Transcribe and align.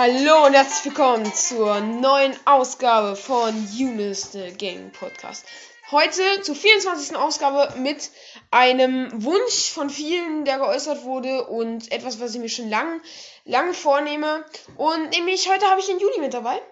Hallo 0.00 0.46
und 0.46 0.54
herzlich 0.54 0.84
willkommen 0.84 1.34
zur 1.34 1.80
neuen 1.80 2.32
Ausgabe 2.44 3.16
von 3.16 3.52
Eunice 3.76 4.30
the 4.30 4.52
Gaming 4.56 4.92
Podcast. 4.92 5.44
Heute 5.90 6.22
zur 6.42 6.54
24. 6.54 7.16
Ausgabe 7.16 7.76
mit 7.80 8.12
einem 8.52 9.10
Wunsch 9.24 9.72
von 9.72 9.90
vielen, 9.90 10.44
der 10.44 10.58
geäußert 10.58 11.02
wurde 11.02 11.48
und 11.48 11.90
etwas, 11.90 12.20
was 12.20 12.32
ich 12.32 12.40
mir 12.40 12.48
schon 12.48 12.70
lang, 12.70 13.00
lange 13.44 13.74
vornehme. 13.74 14.44
Und 14.76 15.10
nämlich 15.10 15.50
heute 15.50 15.68
habe 15.68 15.80
ich 15.80 15.88
den 15.88 15.98
Juli 15.98 16.20
mit 16.20 16.32
dabei. 16.32 16.62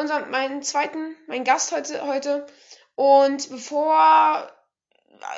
Unseren, 0.00 0.30
meinen 0.30 0.62
zweiten, 0.62 1.16
meinen 1.26 1.42
Gast 1.42 1.72
heute, 1.72 2.06
heute. 2.06 2.46
Und 2.94 3.50
bevor 3.50 4.48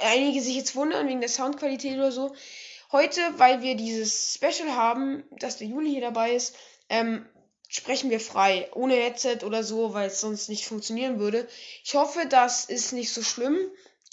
einige 0.03 0.43
sich 0.43 0.55
jetzt 0.55 0.77
wundern 0.77 1.09
wegen 1.09 1.21
der 1.21 1.31
Soundqualität 1.31 1.97
oder 1.97 2.13
so, 2.13 2.35
heute, 2.93 3.23
weil 3.39 3.63
wir 3.63 3.75
dieses 3.75 4.35
Special 4.35 4.77
haben, 4.77 5.25
dass 5.31 5.57
der 5.57 5.67
Juli 5.67 5.89
hier 5.89 6.03
dabei 6.03 6.33
ist, 6.33 6.55
ähm, 6.89 7.27
sprechen 7.69 8.11
wir 8.11 8.21
frei, 8.21 8.69
ohne 8.75 8.95
Headset 8.95 9.39
oder 9.45 9.65
so, 9.65 9.95
weil 9.95 10.09
es 10.09 10.21
sonst 10.21 10.49
nicht 10.49 10.67
funktionieren 10.67 11.19
würde. 11.19 11.49
Ich 11.85 11.95
hoffe, 11.95 12.27
das 12.29 12.65
ist 12.65 12.93
nicht 12.93 13.13
so 13.13 13.23
schlimm 13.23 13.59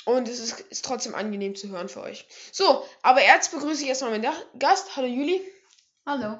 und 0.05 0.27
es 0.27 0.39
ist, 0.39 0.59
ist 0.59 0.85
trotzdem 0.85 1.15
angenehm 1.15 1.55
zu 1.55 1.69
hören 1.69 1.89
für 1.89 2.01
euch. 2.01 2.25
So, 2.51 2.85
aber 3.01 3.23
jetzt 3.23 3.51
begrüße 3.51 3.83
ich 3.83 3.89
erstmal 3.89 4.11
meinen 4.11 4.33
Gast. 4.59 4.95
Hallo 4.95 5.07
Juli. 5.07 5.41
Hallo. 6.05 6.39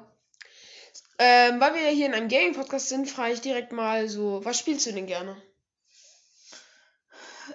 Ähm, 1.18 1.60
weil 1.60 1.74
wir 1.74 1.82
ja 1.82 1.90
hier 1.90 2.06
in 2.06 2.14
einem 2.14 2.28
Gaming-Podcast 2.28 2.88
sind, 2.88 3.08
frage 3.08 3.34
ich 3.34 3.40
direkt 3.40 3.72
mal 3.72 4.08
so, 4.08 4.44
was 4.44 4.58
spielst 4.58 4.86
du 4.86 4.92
denn 4.92 5.06
gerne? 5.06 5.40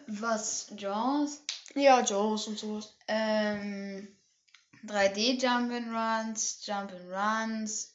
Was? 0.07 0.67
Genres? 0.75 1.43
Ja, 1.75 2.01
Genres 2.01 2.47
und 2.47 2.57
sowas. 2.57 2.95
Ähm, 3.07 4.15
3D 4.85 5.41
Jump'n'Runs, 5.41 6.65
Jump'n'Runs. 6.65 7.89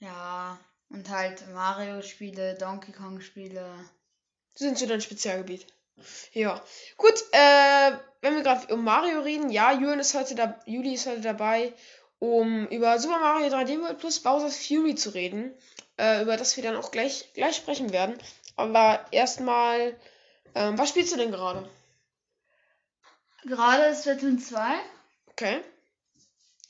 Ja, 0.00 0.58
und 0.88 1.08
halt 1.08 1.46
Mario-Spiele, 1.52 2.54
Donkey 2.54 2.92
Kong-Spiele. 2.92 3.66
Sind 4.54 4.78
so 4.78 4.86
dein 4.86 5.00
Spezialgebiet. 5.00 5.66
Ja. 6.32 6.62
Gut, 6.96 7.14
äh, 7.32 7.92
wenn 8.22 8.34
wir 8.34 8.42
gerade 8.42 8.72
um 8.74 8.82
Mario 8.84 9.20
reden, 9.20 9.50
ja, 9.50 9.72
Julian 9.72 10.00
ist 10.00 10.14
heute 10.14 10.34
da, 10.34 10.58
Juli 10.66 10.94
ist 10.94 11.06
heute 11.06 11.20
dabei, 11.20 11.74
um 12.18 12.66
über 12.68 12.98
Super 12.98 13.18
Mario 13.18 13.48
3D 13.48 13.80
World 13.80 13.98
plus 13.98 14.20
Bowser's 14.20 14.66
Fury 14.66 14.94
zu 14.94 15.10
reden, 15.10 15.54
äh, 15.98 16.22
über 16.22 16.36
das 16.36 16.56
wir 16.56 16.64
dann 16.64 16.76
auch 16.76 16.90
gleich, 16.90 17.32
gleich 17.34 17.56
sprechen 17.56 17.92
werden. 17.92 18.18
Aber 18.56 19.06
erstmal, 19.10 19.98
ähm, 20.54 20.78
was 20.78 20.88
spielst 20.88 21.12
du 21.12 21.16
denn 21.16 21.30
gerade? 21.30 21.68
Gerade 23.44 23.84
ist 23.84 24.00
Splatoon 24.00 24.38
2. 24.38 24.80
Okay. 25.28 25.62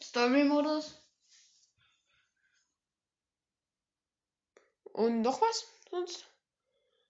Story-Modus. 0.02 0.99
Und 4.92 5.22
noch 5.22 5.41
was 5.41 5.66
sonst? 5.91 6.27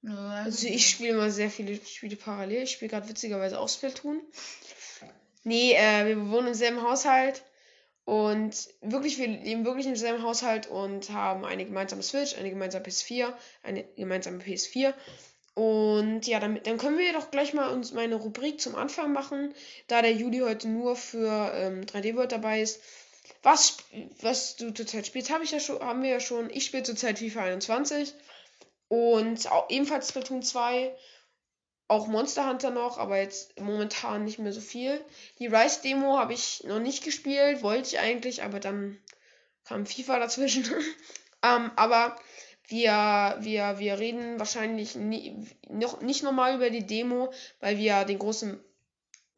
Nö, 0.03 0.17
Also 0.17 0.67
ich 0.67 0.89
spiele 0.89 1.11
immer 1.11 1.31
sehr 1.31 1.51
viele 1.51 1.77
Spiele 1.85 2.17
parallel. 2.17 2.63
Ich 2.63 2.73
spiele 2.73 2.91
gerade 2.91 3.09
witzigerweise 3.09 3.61
auch 3.61 3.69
Splatoon. 3.69 4.21
Nee, 5.45 5.75
äh, 5.75 6.07
wir 6.07 6.31
wohnen 6.31 6.49
im 6.49 6.55
selben 6.55 6.83
Haushalt. 6.83 7.43
Und 8.05 8.69
wirklich, 8.81 9.19
wir 9.19 9.29
leben 9.29 9.65
wirklich 9.65 9.87
im 9.87 9.95
selben 9.95 10.23
Haushalt 10.23 10.67
und 10.67 11.11
haben 11.11 11.45
eine 11.45 11.65
gemeinsame 11.65 12.03
Switch, 12.03 12.37
eine 12.37 12.51
gemeinsame 12.51 12.85
PS4, 12.85 13.33
eine 13.63 13.85
gemeinsame 13.95 14.39
PS4. 14.39 14.95
Und 15.55 16.27
ja, 16.27 16.41
dann, 16.41 16.61
dann 16.63 16.79
können 16.79 16.99
wir 16.99 17.13
doch 17.13 17.31
gleich 17.31 17.55
mal 17.55 17.71
uns 17.71 17.93
meine 17.93 18.15
Rubrik 18.15 18.61
zum 18.61 18.75
Anfang 18.77 19.13
machen, 19.13 19.55
da 19.89 20.01
der 20.01 20.13
Juli 20.13 20.39
heute 20.39 20.69
nur 20.69 20.97
für 20.97 21.53
ähm, 21.55 21.83
3D 21.83 22.17
World 22.17 22.33
dabei 22.33 22.63
ist. 22.63 22.81
Was, 23.43 23.79
was 24.21 24.57
du 24.57 24.73
zurzeit 24.73 25.07
spielst, 25.07 25.31
habe 25.31 25.45
ich 25.45 25.51
ja 25.51 25.61
schon, 25.61 25.81
haben 25.81 26.03
wir 26.03 26.11
ja 26.11 26.21
schon. 26.21 26.51
Ich 26.51 26.67
spiele 26.67 26.83
zurzeit 26.83 27.19
FIFA 27.19 27.45
21 27.45 28.15
und 28.89 29.51
auch 29.51 29.71
ebenfalls 29.71 30.09
Splatoon 30.09 30.43
2, 30.43 30.95
auch 31.89 32.07
Monster 32.07 32.49
Hunter 32.49 32.71
noch, 32.71 32.99
aber 32.99 33.19
jetzt 33.19 33.59
momentan 33.59 34.25
nicht 34.25 34.39
mehr 34.39 34.53
so 34.53 34.61
viel. 34.61 35.05
Die 35.39 35.47
Rise 35.47 35.81
Demo 35.83 36.19
habe 36.19 36.35
ich 36.35 36.63
noch 36.65 36.81
nicht 36.81 37.03
gespielt, 37.03 37.63
wollte 37.63 37.89
ich 37.89 37.99
eigentlich, 37.99 38.43
aber 38.43 38.61
dann 38.61 38.99
kam 39.65 39.87
FIFA 39.87 40.19
dazwischen. 40.19 40.65
ähm, 41.43 41.71
aber 41.77 42.17
wir, 42.69 43.39
wir, 43.41 43.79
wir 43.79 43.99
reden 43.99 44.39
wahrscheinlich 44.39 44.95
nie, 44.95 45.49
noch 45.69 46.01
nicht 46.01 46.23
nochmal 46.23 46.55
über 46.55 46.71
die 46.71 46.87
Demo, 46.87 47.33
weil 47.59 47.79
wir 47.79 48.05
den 48.05 48.19
großen 48.19 48.63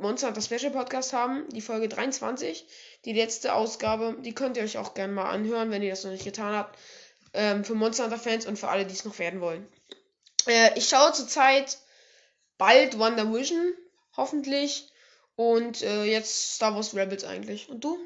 Monster 0.03 0.29
Hunter 0.29 0.43
Special 0.43 0.73
Podcast 0.73 1.13
haben, 1.13 1.49
die 1.51 1.61
Folge 1.61 1.89
23, 1.89 2.67
die 3.05 3.13
letzte 3.13 3.55
Ausgabe. 3.55 4.17
Die 4.21 4.35
könnt 4.35 4.57
ihr 4.57 4.65
euch 4.65 4.77
auch 4.77 4.95
gerne 4.95 5.13
mal 5.13 5.31
anhören, 5.31 5.71
wenn 5.71 5.83
ihr 5.83 5.91
das 5.91 6.05
noch 6.05 6.11
nicht 6.11 6.25
getan 6.25 6.55
habt. 6.55 6.79
Ähm, 7.33 7.65
für 7.65 7.75
Monster 7.75 8.05
Hunter 8.05 8.19
Fans 8.19 8.45
und 8.45 8.59
für 8.59 8.69
alle, 8.69 8.85
die 8.85 8.93
es 8.93 9.05
noch 9.05 9.19
werden 9.19 9.41
wollen. 9.41 9.67
Äh, 10.47 10.77
ich 10.79 10.89
schaue 10.89 11.13
zurzeit 11.13 11.79
bald 12.59 12.99
Wonder 12.99 13.33
Vision, 13.33 13.73
hoffentlich. 14.17 14.89
Und 15.37 15.83
äh, 15.83 16.05
jetzt 16.05 16.57
Star 16.57 16.75
Wars 16.75 16.95
Rebels 16.95 17.25
eigentlich. 17.25 17.69
Und 17.69 17.83
du? 17.83 17.99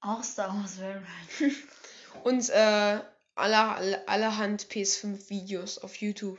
Auch 0.00 0.22
Star 0.22 0.54
Wars 0.54 0.78
Rebels. 0.78 1.56
Und 2.24 2.48
äh, 2.50 3.00
aller, 3.34 3.76
aller, 3.76 4.08
allerhand 4.08 4.66
PS5 4.66 5.28
Videos 5.28 5.78
auf 5.78 5.96
YouTube. 5.96 6.38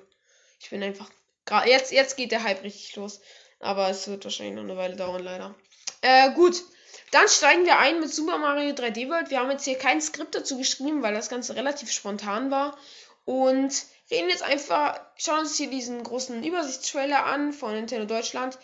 Ich 0.60 0.70
bin 0.70 0.84
einfach. 0.84 1.10
Gerade 1.46 1.70
jetzt, 1.70 1.92
jetzt 1.92 2.18
geht 2.18 2.32
der 2.32 2.44
Hype 2.44 2.64
richtig 2.64 2.96
los. 2.96 3.20
Aber 3.62 3.90
es 3.90 4.08
wird 4.08 4.24
wahrscheinlich 4.24 4.56
noch 4.56 4.64
eine 4.64 4.78
Weile 4.78 4.96
dauern, 4.96 5.24
leider. 5.24 5.56
Äh, 6.02 6.32
gut. 6.34 6.64
Dann 7.12 7.28
steigen 7.28 7.66
wir 7.66 7.78
ein 7.78 8.00
mit 8.00 8.14
Super 8.14 8.38
Mario 8.38 8.74
3D 8.74 9.10
World. 9.10 9.30
Wir 9.30 9.40
haben 9.40 9.52
jetzt 9.52 9.66
hier 9.66 9.78
kein 9.78 10.02
Skript 10.02 10.34
dazu 10.34 10.58
geschrieben, 10.58 11.04
weil 11.04 11.14
das 11.14 11.30
Ganze 11.30 11.56
relativ 11.56 11.92
spontan 11.92 12.52
war. 12.52 12.78
Und 13.26 13.74
reden 14.10 14.30
jetzt 14.30 14.44
einfach, 14.44 15.00
schauen 15.18 15.40
uns 15.40 15.58
hier 15.58 15.70
diesen 15.70 16.04
großen 16.04 16.44
Übersichtstrailer 16.44 17.26
an 17.26 17.54
von 17.54 17.74
Nintendo 17.74 18.06
Deutschland. 18.06 18.58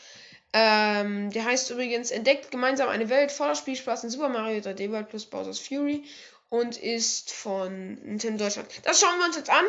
Ähm, 0.53 1.29
der 1.31 1.45
heißt 1.45 1.71
übrigens 1.71 2.09
Entdeckt 2.09 2.51
gemeinsam 2.51 2.89
eine 2.89 3.09
Welt 3.09 3.31
voller 3.31 3.55
Spielspaß 3.55 4.05
in 4.05 4.09
Super 4.09 4.29
Mario 4.29 4.61
3D 4.61 4.91
World 4.91 5.09
plus 5.09 5.25
Bowser's 5.25 5.59
Fury 5.59 6.05
und 6.49 6.77
ist 6.77 7.33
von 7.33 7.95
Nintendo 7.95 8.45
Deutschland. 8.45 8.69
Das 8.83 9.01
schauen 9.01 9.19
wir 9.19 9.25
uns 9.25 9.35
jetzt 9.35 9.49
an. 9.49 9.65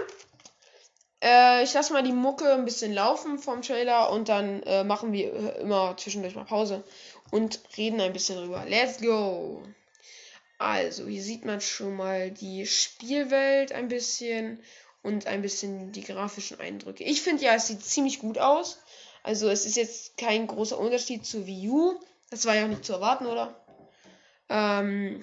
Äh, 1.22 1.64
ich 1.64 1.74
lasse 1.74 1.92
mal 1.92 2.02
die 2.02 2.12
Mucke 2.12 2.52
ein 2.52 2.64
bisschen 2.64 2.92
laufen 2.92 3.38
vom 3.38 3.62
Trailer 3.62 4.10
und 4.10 4.28
dann 4.28 4.62
äh, 4.62 4.84
machen 4.84 5.12
wir 5.12 5.56
immer 5.56 5.96
zwischendurch 5.96 6.34
mal 6.34 6.44
Pause 6.44 6.84
und 7.30 7.60
reden 7.76 8.00
ein 8.00 8.12
bisschen 8.12 8.36
drüber. 8.36 8.64
Let's 8.66 9.00
go! 9.00 9.62
Also, 10.58 11.06
hier 11.06 11.22
sieht 11.22 11.44
man 11.44 11.60
schon 11.60 11.94
mal 11.94 12.30
die 12.32 12.66
Spielwelt 12.66 13.72
ein 13.72 13.88
bisschen 13.88 14.60
und 15.02 15.26
ein 15.26 15.40
bisschen 15.40 15.92
die 15.92 16.02
grafischen 16.02 16.58
Eindrücke. 16.58 17.04
Ich 17.04 17.22
finde 17.22 17.44
ja, 17.44 17.54
es 17.54 17.68
sieht 17.68 17.84
ziemlich 17.84 18.18
gut 18.18 18.38
aus. 18.38 18.78
Also, 19.22 19.48
es 19.48 19.66
ist 19.66 19.76
jetzt 19.76 20.16
kein 20.16 20.48
großer 20.48 20.78
Unterschied 20.78 21.24
zu 21.24 21.46
Wii 21.46 21.68
U. 21.68 22.00
Das 22.30 22.44
war 22.44 22.56
ja 22.56 22.64
auch 22.64 22.68
nicht 22.68 22.84
zu 22.84 22.92
erwarten, 22.92 23.26
oder? 23.26 23.64
Ähm, 24.48 25.20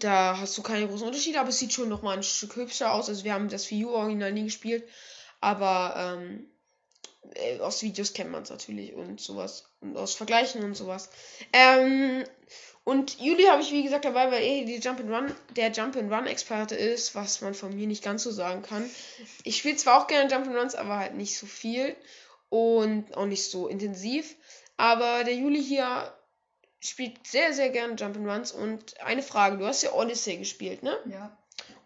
da 0.00 0.38
hast 0.38 0.56
du 0.56 0.62
keine 0.62 0.88
großen 0.88 1.06
Unterschiede, 1.06 1.40
aber 1.40 1.50
es 1.50 1.58
sieht 1.58 1.74
schon 1.74 1.90
nochmal 1.90 2.16
ein 2.16 2.22
Stück 2.22 2.56
hübscher 2.56 2.94
aus. 2.94 3.10
Also, 3.10 3.24
wir 3.24 3.34
haben 3.34 3.50
das 3.50 3.70
Wii 3.70 3.84
U-Original 3.84 4.32
nie 4.32 4.44
gespielt, 4.44 4.88
aber 5.44 5.94
ähm, 5.96 6.46
äh, 7.34 7.60
aus 7.60 7.82
Videos 7.82 8.14
kennt 8.14 8.30
man 8.30 8.42
es 8.42 8.50
natürlich 8.50 8.94
und 8.94 9.20
sowas. 9.20 9.70
Und 9.80 9.96
aus 9.96 10.14
Vergleichen 10.14 10.64
und 10.64 10.74
sowas. 10.74 11.10
Ähm, 11.52 12.24
und 12.84 13.20
Juli 13.20 13.44
habe 13.44 13.62
ich 13.62 13.70
wie 13.70 13.82
gesagt 13.82 14.06
dabei, 14.06 14.30
weil 14.30 14.42
er 14.42 14.64
die 14.64 14.78
Jump 14.78 15.00
and 15.00 15.10
Run, 15.10 15.34
der 15.54 15.70
Jump 15.70 15.96
and 15.96 16.10
Run 16.10 16.26
Experte 16.26 16.74
ist, 16.74 17.14
was 17.14 17.42
man 17.42 17.54
von 17.54 17.74
mir 17.74 17.86
nicht 17.86 18.02
ganz 18.02 18.22
so 18.22 18.30
sagen 18.30 18.62
kann. 18.62 18.88
Ich 19.42 19.58
spiele 19.58 19.76
zwar 19.76 20.00
auch 20.00 20.06
gerne 20.06 20.30
Jump 20.30 20.46
and 20.46 20.56
Runs, 20.56 20.74
aber 20.74 20.98
halt 20.98 21.14
nicht 21.14 21.38
so 21.38 21.46
viel 21.46 21.94
und 22.48 23.14
auch 23.16 23.26
nicht 23.26 23.50
so 23.50 23.68
intensiv. 23.68 24.36
Aber 24.78 25.24
der 25.24 25.34
Juli 25.34 25.62
hier 25.62 26.12
spielt 26.80 27.26
sehr, 27.26 27.52
sehr 27.52 27.68
gerne 27.68 27.94
Jump 27.94 28.16
and 28.16 28.28
Runs. 28.28 28.52
Und 28.52 28.98
eine 29.00 29.22
Frage, 29.22 29.58
du 29.58 29.66
hast 29.66 29.82
ja 29.82 29.92
Odyssey 29.92 30.38
gespielt, 30.38 30.82
ne? 30.82 30.96
Ja. 31.06 31.36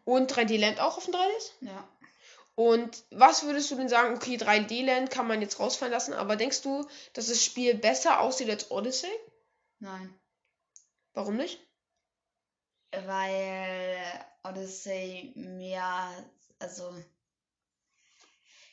Und 0.05 0.33
3D 0.33 0.59
Land 0.59 0.81
auch 0.81 0.97
auf 0.97 1.05
dem 1.05 1.15
3DS? 1.15 1.51
Ja. 1.61 1.89
Und 2.59 3.05
was 3.13 3.45
würdest 3.45 3.71
du 3.71 3.77
denn 3.77 3.89
sagen, 3.89 4.17
okay, 4.17 4.35
3D 4.35 4.85
Land 4.85 5.13
kann 5.13 5.29
man 5.29 5.41
jetzt 5.41 5.61
rausfallen 5.61 5.93
lassen, 5.93 6.13
aber 6.13 6.35
denkst 6.35 6.63
du, 6.63 6.85
dass 7.13 7.29
das 7.29 7.45
Spiel 7.45 7.77
besser 7.77 8.19
aussieht 8.19 8.51
als 8.51 8.73
Odyssey? 8.73 9.13
Nein. 9.79 10.13
Warum 11.15 11.37
nicht? 11.37 11.61
Weil 12.91 13.97
Odyssey 14.43 15.35
mehr, 15.37 16.13
also, 16.59 16.93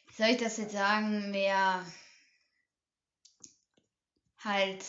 wie 0.08 0.14
soll 0.18 0.30
ich 0.30 0.42
das 0.42 0.58
jetzt 0.58 0.74
sagen, 0.74 1.30
mehr 1.30 1.86
halt 4.40 4.84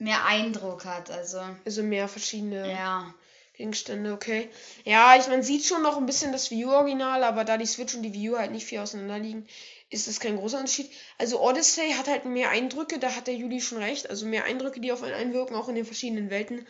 mehr 0.00 0.24
Eindruck 0.24 0.84
hat. 0.84 1.12
Also, 1.12 1.38
Also 1.64 1.84
mehr 1.84 2.08
verschiedene 2.08 2.72
ja. 2.72 3.14
Gegenstände, 3.62 4.12
okay. 4.12 4.50
Ja, 4.84 5.14
ich 5.16 5.28
man 5.28 5.44
sieht 5.44 5.64
schon 5.64 5.82
noch 5.82 5.96
ein 5.96 6.04
bisschen 6.04 6.32
das 6.32 6.50
Wii 6.50 6.64
U-Original, 6.64 7.22
aber 7.22 7.44
da 7.44 7.56
die 7.56 7.66
Switch 7.66 7.94
und 7.94 8.02
die 8.02 8.12
Wii 8.12 8.30
U 8.30 8.36
halt 8.36 8.50
nicht 8.50 8.66
viel 8.66 8.80
auseinander 8.80 9.20
liegen, 9.20 9.46
ist 9.88 10.08
das 10.08 10.18
kein 10.18 10.36
großer 10.36 10.58
Unterschied. 10.58 10.90
Also 11.16 11.40
Odyssey 11.40 11.92
hat 11.92 12.08
halt 12.08 12.24
mehr 12.24 12.50
Eindrücke, 12.50 12.98
da 12.98 13.14
hat 13.14 13.28
der 13.28 13.36
Juli 13.36 13.60
schon 13.60 13.78
recht. 13.78 14.10
Also 14.10 14.26
mehr 14.26 14.44
Eindrücke, 14.46 14.80
die 14.80 14.90
auf 14.90 15.04
einen 15.04 15.14
einwirken, 15.14 15.54
auch 15.54 15.68
in 15.68 15.76
den 15.76 15.84
verschiedenen 15.84 16.28
Welten. 16.28 16.66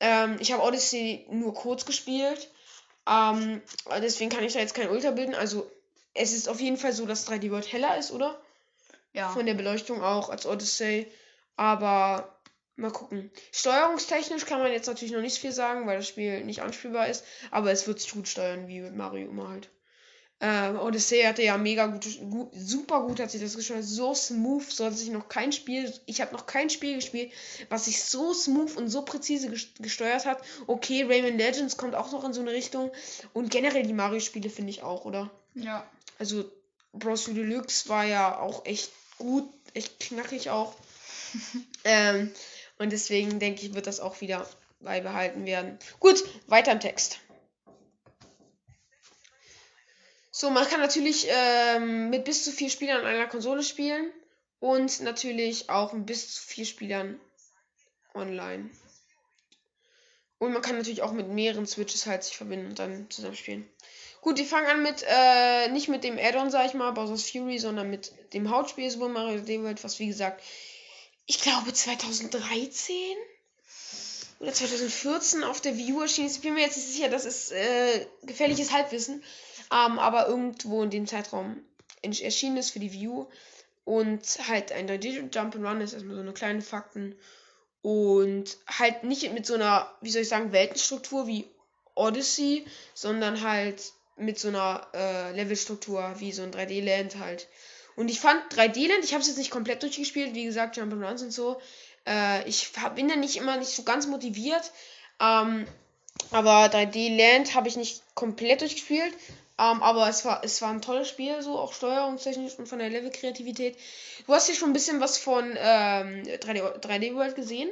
Ähm, 0.00 0.38
ich 0.40 0.50
habe 0.50 0.64
Odyssey 0.64 1.24
nur 1.30 1.54
kurz 1.54 1.86
gespielt. 1.86 2.50
Ähm, 3.08 3.62
deswegen 4.02 4.30
kann 4.30 4.42
ich 4.42 4.54
da 4.54 4.58
jetzt 4.58 4.74
kein 4.74 4.90
Ultra 4.90 5.12
bilden. 5.12 5.36
Also 5.36 5.70
es 6.14 6.32
ist 6.32 6.48
auf 6.48 6.58
jeden 6.58 6.78
Fall 6.78 6.92
so, 6.92 7.06
dass 7.06 7.28
3D 7.28 7.52
World 7.52 7.72
heller 7.72 7.96
ist, 7.96 8.10
oder? 8.10 8.40
Ja. 9.12 9.28
Von 9.28 9.46
der 9.46 9.54
Beleuchtung 9.54 10.02
auch 10.02 10.30
als 10.30 10.46
Odyssey. 10.46 11.06
Aber 11.54 12.33
mal 12.76 12.90
gucken. 12.90 13.30
Steuerungstechnisch 13.52 14.46
kann 14.46 14.60
man 14.60 14.72
jetzt 14.72 14.86
natürlich 14.86 15.14
noch 15.14 15.20
nicht 15.20 15.38
viel 15.38 15.52
sagen, 15.52 15.86
weil 15.86 15.98
das 15.98 16.08
Spiel 16.08 16.44
nicht 16.44 16.62
anspielbar 16.62 17.08
ist. 17.08 17.24
Aber 17.50 17.70
es 17.70 17.86
wird 17.86 18.00
sich 18.00 18.12
gut 18.12 18.28
steuern, 18.28 18.68
wie 18.68 18.80
mit 18.80 18.94
Mario 18.94 19.28
immer 19.28 19.48
halt. 19.48 19.70
Ähm, 20.40 20.78
Odyssey 20.78 21.22
hatte 21.22 21.42
ja 21.42 21.56
mega 21.56 21.86
gut, 21.86 22.06
gut, 22.28 22.50
super 22.52 23.02
gut 23.06 23.20
hat 23.20 23.30
sich 23.30 23.40
das 23.40 23.56
gesteuert, 23.56 23.84
so 23.84 24.14
smooth, 24.14 24.68
so 24.68 24.84
hat 24.84 24.98
sich 24.98 25.08
noch 25.08 25.28
kein 25.28 25.52
Spiel, 25.52 25.90
ich 26.06 26.20
habe 26.20 26.32
noch 26.34 26.46
kein 26.46 26.68
Spiel 26.70 26.96
gespielt, 26.96 27.32
was 27.68 27.84
sich 27.84 28.02
so 28.02 28.34
smooth 28.34 28.76
und 28.76 28.88
so 28.88 29.02
präzise 29.02 29.48
gesteuert 29.78 30.26
hat. 30.26 30.42
Okay, 30.66 31.04
Rayman 31.04 31.38
Legends 31.38 31.76
kommt 31.76 31.94
auch 31.94 32.10
noch 32.10 32.24
in 32.24 32.32
so 32.32 32.40
eine 32.40 32.50
Richtung 32.50 32.90
und 33.32 33.50
generell 33.50 33.84
die 33.84 33.92
Mario-Spiele 33.94 34.50
finde 34.50 34.70
ich 34.70 34.82
auch, 34.82 35.04
oder? 35.04 35.30
Ja. 35.54 35.88
Also 36.18 36.50
Bros. 36.92 37.24
Deluxe 37.24 37.88
war 37.88 38.04
ja 38.04 38.38
auch 38.38 38.66
echt 38.66 38.90
gut, 39.18 39.48
echt 39.72 40.00
knackig 40.00 40.50
auch. 40.50 40.74
ähm, 41.84 42.32
und 42.78 42.90
deswegen 42.90 43.38
denke 43.38 43.62
ich, 43.62 43.74
wird 43.74 43.86
das 43.86 44.00
auch 44.00 44.20
wieder 44.20 44.46
beibehalten 44.80 45.46
werden. 45.46 45.78
Gut, 46.00 46.22
weiter 46.46 46.72
im 46.72 46.80
Text. 46.80 47.20
So, 50.30 50.50
man 50.50 50.66
kann 50.66 50.80
natürlich 50.80 51.28
ähm, 51.30 52.10
mit 52.10 52.24
bis 52.24 52.44
zu 52.44 52.50
vier 52.50 52.68
Spielern 52.68 53.00
an 53.00 53.06
einer 53.06 53.28
Konsole 53.28 53.62
spielen 53.62 54.10
und 54.58 55.00
natürlich 55.00 55.70
auch 55.70 55.92
mit 55.92 56.06
bis 56.06 56.34
zu 56.34 56.42
vier 56.42 56.66
Spielern 56.66 57.20
online. 58.14 58.70
Und 60.38 60.52
man 60.52 60.60
kann 60.60 60.76
natürlich 60.76 61.02
auch 61.02 61.12
mit 61.12 61.28
mehreren 61.28 61.66
Switches 61.66 62.06
halt 62.06 62.24
sich 62.24 62.36
verbinden 62.36 62.66
und 62.66 62.78
dann 62.78 63.08
zusammen 63.10 63.36
spielen. 63.36 63.68
Gut, 64.20 64.38
die 64.38 64.44
fangen 64.44 64.66
an 64.66 64.82
mit, 64.82 65.04
äh, 65.06 65.68
nicht 65.68 65.88
mit 65.88 66.02
dem 66.02 66.18
Add-on, 66.18 66.50
sag 66.50 66.66
ich 66.66 66.74
mal, 66.74 66.90
Bowser's 66.90 67.30
Fury, 67.30 67.58
sondern 67.58 67.88
mit 67.90 68.12
dem 68.32 68.50
Hauptspiel 68.50 68.90
Super 68.90 69.08
Mario 69.08 69.46
World, 69.62 69.84
was 69.84 69.98
wie 69.98 70.06
gesagt, 70.06 70.42
ich 71.26 71.40
glaube 71.40 71.72
2013 71.72 72.94
oder 74.40 74.52
2014 74.52 75.42
auf 75.42 75.60
der 75.60 75.76
Wii 75.76 75.92
U 75.92 76.00
erschienen 76.02 76.26
ist. 76.26 76.36
Ich 76.36 76.42
bin 76.42 76.54
mir 76.54 76.60
jetzt 76.60 76.76
nicht 76.76 76.88
sicher, 76.88 77.08
das 77.08 77.24
ist 77.24 77.52
äh, 77.52 78.06
gefährliches 78.22 78.72
Halbwissen. 78.72 79.22
Ähm, 79.72 79.98
aber 79.98 80.28
irgendwo 80.28 80.82
in 80.82 80.90
dem 80.90 81.06
Zeitraum 81.06 81.60
erschienen 82.02 82.58
ist 82.58 82.70
für 82.70 82.80
die 82.80 83.08
U. 83.08 83.26
Und 83.84 84.22
halt 84.48 84.72
ein 84.72 84.88
3D 84.88 85.30
Jump'n'Run 85.30 85.80
ist 85.80 85.92
erstmal 85.92 86.16
so 86.16 86.22
eine 86.22 86.32
kleine 86.32 86.62
Fakten. 86.62 87.16
Und 87.82 88.56
halt 88.66 89.04
nicht 89.04 89.30
mit 89.32 89.46
so 89.46 89.54
einer, 89.54 89.90
wie 90.00 90.10
soll 90.10 90.22
ich 90.22 90.28
sagen, 90.28 90.52
Weltenstruktur 90.52 91.26
wie 91.26 91.48
Odyssey, 91.94 92.66
sondern 92.94 93.42
halt 93.42 93.92
mit 94.16 94.38
so 94.38 94.48
einer 94.48 94.86
äh, 94.94 95.32
Levelstruktur 95.32 96.14
wie 96.18 96.32
so 96.32 96.42
ein 96.42 96.52
3D-Land 96.52 97.18
halt. 97.18 97.48
Und 97.96 98.10
ich 98.10 98.20
fand 98.20 98.40
3D-Land, 98.52 99.04
ich 99.04 99.12
habe 99.12 99.22
es 99.22 99.28
jetzt 99.28 99.38
nicht 99.38 99.50
komplett 99.50 99.82
durchgespielt, 99.82 100.34
wie 100.34 100.44
gesagt, 100.44 100.76
Jump'n'Runs 100.76 101.22
und 101.22 101.32
so. 101.32 101.60
Äh, 102.06 102.48
ich 102.48 102.72
hab, 102.80 102.96
bin 102.96 103.08
da 103.08 103.16
nicht 103.16 103.36
immer 103.36 103.56
nicht 103.56 103.70
so 103.70 103.82
ganz 103.82 104.06
motiviert. 104.06 104.72
Ähm, 105.20 105.66
aber 106.30 106.66
3D-Land 106.66 107.54
habe 107.54 107.68
ich 107.68 107.76
nicht 107.76 108.02
komplett 108.14 108.60
durchgespielt. 108.60 109.14
Ähm, 109.56 109.82
aber 109.82 110.08
es 110.08 110.24
war, 110.24 110.42
es 110.42 110.60
war 110.62 110.70
ein 110.70 110.82
tolles 110.82 111.08
Spiel, 111.08 111.40
so 111.40 111.58
auch 111.58 111.72
steuerungstechnisch 111.72 112.58
und 112.58 112.68
von 112.68 112.80
der 112.80 112.90
Level-Kreativität. 112.90 113.76
Du 114.26 114.34
hast 114.34 114.46
hier 114.46 114.56
schon 114.56 114.70
ein 114.70 114.72
bisschen 114.72 115.00
was 115.00 115.16
von 115.16 115.44
ähm, 115.56 116.24
3D, 116.24 116.80
3D 116.80 117.14
World 117.14 117.36
gesehen. 117.36 117.70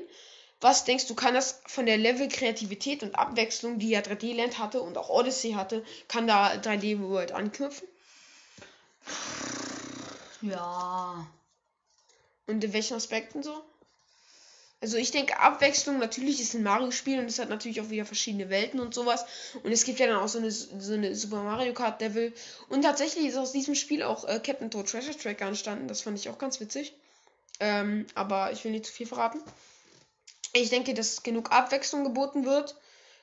Was 0.61 0.85
denkst 0.85 1.09
du, 1.09 1.17
kann 1.17 1.35
das 1.35 1.61
von 1.67 1.87
der 1.87 1.99
Level-Kreativität 1.99 3.03
und 3.03 3.17
Abwechslung, 3.17 3.81
die 3.81 3.89
ja 3.89 3.99
3D 3.99 4.33
Land 4.37 4.61
hatte 4.61 4.81
und 4.81 4.97
auch 4.97 5.09
Odyssey 5.09 5.53
hatte, 5.53 5.85
kann 6.07 6.29
da 6.29 6.53
3D 6.53 7.01
World 7.01 7.33
anknüpfen? 7.33 7.89
Ja. 10.43 11.27
Und 12.47 12.63
in 12.63 12.73
welchen 12.73 12.95
Aspekten 12.95 13.43
so? 13.43 13.65
Also 14.83 14.97
ich 14.97 15.13
denke, 15.13 15.39
Abwechslung, 15.39 16.01
natürlich 16.01 16.41
ist 16.41 16.55
ein 16.55 16.65
Mario-Spiel 16.65 17.21
und 17.21 17.27
es 17.27 17.39
hat 17.39 17.49
natürlich 17.49 17.81
auch 17.81 17.91
wieder 17.91 18.05
verschiedene 18.05 18.51
Welten 18.51 18.81
und 18.81 18.93
sowas. 18.93 19.25
Und 19.63 19.71
es 19.71 19.85
gibt 19.85 20.01
ja 20.01 20.09
dann 20.09 20.17
auch 20.17 20.29
so 20.29 20.39
eine, 20.39 20.51
so 20.51 20.93
eine 20.93 21.15
Super 21.15 21.45
Mario 21.45 21.73
Kart 21.73 22.01
Level. 22.01 22.33
Und 22.69 22.83
tatsächlich 22.83 23.27
ist 23.27 23.37
aus 23.37 23.53
diesem 23.53 23.77
Spiel 23.77 24.03
auch 24.03 24.25
äh, 24.25 24.41
Captain 24.41 24.73
Toad 24.73 24.91
Treasure 24.91 25.17
Tracker 25.17 25.47
entstanden. 25.47 25.87
Das 25.87 26.01
fand 26.01 26.19
ich 26.19 26.29
auch 26.29 26.39
ganz 26.39 26.59
witzig. 26.59 26.95
Ähm, 27.61 28.09
aber 28.17 28.51
ich 28.51 28.65
will 28.65 28.73
nicht 28.73 28.87
zu 28.87 28.93
viel 28.93 29.07
verraten. 29.07 29.41
Ich 30.53 30.71
denke, 30.71 30.95
dass 30.95 31.23
genug 31.23 31.53
Abwechslung 31.53 32.03
geboten 32.03 32.45
wird 32.45 32.75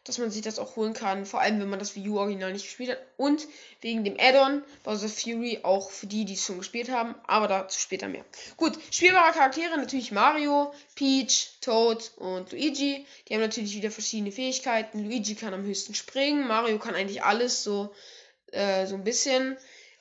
dass 0.05 0.17
man 0.17 0.31
sich 0.31 0.41
das 0.41 0.59
auch 0.59 0.75
holen 0.75 0.93
kann. 0.93 1.25
Vor 1.25 1.41
allem, 1.41 1.59
wenn 1.59 1.69
man 1.69 1.79
das 1.79 1.95
Wii 1.95 2.09
U 2.09 2.19
Original 2.19 2.51
nicht 2.53 2.65
gespielt 2.65 2.91
hat. 2.91 2.99
Und 3.17 3.47
wegen 3.81 4.03
dem 4.03 4.17
Add-on 4.19 4.63
Bowser 4.83 5.09
Fury 5.09 5.59
auch 5.63 5.91
für 5.91 6.07
die, 6.07 6.25
die 6.25 6.33
es 6.33 6.45
schon 6.45 6.57
gespielt 6.57 6.89
haben. 6.89 7.15
Aber 7.27 7.47
dazu 7.47 7.79
später 7.79 8.07
mehr. 8.07 8.25
Gut, 8.57 8.77
spielbare 8.91 9.33
Charaktere 9.33 9.77
natürlich 9.77 10.11
Mario, 10.11 10.73
Peach, 10.95 11.59
Toad 11.61 12.11
und 12.17 12.51
Luigi. 12.51 13.05
Die 13.27 13.33
haben 13.33 13.41
natürlich 13.41 13.75
wieder 13.75 13.91
verschiedene 13.91 14.31
Fähigkeiten. 14.31 15.03
Luigi 15.03 15.35
kann 15.35 15.53
am 15.53 15.63
höchsten 15.63 15.93
springen. 15.93 16.47
Mario 16.47 16.79
kann 16.79 16.95
eigentlich 16.95 17.23
alles 17.23 17.63
so, 17.63 17.93
äh, 18.51 18.87
so 18.87 18.95
ein 18.95 19.03
bisschen. 19.03 19.57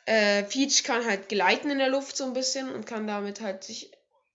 Äh, 0.06 0.44
Peach 0.44 0.84
kann 0.84 1.04
halt 1.04 1.28
gleiten 1.28 1.70
in 1.70 1.78
der 1.78 1.90
Luft 1.90 2.16
so 2.16 2.24
ein 2.24 2.32
bisschen 2.32 2.72
und 2.72 2.86
kann 2.86 3.06
damit 3.06 3.40
halt 3.40 3.64
sich. 3.64 3.90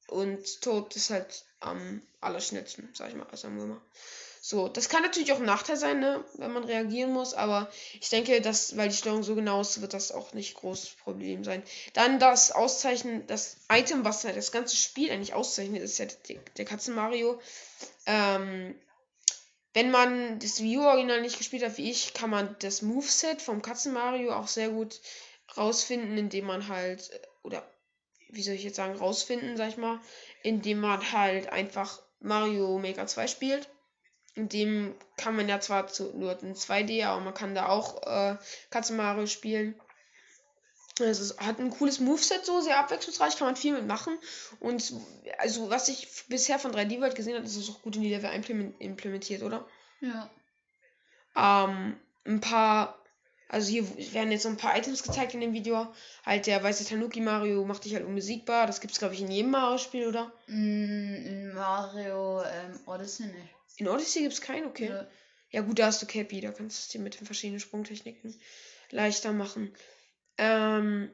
Und 0.08 0.62
Toad 0.62 0.96
ist 0.96 1.10
halt 1.10 1.46
am 1.62 2.02
allerschnellsten, 2.22 2.90
sag 2.94 3.10
ich 3.10 3.16
mal, 3.16 3.26
also 3.32 3.48
am 3.48 3.58
Würmer. 3.58 3.82
So, 4.46 4.68
das 4.68 4.90
kann 4.90 5.04
natürlich 5.04 5.32
auch 5.32 5.40
ein 5.40 5.46
Nachteil 5.46 5.78
sein, 5.78 6.02
ne, 6.02 6.22
wenn 6.34 6.52
man 6.52 6.66
reagieren 6.66 7.14
muss, 7.14 7.34
aber 7.34 7.72
ich 8.02 8.10
denke, 8.10 8.42
dass, 8.42 8.76
weil 8.76 8.90
die 8.90 8.96
Steuerung 8.96 9.24
so 9.24 9.36
genau 9.36 9.62
ist, 9.62 9.80
wird 9.80 9.94
das 9.94 10.12
auch 10.12 10.34
nicht 10.34 10.56
großes 10.56 10.90
Problem 10.90 11.46
sein. 11.46 11.64
Dann 11.94 12.20
das 12.20 12.52
Auszeichnen, 12.52 13.26
das 13.28 13.56
Item, 13.72 14.04
was 14.04 14.24
das 14.24 14.52
ganze 14.52 14.76
Spiel 14.76 15.10
eigentlich 15.12 15.34
auszeichnet, 15.34 15.82
ist 15.82 15.98
ja 15.98 16.08
der, 16.28 16.42
der 16.58 16.66
Katzen 16.66 16.94
Mario. 16.94 17.40
Ähm, 18.06 18.76
wenn 19.74 19.92
man 19.92 20.40
das 20.40 20.62
Wii 20.62 20.80
U-Original 20.80 21.22
nicht 21.22 21.38
gespielt 21.38 21.64
hat 21.64 21.78
wie 21.78 21.90
ich, 21.90 22.14
kann 22.14 22.30
man 22.30 22.54
das 22.60 22.82
Moveset 22.82 23.42
vom 23.42 23.62
Katzen 23.62 23.94
Mario 23.94 24.34
auch 24.34 24.50
sehr 24.50 24.72
gut 24.72 25.00
rausfinden, 25.56 26.18
indem 26.18 26.48
man 26.48 26.68
halt, 26.68 27.18
oder 27.44 27.66
wie 28.28 28.44
soll 28.44 28.56
ich 28.56 28.66
jetzt 28.66 28.76
sagen, 28.76 28.98
rausfinden, 28.98 29.56
sag 29.56 29.70
ich 29.70 29.78
mal, 29.78 30.02
indem 30.42 30.82
man 30.82 31.14
halt 31.14 31.48
einfach 31.48 32.02
Mario 32.20 32.78
Maker 32.78 33.08
2 33.08 33.28
spielt 33.28 33.70
in 34.36 34.50
dem 34.50 34.96
kann 35.18 35.36
man 35.36 35.48
ja 35.48 35.60
zwar 35.60 35.88
zu, 35.88 36.12
nur 36.16 36.42
in 36.42 36.56
2D, 36.56 37.06
aber 37.06 37.22
man 37.22 37.34
kann 37.34 37.56
da 37.56 37.68
auch 37.68 38.02
äh, 38.04 38.38
Katze 38.70 38.94
Mario 38.94 39.28
spielen. 39.28 39.76
Es 41.00 41.38
hat 41.40 41.60
ein 41.60 41.72
cooles 41.72 42.00
Moveset, 42.00 42.46
so 42.46 42.62
sehr 42.62 42.78
abwechslungsreich, 42.78 43.38
kann 43.38 43.48
man 43.48 43.56
viel 43.56 43.74
mitmachen. 43.74 44.18
Und 44.60 44.94
also, 45.40 45.70
was 45.72 45.90
ich 45.90 46.26
bisher 46.28 46.60
von 46.60 46.72
3D 46.72 47.02
World 47.02 47.16
gesehen 47.16 47.36
habe, 47.36 47.46
ist 47.46 47.56
es 47.56 47.70
auch 47.70 47.82
gut 47.82 47.96
in 47.96 48.04
die 48.04 48.14
Level 48.14 48.32
implementiert, 48.80 49.42
oder? 49.42 49.66
Ja. 50.02 50.30
Ähm, 51.36 51.98
ein 52.26 52.42
paar, 52.42 53.03
also 53.54 53.70
hier 53.70 53.88
werden 54.14 54.32
jetzt 54.32 54.44
so 54.44 54.50
ein 54.50 54.58
paar 54.58 54.76
Items 54.76 55.04
gezeigt 55.04 55.36
in 55.36 55.42
dem 55.42 55.54
Video. 55.54 55.94
Halt 56.26 56.48
der 56.48 56.64
weiße 56.64 56.86
Tanuki 56.86 57.22
Mario 57.22 57.64
macht 57.66 57.86
dich 57.86 57.94
halt 57.94 58.04
unbesiegbar. 58.04 58.66
Das 58.66 58.82
gibt 58.82 58.94
es, 58.94 59.00
glaube 59.00 59.14
ich, 59.14 59.22
in 59.22 59.30
jedem 59.30 59.52
Mario-Spiel, 59.52 60.08
oder? 60.08 60.34
Mm, 60.48 61.14
in 61.14 61.54
Mario 61.54 62.42
ähm, 62.42 62.80
Odyssey 62.88 63.28
nicht. 63.28 63.50
In 63.78 63.88
Odyssey 63.88 64.24
gibt 64.24 64.34
es 64.34 64.42
keinen, 64.42 64.66
okay. 64.66 64.90
Ja. 64.90 65.08
ja. 65.52 65.62
gut, 65.62 65.78
da 65.78 65.86
hast 65.86 66.02
du 66.02 66.08
Cappy, 66.08 66.42
da 66.42 66.52
kannst 66.52 66.78
du 66.78 66.82
es 66.82 66.88
dir 66.88 67.02
mit 67.02 67.20
den 67.20 67.28
verschiedenen 67.28 67.60
Sprungtechniken 67.60 68.34
leichter 68.90 69.34
machen. 69.34 69.72
Ähm, 70.40 71.12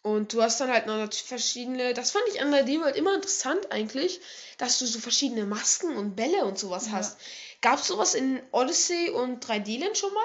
und 0.00 0.32
du 0.32 0.42
hast 0.42 0.58
dann 0.58 0.72
halt 0.72 0.86
noch 0.86 1.12
verschiedene, 1.12 1.92
das 1.92 2.12
fand 2.12 2.24
ich 2.32 2.40
an 2.40 2.50
der 2.50 2.64
Demo 2.64 2.84
halt 2.84 2.96
immer 2.96 3.14
interessant 3.14 3.70
eigentlich, 3.70 4.22
dass 4.56 4.78
du 4.78 4.86
so 4.86 5.00
verschiedene 5.00 5.44
Masken 5.44 5.98
und 5.98 6.16
Bälle 6.16 6.46
und 6.46 6.58
sowas 6.58 6.86
ja. 6.86 6.92
hast. 6.92 7.20
Gab 7.60 7.78
es 7.78 7.88
sowas 7.88 8.14
in 8.14 8.40
Odyssey 8.52 9.10
und 9.10 9.44
3D-Land 9.44 9.98
schon 9.98 10.14
mal? 10.14 10.24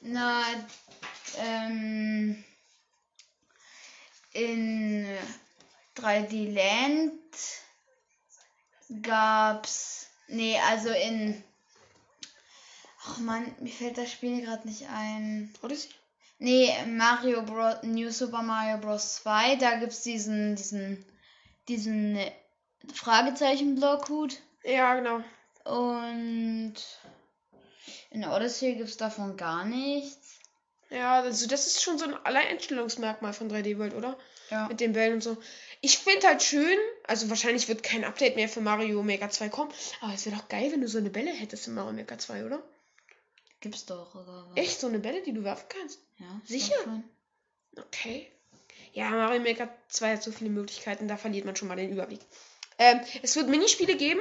Na, 0.00 0.42
ähm, 1.36 2.44
in 4.32 5.06
3D-Land 5.96 7.12
gab's 9.02 10.00
Nee, 10.30 10.58
also 10.60 10.90
in. 10.90 11.42
Ach 13.04 13.18
man, 13.18 13.52
mir 13.58 13.72
fällt 13.72 13.98
das 13.98 14.12
Spiel 14.12 14.42
gerade 14.42 14.68
nicht 14.68 14.88
ein. 14.88 15.52
Odyssey? 15.62 15.90
Nee, 16.38 16.72
Mario 16.86 17.42
Bros. 17.42 17.82
New 17.82 18.10
Super 18.10 18.42
Mario 18.42 18.78
Bros. 18.78 19.16
2, 19.16 19.56
da 19.56 19.76
gibt's 19.76 20.02
diesen, 20.02 20.54
diesen, 20.54 21.04
diesen 21.68 22.18
Fragezeichen-Blockhut. 22.94 24.38
Ja, 24.62 24.94
genau. 24.94 25.22
Und 25.64 26.74
in 28.10 28.24
Odyssey 28.24 28.74
gibt's 28.74 28.96
davon 28.96 29.36
gar 29.36 29.64
nichts. 29.64 30.38
Ja, 30.90 31.20
also 31.20 31.46
das 31.46 31.66
ist 31.68 31.82
schon 31.82 31.98
so 31.98 32.04
ein 32.04 32.14
Alleinstellungsmerkmal 32.14 33.32
von 33.32 33.48
3D 33.48 33.78
World, 33.78 33.94
oder? 33.94 34.18
Ja. 34.50 34.66
Mit 34.66 34.80
den 34.80 34.92
Bällen 34.92 35.14
und 35.14 35.22
so. 35.22 35.36
Ich 35.80 35.98
finde 35.98 36.26
halt 36.26 36.42
schön, 36.42 36.76
also 37.04 37.30
wahrscheinlich 37.30 37.68
wird 37.68 37.84
kein 37.84 38.04
Update 38.04 38.34
mehr 38.34 38.48
für 38.48 38.60
Mario 38.60 39.02
Maker 39.04 39.30
2 39.30 39.48
kommen, 39.48 39.72
aber 40.00 40.12
es 40.12 40.26
wäre 40.26 40.36
doch 40.36 40.48
geil, 40.48 40.72
wenn 40.72 40.80
du 40.80 40.88
so 40.88 40.98
eine 40.98 41.10
Bälle 41.10 41.30
hättest 41.30 41.68
in 41.68 41.74
Mario 41.74 41.92
Maker 41.92 42.18
2, 42.18 42.44
oder? 42.44 42.60
Gibt's 43.60 43.86
doch, 43.86 44.14
oder 44.16 44.46
was? 44.48 44.56
Echt 44.56 44.80
so 44.80 44.88
eine 44.88 44.98
Bälle, 44.98 45.22
die 45.22 45.32
du 45.32 45.44
werfen 45.44 45.66
kannst? 45.68 46.00
Ja, 46.18 46.40
Sicher? 46.44 47.02
Okay. 47.76 48.26
Ja, 48.92 49.10
Mario 49.10 49.40
Maker 49.40 49.68
2 49.88 50.14
hat 50.14 50.22
so 50.24 50.32
viele 50.32 50.50
Möglichkeiten, 50.50 51.06
da 51.06 51.16
verliert 51.16 51.44
man 51.44 51.54
schon 51.54 51.68
mal 51.68 51.76
den 51.76 51.92
Überblick. 51.92 52.20
Ähm, 52.78 53.00
es 53.22 53.36
wird 53.36 53.48
Minispiele 53.48 53.96
geben. 53.96 54.20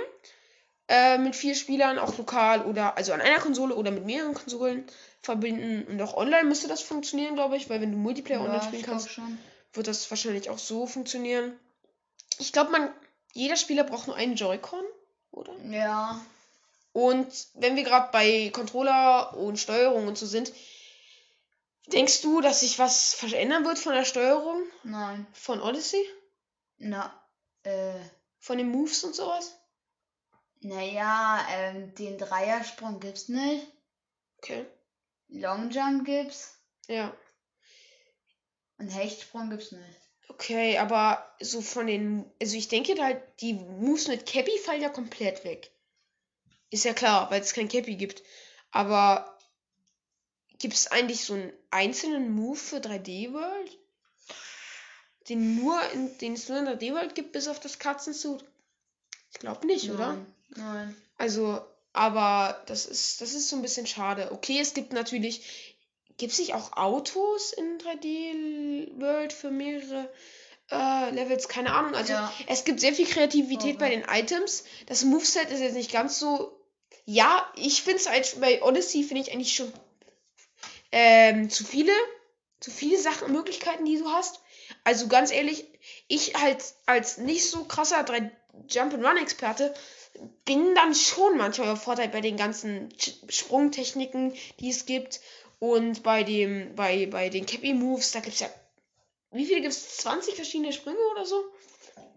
Äh, 0.91 1.19
mit 1.19 1.35
vier 1.35 1.53
Spielern, 1.53 1.99
auch 1.99 2.17
lokal 2.17 2.65
oder 2.65 2.97
also 2.97 3.13
an 3.13 3.21
einer 3.21 3.37
Konsole 3.37 3.75
oder 3.75 3.91
mit 3.91 4.07
mehreren 4.07 4.33
Konsolen 4.33 4.85
verbinden. 5.21 5.85
Und 5.87 6.01
auch 6.01 6.15
online 6.15 6.45
müsste 6.45 6.67
das 6.67 6.81
funktionieren, 6.81 7.35
glaube 7.35 7.57
ich, 7.57 7.69
weil 7.69 7.79
wenn 7.79 7.91
du 7.91 7.97
Multiplayer 7.99 8.39
online 8.41 8.57
Ja, 8.57 8.63
spielen 8.63 8.79
ich 8.79 8.87
glaub 8.87 8.97
kannst, 8.97 9.19
wird 9.73 9.87
das 9.87 10.09
wahrscheinlich 10.09 10.49
auch 10.49 10.57
so 10.57 10.87
funktionieren. 10.87 11.53
Ich 12.39 12.51
glaube, 12.51 12.71
man, 12.71 12.91
jeder 13.33 13.55
Spieler 13.55 13.83
braucht 13.83 14.07
nur 14.07 14.15
einen 14.15 14.33
Joy-Con, 14.33 14.83
oder? 15.29 15.53
Ja. 15.69 16.19
Und 16.91 17.27
wenn 17.53 17.75
wir 17.75 17.83
gerade 17.83 18.09
bei 18.11 18.49
Controller 18.51 19.37
und 19.37 19.59
Steuerung 19.59 20.07
und 20.07 20.17
so 20.17 20.25
sind, 20.25 20.51
denkst 21.93 22.21
du, 22.21 22.41
dass 22.41 22.61
sich 22.61 22.79
was 22.79 23.13
verändern 23.13 23.63
wird 23.63 23.77
von 23.77 23.93
der 23.93 24.05
Steuerung 24.05 24.63
Nein. 24.83 25.27
von 25.33 25.61
Odyssey? 25.61 26.03
Na, 26.79 27.13
äh, 27.61 27.93
Von 28.39 28.57
den 28.57 28.69
Moves 28.69 29.03
und 29.03 29.13
sowas? 29.13 29.58
Naja, 30.61 31.45
ähm, 31.51 31.93
den 31.95 32.17
Dreiersprung 32.17 32.99
gibt's 32.99 33.29
nicht. 33.29 33.67
Okay. 34.37 34.65
Long 35.27 35.69
Jump 35.69 36.05
gibt's. 36.05 36.57
Ja. 36.87 37.15
Und 38.77 38.89
Hechtsprung 38.89 39.49
gibt's 39.49 39.71
nicht. 39.71 39.99
Okay, 40.29 40.77
aber 40.77 41.35
so 41.41 41.61
von 41.61 41.87
den. 41.87 42.31
Also 42.41 42.55
ich 42.55 42.67
denke 42.67 43.01
halt, 43.01 43.21
die 43.41 43.53
Moves 43.53 44.07
mit 44.07 44.25
Cappy 44.25 44.57
fallen 44.59 44.81
ja 44.81 44.89
komplett 44.89 45.43
weg. 45.43 45.71
Ist 46.69 46.85
ja 46.85 46.93
klar, 46.93 47.29
weil 47.31 47.41
es 47.41 47.53
kein 47.53 47.67
Cappy 47.67 47.95
gibt. 47.95 48.23
Aber 48.71 49.37
gibt 50.59 50.75
es 50.75 50.87
eigentlich 50.87 51.23
so 51.23 51.33
einen 51.33 51.53
einzelnen 51.71 52.31
Move 52.31 52.57
für 52.57 52.77
3D 52.77 53.33
World? 53.33 53.77
Den 55.27 55.55
nur 55.55 55.81
in, 55.91 56.17
den 56.19 56.33
es 56.33 56.47
nur 56.47 56.59
in 56.59 56.67
3D 56.67 56.93
World 56.93 57.15
gibt, 57.15 57.31
bis 57.31 57.47
auf 57.47 57.59
das 57.59 57.79
Katzensuit? 57.79 58.43
Ich 59.31 59.39
glaube 59.39 59.65
nicht, 59.67 59.89
oder? 59.91 60.13
Nein. 60.13 60.25
Nein. 60.55 60.95
Also, 61.17 61.61
aber 61.93 62.61
das 62.67 62.85
ist, 62.85 63.21
das 63.21 63.33
ist 63.33 63.49
so 63.49 63.55
ein 63.55 63.61
bisschen 63.61 63.87
schade. 63.87 64.31
Okay, 64.31 64.59
es 64.59 64.73
gibt 64.73 64.93
natürlich. 64.93 65.75
Gibt 66.17 66.33
es 66.33 66.39
nicht 66.39 66.53
auch 66.53 66.75
Autos 66.75 67.53
in 67.53 67.77
3D 67.77 68.99
World 68.99 69.31
für 69.31 69.51
mehrere 69.51 70.11
äh, 70.69 71.11
Levels? 71.11 71.47
Keine 71.47 71.73
Ahnung. 71.73 71.95
Also, 71.95 72.11
Ja. 72.13 72.33
es 72.47 72.65
gibt 72.65 72.81
sehr 72.81 72.93
viel 72.93 73.07
Kreativität 73.07 73.77
Oh, 73.77 73.79
bei 73.79 73.89
den 73.89 74.03
Items. 74.03 74.65
Das 74.87 75.03
Moveset 75.05 75.49
ist 75.49 75.61
jetzt 75.61 75.75
nicht 75.75 75.91
ganz 75.93 76.19
so. 76.19 76.59
Ja, 77.05 77.49
ich 77.55 77.83
finde 77.83 77.99
es 77.99 78.35
bei 78.35 78.61
Odyssey 78.61 79.03
finde 79.03 79.23
ich 79.23 79.31
eigentlich 79.31 79.55
schon 79.55 79.71
ähm, 80.91 81.49
zu 81.49 81.63
viele, 81.63 81.93
zu 82.59 82.69
viele 82.69 82.97
Sachen, 82.97 83.31
Möglichkeiten, 83.31 83.85
die 83.85 83.97
du 83.97 84.09
hast. 84.09 84.41
Also 84.83 85.07
ganz 85.07 85.31
ehrlich, 85.31 85.65
ich 86.07 86.35
halt 86.35 86.63
als 86.85 87.17
nicht 87.17 87.49
so 87.49 87.63
krasser 87.65 88.03
3 88.03 88.31
Jump-and-Run-Experte 88.69 89.73
bin 90.45 90.75
dann 90.75 90.95
schon 90.95 91.37
manchmal 91.37 91.67
überfordert 91.67 92.11
bei 92.11 92.21
den 92.21 92.35
ganzen 92.37 92.89
Ch- 92.93 93.31
Sprungtechniken, 93.31 94.33
die 94.59 94.69
es 94.69 94.85
gibt. 94.85 95.19
Und 95.59 96.03
bei 96.03 96.23
dem, 96.23 96.75
bei, 96.75 97.05
bei 97.05 97.29
den 97.29 97.45
Cappy 97.45 97.73
Moves, 97.73 98.11
da 98.11 98.19
gibt 98.21 98.33
es 98.35 98.39
ja. 98.39 98.49
Wie 99.31 99.45
viele 99.45 99.61
gibt 99.61 99.73
es? 99.73 99.97
20 99.97 100.35
verschiedene 100.35 100.73
Sprünge 100.73 100.99
oder 101.11 101.25
so? 101.25 101.43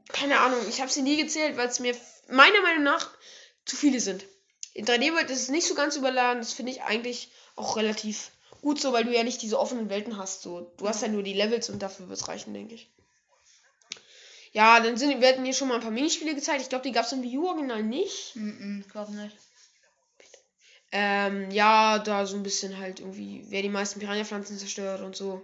Keine 0.08 0.40
Ahnung, 0.40 0.60
ich 0.68 0.80
habe 0.80 0.90
sie 0.90 1.02
nie 1.02 1.16
gezählt, 1.16 1.56
weil 1.56 1.68
es 1.68 1.80
mir 1.80 1.94
meiner 2.28 2.60
Meinung 2.62 2.84
nach 2.84 3.10
zu 3.64 3.76
viele 3.76 4.00
sind. 4.00 4.24
In 4.74 4.86
3D 4.86 5.12
World 5.12 5.30
ist 5.30 5.42
es 5.42 5.48
nicht 5.48 5.66
so 5.66 5.74
ganz 5.74 5.96
überladen, 5.96 6.40
das 6.40 6.52
finde 6.52 6.72
ich 6.72 6.82
eigentlich 6.82 7.30
auch 7.56 7.76
relativ 7.76 8.30
gut 8.62 8.80
so, 8.80 8.92
weil 8.92 9.04
du 9.04 9.14
ja 9.14 9.24
nicht 9.24 9.42
diese 9.42 9.58
offenen 9.58 9.90
Welten 9.90 10.16
hast. 10.16 10.40
So. 10.42 10.72
Du 10.78 10.88
hast 10.88 11.02
ja 11.02 11.08
nur 11.08 11.22
die 11.22 11.34
Levels 11.34 11.68
und 11.68 11.82
dafür 11.82 12.08
wird 12.08 12.18
es 12.18 12.28
reichen, 12.28 12.54
denke 12.54 12.76
ich. 12.76 12.90
Ja, 14.52 14.80
dann 14.80 14.96
sind, 14.96 15.20
werden 15.20 15.44
hier 15.44 15.54
schon 15.54 15.68
mal 15.68 15.76
ein 15.76 15.80
paar 15.80 15.90
Minispiele 15.90 16.34
gezeigt. 16.34 16.62
Ich 16.62 16.68
glaube, 16.68 16.84
die 16.84 16.92
gab 16.92 17.04
es 17.04 17.12
im 17.12 17.22
Wii 17.22 17.38
U 17.38 17.48
Original 17.48 17.82
nicht. 17.82 18.36
Mhm, 18.36 18.84
glaub 18.90 19.08
nicht. 19.10 19.36
Ähm, 20.94 21.50
ja, 21.50 21.98
da 21.98 22.26
so 22.26 22.36
ein 22.36 22.42
bisschen 22.42 22.78
halt 22.78 23.00
irgendwie, 23.00 23.44
wer 23.48 23.62
die 23.62 23.70
meisten 23.70 23.98
Piranha-Pflanzen 23.98 24.58
zerstört 24.58 25.00
und 25.00 25.16
so. 25.16 25.40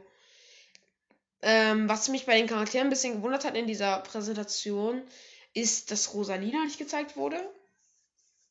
Ähm, 1.41 1.89
was 1.89 2.09
mich 2.09 2.27
bei 2.27 2.37
den 2.37 2.47
Charakteren 2.47 2.89
ein 2.89 2.91
bisschen 2.91 3.15
gewundert 3.15 3.45
hat 3.45 3.57
in 3.57 3.67
dieser 3.67 4.01
Präsentation, 4.01 5.03
ist, 5.55 5.91
dass 5.91 6.13
Rosalina 6.13 6.65
nicht 6.65 6.79
gezeigt 6.79 7.17
wurde. 7.17 7.37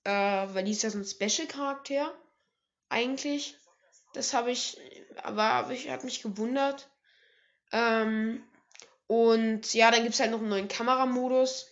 Äh, 0.05 0.11
weil 0.11 0.63
die 0.63 0.71
ist 0.71 0.81
ja 0.81 0.89
so 0.89 0.97
ein 0.97 1.05
Special-Charakter. 1.05 2.11
Eigentlich. 2.89 3.55
Das 4.17 4.33
habe 4.33 4.49
ich, 4.51 4.77
aber 5.21 5.43
hab 5.43 5.69
ich, 5.69 5.89
hat 5.89 6.03
mich 6.03 6.23
gewundert. 6.23 6.89
Ähm, 7.71 8.43
und 9.05 9.73
ja, 9.75 9.91
dann 9.91 10.01
gibt 10.01 10.15
es 10.15 10.19
halt 10.19 10.31
noch 10.31 10.39
einen 10.39 10.49
neuen 10.49 10.67
Kameramodus. 10.67 11.67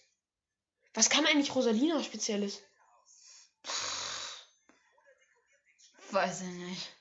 Was 0.94 1.10
kann 1.10 1.26
eigentlich 1.26 1.56
Rosalina 1.56 2.04
Spezielles? 2.04 2.62
Weiß 6.12 6.42
ich 6.42 6.48
nicht. 6.48 6.92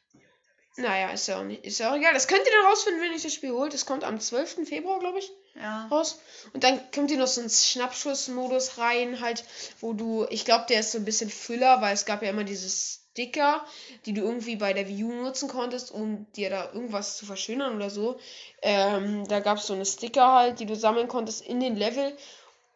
Naja, 0.76 1.10
ist 1.10 1.28
ja 1.28 1.38
auch 1.38 1.44
nicht, 1.44 1.64
ist 1.64 1.78
ja 1.78 1.92
auch 1.92 1.96
egal. 1.96 2.14
Das 2.14 2.26
könnt 2.26 2.44
ihr 2.46 2.50
dann 2.52 2.66
rausfinden, 2.70 3.00
wenn 3.02 3.12
ihr 3.12 3.22
das 3.22 3.32
Spiel 3.34 3.52
holt. 3.52 3.74
Das 3.74 3.86
kommt 3.86 4.02
am 4.02 4.18
12. 4.18 4.66
Februar, 4.66 4.98
glaube 4.98 5.18
ich, 5.20 5.30
Ja. 5.54 5.86
raus. 5.88 6.18
Und 6.52 6.64
dann 6.64 6.80
kommt 6.90 7.10
ihr 7.12 7.18
noch 7.18 7.28
so 7.28 7.42
einen 7.42 7.50
Schnappschussmodus 7.50 8.78
rein, 8.78 9.20
halt, 9.20 9.44
wo 9.80 9.92
du, 9.92 10.26
ich 10.30 10.44
glaube, 10.46 10.64
der 10.68 10.80
ist 10.80 10.90
so 10.92 10.98
ein 10.98 11.04
bisschen 11.04 11.30
Füller, 11.30 11.80
weil 11.80 11.92
es 11.94 12.06
gab 12.06 12.22
ja 12.22 12.30
immer 12.30 12.42
diese 12.44 12.68
Sticker, 13.14 13.64
die 14.06 14.12
du 14.12 14.22
irgendwie 14.22 14.56
bei 14.56 14.72
der 14.72 14.88
Wii 14.88 15.04
U 15.04 15.12
nutzen 15.22 15.48
konntest, 15.48 15.92
um 15.92 16.26
dir 16.32 16.50
da 16.50 16.72
irgendwas 16.72 17.16
zu 17.16 17.26
verschönern 17.26 17.76
oder 17.76 17.88
so. 17.88 18.18
Ähm, 18.60 19.28
da 19.28 19.38
gab 19.38 19.58
es 19.58 19.68
so 19.68 19.74
eine 19.74 19.86
Sticker 19.86 20.32
halt, 20.32 20.58
die 20.58 20.66
du 20.66 20.74
sammeln 20.74 21.06
konntest 21.06 21.42
in 21.46 21.60
den 21.60 21.76
Level. 21.76 22.12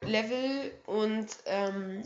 Level 0.03 0.71
und 0.87 1.27
ähm, 1.47 2.05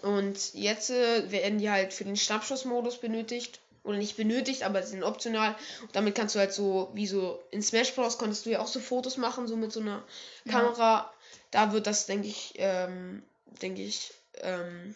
und 0.00 0.54
jetzt 0.54 0.88
äh, 0.88 1.30
werden 1.30 1.58
die 1.58 1.70
halt 1.70 1.92
für 1.92 2.04
den 2.04 2.16
Schnappschussmodus 2.16 2.98
benötigt. 2.98 3.60
Oder 3.84 3.98
nicht 3.98 4.16
benötigt, 4.16 4.62
aber 4.62 4.82
sie 4.82 4.90
sind 4.92 5.02
optional. 5.02 5.56
Und 5.82 5.94
damit 5.94 6.14
kannst 6.14 6.34
du 6.34 6.38
halt 6.38 6.54
so, 6.54 6.90
wie 6.94 7.06
so 7.08 7.42
in 7.50 7.62
Smash 7.62 7.92
Bros. 7.94 8.16
konntest 8.16 8.46
du 8.46 8.50
ja 8.50 8.60
auch 8.60 8.68
so 8.68 8.78
Fotos 8.78 9.16
machen, 9.16 9.48
so 9.48 9.56
mit 9.56 9.72
so 9.72 9.80
einer 9.80 10.04
Ja. 10.44 10.52
Kamera. 10.52 11.12
Da 11.50 11.72
wird 11.72 11.86
das, 11.86 12.06
denke 12.06 12.28
ich, 12.28 12.54
ähm, 12.56 13.24
denke 13.60 13.82
ich, 13.82 14.12
ähm, 14.40 14.94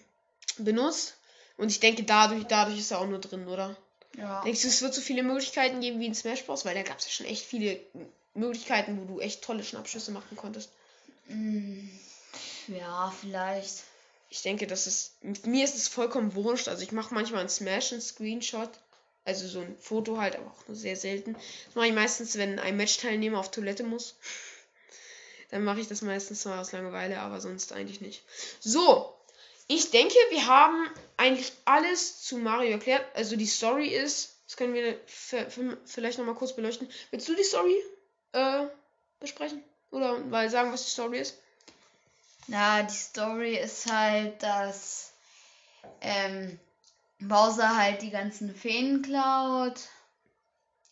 benutzt. 0.59 1.16
Und 1.57 1.71
ich 1.71 1.81
denke, 1.81 2.03
dadurch, 2.03 2.45
dadurch 2.45 2.79
ist 2.79 2.91
er 2.91 3.01
auch 3.01 3.07
nur 3.07 3.21
drin, 3.21 3.47
oder? 3.49 3.77
Ja. 4.17 4.43
Denkst 4.43 4.63
du, 4.63 4.69
es 4.69 4.83
wird 4.83 4.95
so 4.95 5.01
viele 5.01 5.23
Möglichkeiten 5.23 5.81
geben 5.81 6.01
wie 6.01 6.07
in 6.07 6.15
Smash 6.15 6.45
Bros? 6.45 6.65
Weil 6.65 6.75
da 6.75 6.83
gab 6.83 6.99
es 6.99 7.07
ja 7.07 7.11
schon 7.13 7.27
echt 7.27 7.45
viele 7.45 7.81
Möglichkeiten, 8.35 9.01
wo 9.01 9.05
du 9.05 9.21
echt 9.21 9.43
tolle 9.43 9.65
Schnappschüsse 9.65 10.11
machen 10.11 10.37
konntest. 10.37 10.71
Mm, 11.29 11.89
Ja, 12.69 13.13
vielleicht. 13.21 13.83
Ich 14.29 14.43
denke, 14.43 14.67
das 14.67 14.87
ist. 14.87 15.13
Mir 15.47 15.65
ist 15.65 15.77
es 15.77 15.89
vollkommen 15.89 16.35
wurscht. 16.35 16.69
Also 16.69 16.83
ich 16.83 16.93
mache 16.93 17.15
manchmal 17.15 17.41
einen 17.41 17.49
Smash, 17.49 17.93
einen 17.93 18.01
Screenshot. 18.01 18.71
Also 19.25 19.49
so 19.49 19.61
ein 19.61 19.77
Foto 19.79 20.19
halt, 20.19 20.37
aber 20.37 20.47
auch 20.47 20.69
nur 20.69 20.77
sehr 20.77 20.97
selten. 20.97 21.35
Das 21.67 21.75
mache 21.75 21.89
ich 21.89 21.93
meistens, 21.95 22.37
wenn 22.39 22.59
ein 22.61 22.77
Match-Teilnehmer 22.77 23.39
auf 23.41 23.51
Toilette 23.51 23.83
muss. 23.83 24.17
Dann 25.51 25.65
mache 25.65 25.81
ich 25.81 25.89
das 25.89 26.03
meistens 26.03 26.45
mal 26.45 26.61
aus 26.61 26.73
Langeweile, 26.73 27.19
aber 27.21 27.41
sonst 27.41 27.73
eigentlich 27.73 28.01
nicht. 28.01 28.23
So, 28.61 29.16
ich 29.69 29.91
denke, 29.91 30.15
wir 30.31 30.47
haben 30.47 30.89
eigentlich 31.17 31.53
alles 31.65 32.23
zu 32.23 32.39
Mario 32.39 32.73
erklärt. 32.73 33.05
Also 33.15 33.37
die 33.37 33.47
Story 33.47 33.89
ist, 33.89 34.41
das 34.47 34.57
können 34.57 34.75
wir 34.75 34.99
vielleicht 35.85 36.19
nochmal 36.19 36.35
kurz 36.35 36.55
beleuchten. 36.55 36.89
Willst 37.11 37.29
du 37.29 37.35
die 37.35 37.43
Story 37.43 37.75
äh, 38.33 38.67
besprechen? 39.19 39.63
Oder 39.91 40.19
mal 40.19 40.49
sagen, 40.51 40.73
was 40.73 40.85
die 40.85 40.91
Story 40.91 41.19
ist? 41.19 41.39
Na, 42.49 42.83
die 42.83 42.95
Story 42.95 43.57
ist 43.57 43.91
halt, 43.91 44.41
dass 44.43 45.13
ähm, 46.01 46.61
Bowser 47.19 47.77
halt 47.77 48.03
die 48.03 48.11
ganzen 48.11 48.55
Feen 48.55 49.03
klaut 49.03 49.81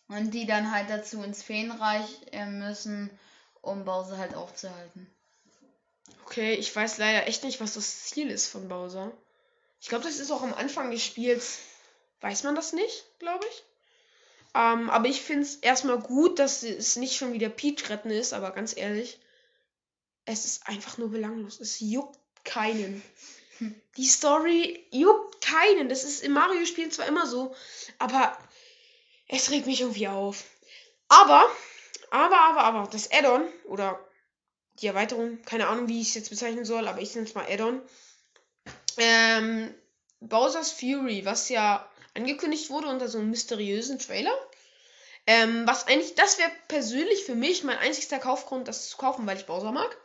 und 0.07 0.31
die 0.31 0.45
dann 0.45 0.71
halt 0.71 0.89
dazu 0.89 1.21
ins 1.23 1.43
Feenreich 1.43 2.09
äh, 2.31 2.45
müssen, 2.45 3.09
um 3.61 3.85
Bowser 3.85 4.17
halt 4.17 4.35
aufzuhalten. 4.35 5.14
Okay, 6.25 6.55
ich 6.55 6.75
weiß 6.75 6.97
leider 6.97 7.27
echt 7.27 7.43
nicht, 7.43 7.61
was 7.61 7.75
das 7.75 8.05
Ziel 8.05 8.31
ist 8.31 8.47
von 8.47 8.67
Bowser. 8.67 9.11
Ich 9.79 9.89
glaube, 9.89 10.03
das 10.03 10.19
ist 10.19 10.31
auch 10.31 10.41
am 10.41 10.55
Anfang 10.55 10.89
des 10.89 11.03
Spiels. 11.03 11.59
Weiß 12.19 12.41
man 12.43 12.55
das 12.55 12.73
nicht, 12.73 13.05
glaube 13.19 13.45
ich. 13.47 13.63
Ähm, 14.55 14.89
aber 14.89 15.07
ich 15.07 15.21
finde 15.21 15.43
es 15.43 15.57
erstmal 15.57 15.99
gut, 15.99 16.39
dass 16.39 16.63
es 16.63 16.95
nicht 16.95 17.15
schon 17.15 17.33
wieder 17.33 17.49
Peach 17.49 17.89
retten 17.89 18.09
ist, 18.09 18.33
aber 18.33 18.51
ganz 18.51 18.75
ehrlich, 18.75 19.19
es 20.25 20.45
ist 20.45 20.67
einfach 20.67 20.97
nur 20.97 21.11
belanglos. 21.11 21.59
Es 21.59 21.79
juckt 21.79 22.17
keinen. 22.43 23.03
Die 23.97 24.05
Story 24.05 24.83
juckt 24.91 25.45
keinen. 25.45 25.89
Das 25.89 26.03
ist 26.03 26.23
im 26.23 26.33
Mario-Spielen 26.33 26.89
zwar 26.91 27.07
immer 27.07 27.27
so, 27.27 27.55
aber 27.99 28.35
es 29.27 29.51
regt 29.51 29.67
mich 29.67 29.81
irgendwie 29.81 30.07
auf. 30.07 30.43
Aber, 31.07 31.47
aber, 32.09 32.39
aber, 32.39 32.63
aber, 32.63 32.89
das 32.89 33.11
Add-on 33.11 33.43
oder 33.65 33.99
die 34.81 34.87
Erweiterung, 34.87 35.41
keine 35.43 35.67
Ahnung, 35.67 35.87
wie 35.87 36.01
ich 36.01 36.09
es 36.09 36.15
jetzt 36.15 36.29
bezeichnen 36.29 36.65
soll, 36.65 36.87
aber 36.87 37.01
ich 37.01 37.15
nenne 37.15 37.27
es 37.27 37.35
mal 37.35 37.45
Add-on. 37.49 37.81
Ähm, 38.97 39.73
Bowser's 40.19 40.71
Fury, 40.71 41.25
was 41.25 41.49
ja 41.49 41.89
angekündigt 42.13 42.69
wurde 42.69 42.87
unter 42.87 43.07
so 43.07 43.19
einem 43.19 43.29
mysteriösen 43.29 43.99
Trailer. 43.99 44.33
Ähm, 45.27 45.65
was 45.65 45.87
eigentlich, 45.87 46.15
das 46.15 46.37
wäre 46.37 46.51
persönlich 46.67 47.23
für 47.23 47.35
mich 47.35 47.63
mein 47.63 47.77
einzigster 47.77 48.19
Kaufgrund, 48.19 48.67
das 48.67 48.89
zu 48.89 48.97
kaufen, 48.97 49.25
weil 49.25 49.37
ich 49.37 49.45
Bowser 49.45 49.71
mag. 49.71 49.97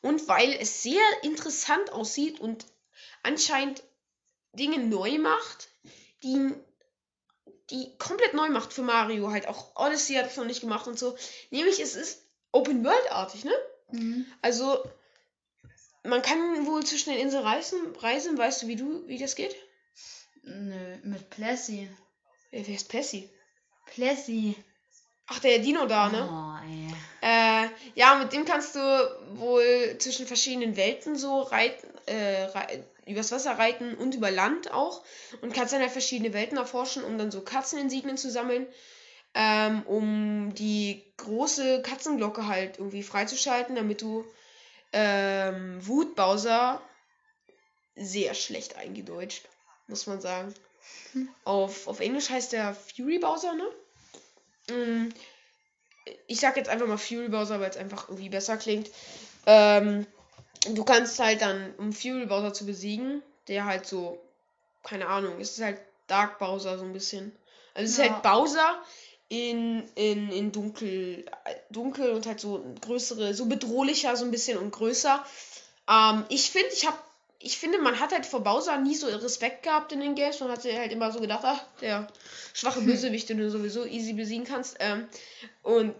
Und 0.00 0.26
weil 0.28 0.52
es 0.52 0.82
sehr 0.82 1.02
interessant 1.22 1.92
aussieht 1.92 2.40
und 2.40 2.66
anscheinend 3.22 3.82
Dinge 4.52 4.78
neu 4.78 5.18
macht, 5.18 5.68
die, 6.22 6.54
die 7.70 7.96
komplett 7.98 8.34
neu 8.34 8.48
macht 8.48 8.72
für 8.72 8.82
Mario. 8.82 9.30
Halt 9.30 9.48
auch 9.48 9.76
Odyssey 9.76 10.14
hat 10.16 10.26
es 10.26 10.36
noch 10.36 10.44
nicht 10.44 10.60
gemacht 10.60 10.86
und 10.86 10.98
so. 10.98 11.16
Nämlich 11.50 11.80
es 11.80 11.94
ist 11.94 12.22
Open 12.52 12.84
World-artig, 12.84 13.44
ne? 13.44 13.54
Mhm. 13.94 14.26
Also, 14.42 14.82
man 16.02 16.22
kann 16.22 16.66
wohl 16.66 16.84
zwischen 16.84 17.10
den 17.10 17.20
Inseln 17.20 17.44
reisen, 17.44 17.94
reisen. 17.96 18.36
Weißt 18.36 18.62
du, 18.62 18.68
wie 18.68 18.76
du, 18.76 19.06
wie 19.06 19.18
das 19.18 19.34
geht? 19.36 19.54
Nö, 20.42 20.96
mit 21.04 21.30
Plessy. 21.30 21.88
Wer 22.50 22.66
wer 22.66 22.74
ist 22.74 22.88
Plessy? 22.88 23.30
Plessy. 23.86 24.56
Ach, 25.26 25.38
der 25.38 25.58
Dino 25.58 25.86
da, 25.86 26.10
ne? 26.10 26.28
Oh, 26.30 26.66
ey. 26.68 26.88
Äh, 27.22 27.68
ja, 27.94 28.16
mit 28.16 28.32
dem 28.32 28.44
kannst 28.44 28.74
du 28.74 28.80
wohl 29.36 29.96
zwischen 29.98 30.26
verschiedenen 30.26 30.76
Welten 30.76 31.16
so 31.16 31.40
reiten, 31.40 31.88
äh, 32.06 32.44
rei 32.44 32.84
übers 33.06 33.32
Wasser 33.32 33.58
reiten 33.58 33.94
und 33.94 34.14
über 34.14 34.30
Land 34.30 34.70
auch. 34.72 35.02
Und 35.42 35.54
kannst 35.54 35.72
dann 35.72 35.80
halt 35.80 35.92
verschiedene 35.92 36.32
Welten 36.32 36.56
erforschen, 36.56 37.04
um 37.04 37.18
dann 37.18 37.30
so 37.30 37.42
Katzeninsignien 37.42 38.16
zu 38.16 38.30
sammeln. 38.30 38.66
Ähm, 39.34 39.82
um 39.82 40.54
die 40.54 41.02
große 41.16 41.82
Katzenglocke 41.82 42.46
halt 42.46 42.78
irgendwie 42.78 43.02
freizuschalten, 43.02 43.74
damit 43.74 44.00
du 44.00 44.24
ähm, 44.92 45.84
Wut 45.84 46.14
Bowser 46.14 46.80
sehr 47.96 48.34
schlecht 48.34 48.76
eingedeutscht, 48.76 49.48
muss 49.88 50.06
man 50.06 50.20
sagen. 50.20 50.54
Auf, 51.44 51.88
auf 51.88 52.00
Englisch 52.00 52.30
heißt 52.30 52.52
der 52.52 52.74
Fury 52.74 53.18
Bowser, 53.18 53.54
ne? 53.54 54.74
Mm, 54.74 55.12
ich 56.26 56.40
sag 56.40 56.56
jetzt 56.56 56.68
einfach 56.68 56.86
mal 56.86 56.96
Fury 56.96 57.28
Bowser, 57.28 57.60
weil 57.60 57.70
es 57.70 57.76
einfach 57.76 58.08
irgendwie 58.08 58.28
besser 58.28 58.56
klingt. 58.56 58.90
Ähm, 59.46 60.06
du 60.70 60.84
kannst 60.84 61.18
halt 61.18 61.42
dann, 61.42 61.74
um 61.76 61.92
Fury 61.92 62.26
Bowser 62.26 62.52
zu 62.52 62.66
besiegen, 62.66 63.22
der 63.48 63.64
halt 63.64 63.86
so, 63.86 64.20
keine 64.82 65.06
Ahnung, 65.06 65.40
es 65.40 65.58
ist 65.58 65.64
halt 65.64 65.80
Dark 66.06 66.38
Bowser 66.38 66.78
so 66.78 66.84
ein 66.84 66.92
bisschen. 66.92 67.36
Also 67.74 67.84
es 67.86 67.98
ist 67.98 68.04
Ja. 68.04 68.12
halt 68.12 68.22
Bowser 68.22 68.82
in, 69.34 69.82
in, 69.94 70.30
in 70.30 70.52
dunkel, 70.52 71.24
dunkel 71.70 72.12
und 72.12 72.26
halt 72.26 72.40
so 72.40 72.64
größere, 72.80 73.34
so 73.34 73.46
bedrohlicher 73.46 74.16
so 74.16 74.24
ein 74.24 74.30
bisschen 74.30 74.58
und 74.58 74.70
größer. 74.70 75.24
Ähm, 75.88 76.24
ich 76.28 76.50
finde, 76.50 76.68
ich 76.72 76.86
habe 76.86 76.98
ich 77.44 77.58
finde, 77.58 77.78
man 77.78 78.00
hat 78.00 78.12
halt 78.12 78.24
vor 78.24 78.42
Bowser 78.42 78.78
nie 78.78 78.94
so 78.94 79.06
Respekt 79.06 79.64
gehabt 79.64 79.92
in 79.92 80.00
den 80.00 80.14
Games. 80.14 80.40
Man 80.40 80.50
hat 80.50 80.64
halt 80.64 80.92
immer 80.92 81.12
so 81.12 81.20
gedacht, 81.20 81.42
ach, 81.44 81.62
der 81.82 82.08
schwache 82.54 82.80
Bösewicht, 82.82 83.28
den 83.28 83.36
du 83.36 83.50
sowieso 83.50 83.84
easy 83.84 84.14
besiegen 84.14 84.46
kannst. 84.46 84.76
Ähm, 84.80 85.06
und 85.62 85.94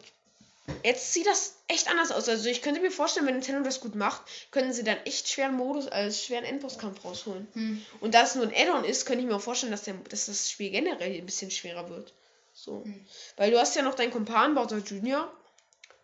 jetzt 0.82 1.12
sieht 1.12 1.26
das 1.26 1.56
echt 1.68 1.90
anders 1.90 2.12
aus. 2.12 2.30
Also 2.30 2.48
ich 2.48 2.62
könnte 2.62 2.80
mir 2.80 2.90
vorstellen, 2.90 3.26
wenn 3.26 3.34
Nintendo 3.34 3.62
das 3.62 3.80
gut 3.80 3.94
macht, 3.94 4.22
könnten 4.52 4.72
sie 4.72 4.84
dann 4.84 4.96
echt 5.04 5.28
schweren 5.28 5.54
Modus, 5.54 5.86
als 5.86 6.24
schweren 6.24 6.44
Endbosskampf 6.44 7.04
rausholen. 7.04 7.46
Hm. 7.52 7.84
Und 8.00 8.14
da 8.14 8.22
es 8.22 8.34
nur 8.34 8.46
ein 8.46 8.54
Add-on 8.54 8.84
ist, 8.84 9.04
könnte 9.04 9.22
ich 9.22 9.28
mir 9.28 9.36
auch 9.36 9.42
vorstellen, 9.42 9.72
dass, 9.72 9.82
der, 9.82 9.94
dass 10.08 10.26
das 10.26 10.50
Spiel 10.50 10.70
generell 10.70 11.12
ein 11.12 11.26
bisschen 11.26 11.50
schwerer 11.50 11.90
wird. 11.90 12.14
So. 12.54 12.84
Hm. 12.84 13.06
Weil 13.36 13.50
du 13.50 13.58
hast 13.58 13.76
ja 13.76 13.82
noch 13.82 13.94
deinen 13.94 14.12
Kumpan 14.12 14.54
Bowser 14.54 14.78
Jr., 14.78 15.30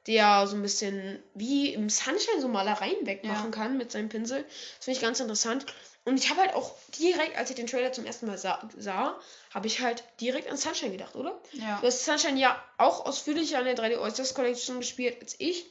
der 0.07 0.47
so 0.47 0.57
ein 0.57 0.63
bisschen 0.63 1.23
wie 1.35 1.73
im 1.73 1.89
Sunshine 1.89 2.41
so 2.41 2.49
Malereien 2.49 3.07
wegmachen 3.07 3.53
Ja. 3.53 3.57
kann 3.57 3.77
mit 3.77 3.93
seinem 3.93 4.09
Pinsel. 4.09 4.43
Das 4.77 4.85
finde 4.85 4.97
ich 4.97 5.03
ganz 5.03 5.21
interessant. 5.21 5.67
Und 6.05 6.19
ich 6.19 6.31
habe 6.31 6.41
halt 6.41 6.55
auch 6.55 6.75
direkt, 6.99 7.37
als 7.37 7.51
ich 7.51 7.57
den 7.57 7.67
Trailer 7.67 7.93
zum 7.93 8.07
ersten 8.07 8.27
Mal 8.27 8.39
sah, 8.39 8.69
sah 8.79 9.19
habe 9.53 9.67
ich 9.67 9.81
halt 9.81 10.03
direkt 10.21 10.49
an 10.51 10.57
Sunshine 10.57 10.91
gedacht, 10.91 11.15
oder? 11.15 11.39
Ja. 11.53 11.79
Du 11.81 11.87
hast 11.87 12.05
Sunshine 12.05 12.41
ja 12.41 12.61
auch 12.79 13.05
ausführlicher 13.05 13.59
an 13.59 13.67
der 13.67 13.77
3D 13.77 14.01
Oysters 14.01 14.35
Collection 14.35 14.81
gespielt 14.81 15.19
als 15.21 15.37
ich. 15.39 15.67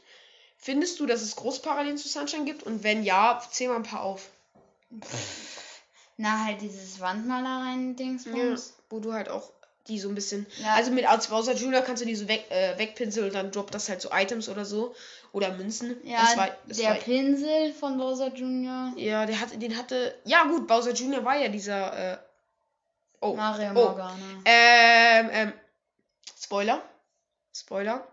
Findest 0.58 1.00
du, 1.00 1.06
dass 1.08 1.22
es 1.22 1.36
Großparallelen 1.36 1.98
zu 1.98 2.08
Sunshine 2.08 2.46
gibt? 2.46 2.64
Und 2.64 2.84
wenn 2.84 3.04
ja, 3.04 3.42
zähl 3.50 3.70
mal 3.70 3.78
ein 3.78 3.84
paar 3.84 4.04
auf. 4.04 4.30
Na, 6.18 6.46
halt 6.46 6.62
dieses 6.62 7.00
Wandmalereien-Dingsbums. 7.00 8.74
Wo 8.90 9.00
du 9.00 9.14
halt 9.14 9.30
auch 9.30 9.52
die 9.90 10.00
so 10.00 10.10
ein 10.10 10.16
bisschen. 10.16 10.46
Ja. 10.62 10.76
Also 10.76 10.92
mit 10.92 11.10
als 11.10 11.28
Bowser 11.28 11.54
Jr. 11.54 11.82
kannst 11.82 12.02
du 12.02 12.08
die 12.08 12.16
so 12.16 12.28
weg, 12.28 12.46
äh, 12.50 12.78
wegpinseln 12.78 13.28
und 13.28 13.36
dann 13.36 13.52
droppt 13.52 13.74
das 13.74 13.90
halt 13.90 14.02
so 14.02 14.10
Items 14.12 14.48
oder 14.50 14.66
so. 14.66 14.96
Oder 15.32 15.52
Münzen. 15.52 15.98
Ja, 16.04 16.22
das 16.22 16.38
war, 16.38 16.50
das 16.68 16.78
der 16.78 16.90
war, 16.90 16.96
Pinsel 16.96 17.74
von 17.74 17.98
Bowser 17.98 18.34
Jr. 18.34 18.94
ja, 18.96 19.26
der 19.28 19.40
hatte, 19.40 19.58
den 19.58 19.78
hatte. 19.78 20.16
Ja 20.26 20.46
gut, 20.46 20.68
Bowser 20.68 20.92
Jr. 20.92 21.24
war 21.24 21.38
ja 21.38 21.50
dieser. 21.50 22.14
Äh, 22.14 22.18
oh. 23.22 23.36
Mario 23.36 23.70
oh. 23.70 23.74
Morgana. 23.74 24.16
Ähm, 24.46 25.30
ähm, 25.32 25.54
Spoiler. 26.42 26.82
Spoiler. 27.54 28.08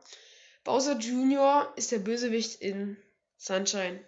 Bowser 0.65 0.99
Jr. 0.99 1.73
ist 1.77 1.93
der 1.93 2.01
Bösewicht 2.01 2.61
in 2.61 2.97
Sunshine. 3.39 4.01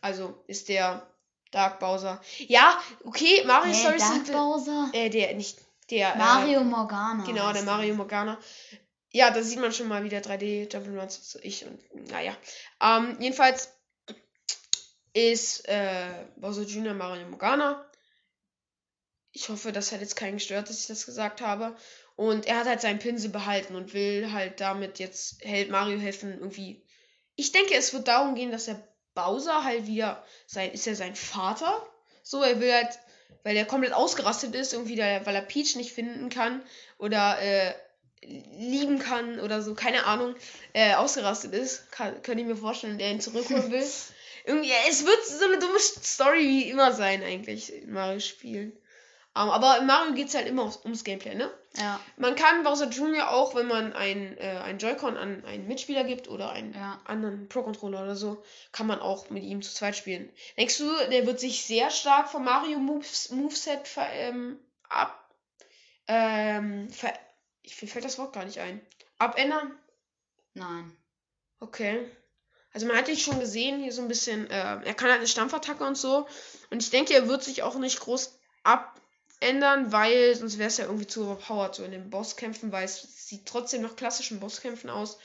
Also 0.00 0.42
ist 0.46 0.68
der 0.68 1.06
Dark 1.50 1.80
Bowser. 1.80 2.20
Ja, 2.38 2.78
okay, 3.04 3.42
Mario 3.46 3.72
Hey, 3.72 3.80
Stories 3.80 4.02
Dark 4.02 4.26
sind. 4.26 4.32
Bowser? 4.32 4.90
Äh, 4.92 5.10
der, 5.10 5.34
nicht. 5.34 5.58
Der. 5.90 6.16
Mario 6.16 6.60
Äh, 6.60 6.64
Morgana. 6.64 7.24
genau, 7.24 7.52
der 7.52 7.62
Mario 7.62 7.94
Morgana. 7.94 8.38
Ja, 9.10 9.30
da 9.30 9.42
sieht 9.42 9.60
man 9.60 9.72
schon 9.72 9.88
mal 9.88 10.02
wieder 10.02 10.18
3D 10.18 10.68
Jump'n'Runs, 10.68 11.18
so 11.22 11.38
ich 11.42 11.64
und 11.64 12.10
naja. 12.10 12.36
Ähm, 12.80 13.16
jedenfalls 13.20 13.72
ist 15.12 15.68
äh, 15.68 16.26
Bowser 16.36 16.62
Jr. 16.62 16.94
Mario 16.94 17.28
Morgana. 17.28 17.88
Ich 19.30 19.48
hoffe, 19.48 19.72
das 19.72 19.92
hat 19.92 20.00
jetzt 20.00 20.16
keinen 20.16 20.34
gestört, 20.38 20.68
dass 20.68 20.80
ich 20.80 20.86
das 20.86 21.06
gesagt 21.06 21.40
habe. 21.40 21.76
Und 22.16 22.46
er 22.46 22.58
hat 22.58 22.66
halt 22.66 22.80
seinen 22.80 22.98
Pinsel 23.00 23.30
behalten 23.30 23.74
und 23.74 23.92
will 23.94 24.32
halt 24.32 24.60
damit 24.60 24.98
jetzt 24.98 25.44
hält 25.44 25.70
Mario 25.70 25.98
helfen 25.98 26.32
irgendwie. 26.32 26.84
Ich 27.34 27.50
denke, 27.52 27.74
es 27.74 27.92
wird 27.92 28.06
darum 28.06 28.34
gehen, 28.36 28.52
dass 28.52 28.66
der 28.66 28.80
Bowser 29.14 29.64
halt 29.64 29.86
wieder 29.86 30.24
sein 30.46 30.72
ist 30.72 30.86
er 30.86 30.94
sein 30.96 31.16
Vater. 31.16 31.84
So, 32.22 32.42
er 32.42 32.60
will 32.60 32.72
halt, 32.72 32.98
weil 33.42 33.56
er 33.56 33.64
komplett 33.64 33.92
ausgerastet 33.92 34.54
ist, 34.54 34.72
irgendwie, 34.72 34.96
da, 34.96 35.24
weil 35.26 35.34
er 35.34 35.42
Peach 35.42 35.76
nicht 35.76 35.92
finden 35.92 36.30
kann 36.30 36.62
oder 36.98 37.38
äh, 37.40 37.74
lieben 38.58 38.98
kann 38.98 39.38
oder 39.40 39.62
so, 39.62 39.74
keine 39.74 40.06
Ahnung, 40.06 40.34
äh, 40.72 40.94
ausgerastet 40.94 41.52
ist, 41.52 41.90
kann, 41.92 42.22
könnte 42.22 42.42
ich 42.42 42.48
mir 42.48 42.56
vorstellen, 42.56 42.98
der 42.98 43.10
ihn 43.10 43.20
zurückholen 43.20 43.70
will. 43.70 43.84
Irgendwie, 44.46 44.72
es 44.88 45.06
wird 45.06 45.24
so 45.26 45.44
eine 45.44 45.58
dumme 45.58 45.78
Story 45.78 46.40
wie 46.40 46.70
immer 46.70 46.92
sein, 46.92 47.22
eigentlich, 47.22 47.72
in 47.72 47.92
Mario-Spielen. 47.92 48.72
Ähm, 49.36 49.50
aber 49.50 49.78
in 49.78 49.86
Mario 49.86 50.14
geht 50.14 50.28
es 50.28 50.34
halt 50.34 50.46
immer 50.46 50.72
ums, 50.84 51.02
Gameplay, 51.02 51.34
ne? 51.34 51.50
Ja, 51.76 52.00
Man 52.16 52.36
kann 52.36 52.62
Bowser 52.62 52.88
Jr. 52.88 53.30
auch, 53.30 53.56
wenn 53.56 53.66
man 53.66 53.92
ein, 53.92 54.38
äh, 54.38 54.60
ein 54.62 54.78
Joy-Con 54.78 55.16
an 55.16 55.44
einen 55.44 55.66
Mitspieler 55.66 56.04
gibt 56.04 56.28
oder 56.28 56.50
einen 56.50 56.72
ja. 56.72 57.00
anderen 57.04 57.48
Pro-Controller 57.48 58.02
oder 58.02 58.14
so, 58.14 58.44
kann 58.70 58.86
man 58.86 59.00
auch 59.00 59.30
mit 59.30 59.42
ihm 59.42 59.60
zu 59.60 59.74
zweit 59.74 59.96
spielen. 59.96 60.30
Denkst 60.56 60.78
du, 60.78 60.88
der 61.10 61.26
wird 61.26 61.40
sich 61.40 61.64
sehr 61.64 61.90
stark 61.90 62.28
vom 62.28 62.44
Mario 62.44 62.78
Moves, 62.78 63.30
Moveset 63.30 63.88
ver, 63.88 64.08
ähm, 64.12 64.56
ab. 64.88 65.28
Ähm, 66.06 66.88
ver, 66.90 67.12
ich, 67.62 67.82
mir 67.82 67.88
fällt 67.88 68.04
das 68.04 68.18
Wort 68.18 68.34
gar 68.34 68.44
nicht 68.44 68.60
ein. 68.60 68.80
Abändern? 69.18 69.76
Nein. 70.52 70.96
Okay. 71.58 72.08
Also 72.72 72.86
man 72.86 72.96
hat 72.96 73.08
ihn 73.08 73.16
schon 73.16 73.40
gesehen, 73.40 73.80
hier 73.80 73.92
so 73.92 74.02
ein 74.02 74.08
bisschen, 74.08 74.48
äh, 74.48 74.80
er 74.84 74.94
kann 74.94 75.08
halt 75.08 75.18
eine 75.18 75.28
Stampfattacke 75.28 75.84
und 75.84 75.96
so. 75.96 76.28
Und 76.70 76.82
ich 76.82 76.90
denke, 76.90 77.14
er 77.14 77.28
wird 77.28 77.42
sich 77.42 77.64
auch 77.64 77.76
nicht 77.76 77.98
groß 77.98 78.38
abändern, 79.44 79.92
weil 79.92 80.34
sonst 80.34 80.58
wäre 80.58 80.68
es 80.68 80.78
ja 80.78 80.86
irgendwie 80.86 81.06
zu 81.06 81.24
overpowered, 81.24 81.74
so 81.74 81.84
in 81.84 81.92
den 81.92 82.10
Bosskämpfen, 82.10 82.72
weil 82.72 82.84
es 82.84 83.28
sieht 83.28 83.46
trotzdem 83.46 83.82
nach 83.82 83.96
klassischen 83.96 84.40
Bosskämpfen 84.40 84.90
aus. 84.90 85.18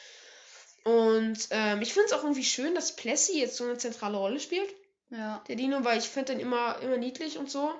Und 0.83 1.37
ähm, 1.51 1.81
ich 1.81 1.93
finde 1.93 2.07
es 2.07 2.13
auch 2.13 2.23
irgendwie 2.23 2.43
schön, 2.43 2.75
dass 2.75 2.95
Plessy 2.95 3.39
jetzt 3.39 3.57
so 3.57 3.63
eine 3.63 3.77
zentrale 3.77 4.17
Rolle 4.17 4.39
spielt, 4.39 4.69
Ja. 5.09 5.43
der 5.47 5.55
Dino, 5.55 5.83
weil 5.83 5.99
ich 5.99 6.05
finde 6.09 6.33
den 6.33 6.39
immer, 6.39 6.79
immer 6.81 6.97
niedlich 6.97 7.37
und 7.37 7.49
so. 7.49 7.71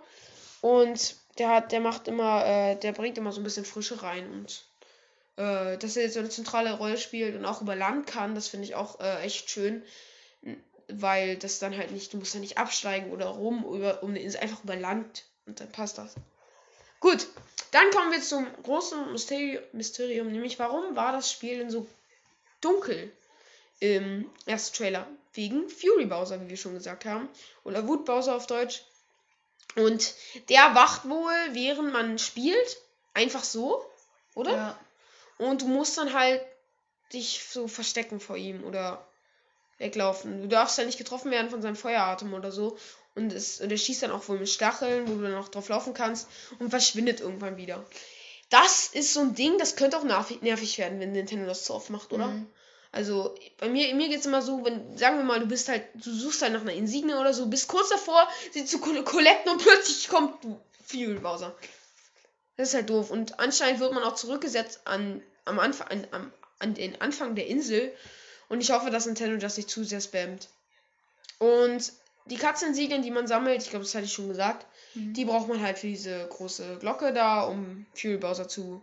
Und 0.62 1.16
der 1.38 1.50
hat, 1.50 1.72
der 1.72 1.80
macht 1.80 2.08
immer, 2.08 2.46
äh, 2.46 2.76
der 2.76 2.92
bringt 2.92 3.18
immer 3.18 3.32
so 3.32 3.40
ein 3.40 3.46
bisschen 3.46 3.66
Frische 3.66 4.02
rein 4.04 4.30
und 4.32 4.66
äh, 5.38 5.78
dass 5.78 5.96
er 5.96 6.04
jetzt 6.04 6.16
so 6.16 6.20
eine 6.20 6.30
zentrale 6.30 6.74
Rolle 6.74 6.98
spielt 6.98 7.36
und 7.36 7.46
auch 7.46 7.62
über 7.62 7.76
Land 7.76 8.08
kann, 8.08 8.36
das 8.36 8.50
finde 8.50 8.66
ich 8.66 8.76
auch 8.76 9.00
äh, 9.00 9.22
echt 9.22 9.50
schön. 9.50 9.84
Weil 10.92 11.38
das 11.38 11.60
dann 11.60 11.78
halt 11.78 11.92
nicht, 11.92 12.12
du 12.14 12.18
musst 12.18 12.34
ja 12.34 12.40
nicht 12.40 12.58
absteigen 12.58 13.12
oder 13.12 13.28
rum 13.28 13.64
über, 13.64 14.02
um 14.04 14.10
eine 14.10 14.20
Insel, 14.22 14.42
einfach 14.42 14.64
über 14.64 14.76
Land 14.76 15.24
und 15.50 15.60
dann 15.60 15.72
passt 15.72 15.98
das. 15.98 16.16
Gut, 17.00 17.28
dann 17.72 17.90
kommen 17.92 18.12
wir 18.12 18.22
zum 18.22 18.48
großen 18.64 19.12
Mysteri 19.12 19.60
Mysterium, 19.74 20.32
nämlich 20.32 20.60
warum 20.60 20.96
war 20.96 21.12
das 21.12 21.32
Spiel 21.32 21.58
denn 21.58 21.70
so 21.70 21.88
dunkel 22.62 23.12
im 23.80 24.30
ersten 24.46 24.78
Trailer? 24.78 25.08
Wegen 25.34 25.70
Fury 25.70 26.06
Bowser, 26.06 26.42
wie 26.42 26.50
wir 26.50 26.58
schon 26.58 26.74
gesagt 26.74 27.06
haben. 27.06 27.30
Oder 27.64 27.88
Wut 27.88 28.06
Bowser 28.06 28.36
auf 28.36 28.48
Deutsch. 28.48 28.84
Und 29.76 30.14
der 30.50 30.76
wacht 30.76 31.08
wohl, 31.08 31.36
während 31.52 31.94
man 31.94 32.18
spielt, 32.18 32.78
einfach 33.14 33.44
so, 33.44 33.86
oder? 34.34 34.52
Ja. 34.52 34.80
Und 35.38 35.62
du 35.62 35.68
musst 35.68 35.98
dann 35.98 36.14
halt 36.14 36.42
dich 37.14 37.46
so 37.50 37.68
verstecken 37.68 38.20
vor 38.20 38.36
ihm 38.36 38.64
oder 38.64 39.06
weglaufen. 39.78 40.42
Du 40.42 40.48
darfst 40.48 40.78
ja 40.78 40.84
nicht 40.84 40.98
getroffen 40.98 41.32
werden 41.32 41.50
von 41.50 41.62
seinem 41.62 41.76
Feueratem 41.76 42.34
oder 42.34 42.52
so. 42.52 42.78
Und, 43.20 43.34
es, 43.34 43.60
und 43.60 43.70
er 43.70 43.78
schießt 43.78 44.04
dann 44.04 44.12
auch 44.12 44.28
wohl 44.30 44.40
mit 44.40 44.50
Stacheln, 44.50 45.08
wo 45.08 45.16
du 45.16 45.24
dann 45.24 45.36
auch 45.36 45.50
drauf 45.50 45.68
laufen 45.68 45.94
kannst 45.94 46.28
und 46.60 46.70
verschwindet 46.70 47.20
irgendwann 47.20 47.58
wieder. 47.58 47.86
Das 48.50 48.88
ist 48.88 49.14
so 49.14 49.20
ein 49.20 49.36
Ding, 49.36 49.58
das 49.58 49.76
könnte 49.76 49.98
auch 49.98 50.04
nervig 50.04 50.78
werden, 50.78 51.00
wenn 51.00 51.12
Nintendo 51.12 51.46
das 51.46 51.66
zu 51.66 51.74
oft 51.74 51.90
macht, 51.90 52.14
oder? 52.14 52.28
Mhm. 52.28 52.48
Also 52.92 53.36
bei 53.60 53.70
mir, 53.70 53.94
mir 53.94 54.08
geht 54.08 54.22
es 54.22 54.26
immer 54.26 54.42
so, 54.42 54.64
wenn, 54.66 54.98
sagen 54.98 55.18
wir 55.18 55.24
mal, 55.24 55.40
du 55.40 55.46
bist 55.46 55.70
halt, 55.70 55.84
du 55.94 56.12
suchst 56.12 56.42
halt 56.42 56.54
nach 56.54 56.62
einer 56.62 56.74
Insigne 56.74 57.20
oder 57.20 57.34
so, 57.34 57.46
bist 57.46 57.68
kurz 57.68 57.90
davor, 57.90 58.28
sie 58.52 58.66
zu 58.66 58.80
collecten 58.80 59.52
und 59.52 59.62
plötzlich 59.62 60.08
kommt 60.08 60.36
Fuel 60.86 61.20
Bowser. 61.20 61.56
Das 62.58 62.70
ist 62.70 62.74
halt 62.74 62.90
doof. 62.90 63.12
Und 63.12 63.40
anscheinend 63.40 63.80
wird 63.80 63.94
man 63.94 64.04
auch 64.04 64.16
zurückgesetzt 64.16 64.82
an, 64.86 65.22
am 65.46 65.60
Anfang, 65.60 65.88
an, 65.90 66.08
an, 66.12 66.34
an 66.58 66.74
den 66.74 67.00
Anfang 67.00 67.36
der 67.36 67.48
Insel. 67.48 67.94
Und 68.48 68.62
ich 68.62 68.72
hoffe, 68.72 68.90
dass 68.90 69.06
Nintendo 69.06 69.38
das 69.38 69.58
nicht 69.58 69.70
zu 69.70 69.84
sehr 69.84 70.02
spammt. 70.02 70.50
Und 71.38 71.94
die 72.26 72.38
Katzeninsignien, 72.38 73.02
die 73.02 73.12
man 73.12 73.28
sammelt, 73.28 73.62
ich 73.62 73.70
glaube, 73.70 73.86
das 73.86 73.96
hatte 73.96 74.06
ich 74.06 74.14
schon 74.14 74.28
gesagt, 74.28 74.66
mhm. 74.94 75.14
die 75.14 75.26
braucht 75.26 75.48
man 75.48 75.62
halt 75.62 75.80
für 75.80 75.88
diese 75.88 76.28
große 76.28 76.78
Glocke 76.80 77.14
da, 77.14 77.42
um 77.44 77.86
Fuel 77.94 78.18
Bowser 78.18 78.48
zu 78.48 78.82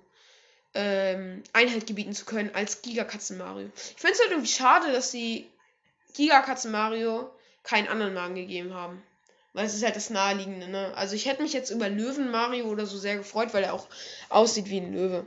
ähm, 0.74 1.42
Einheit 1.52 1.86
gebieten 1.86 2.12
zu 2.12 2.24
können 2.24 2.50
als 2.54 2.82
Gigakatzen 2.82 3.38
Mario. 3.38 3.70
Ich 3.74 4.00
finde 4.00 4.14
es 4.14 4.20
halt 4.20 4.30
irgendwie 4.30 4.52
schade, 4.52 4.92
dass 4.92 5.10
sie 5.10 5.48
Gigakatzen 6.14 6.70
Mario 6.70 7.30
keinen 7.62 7.88
anderen 7.88 8.14
Namen 8.14 8.34
gegeben 8.34 8.74
haben. 8.74 9.02
Weil 9.52 9.64
es 9.64 9.74
ist 9.74 9.84
halt 9.84 9.96
das 9.96 10.10
Naheliegende, 10.10 10.68
ne? 10.68 10.92
Also 10.96 11.14
ich 11.14 11.24
hätte 11.24 11.42
mich 11.42 11.54
jetzt 11.54 11.70
über 11.70 11.88
Löwen 11.88 12.30
Mario 12.30 12.66
oder 12.66 12.84
so 12.84 12.98
sehr 12.98 13.16
gefreut, 13.16 13.54
weil 13.54 13.64
er 13.64 13.72
auch 13.72 13.86
aussieht 14.28 14.68
wie 14.68 14.80
ein 14.80 14.92
Löwe. 14.92 15.26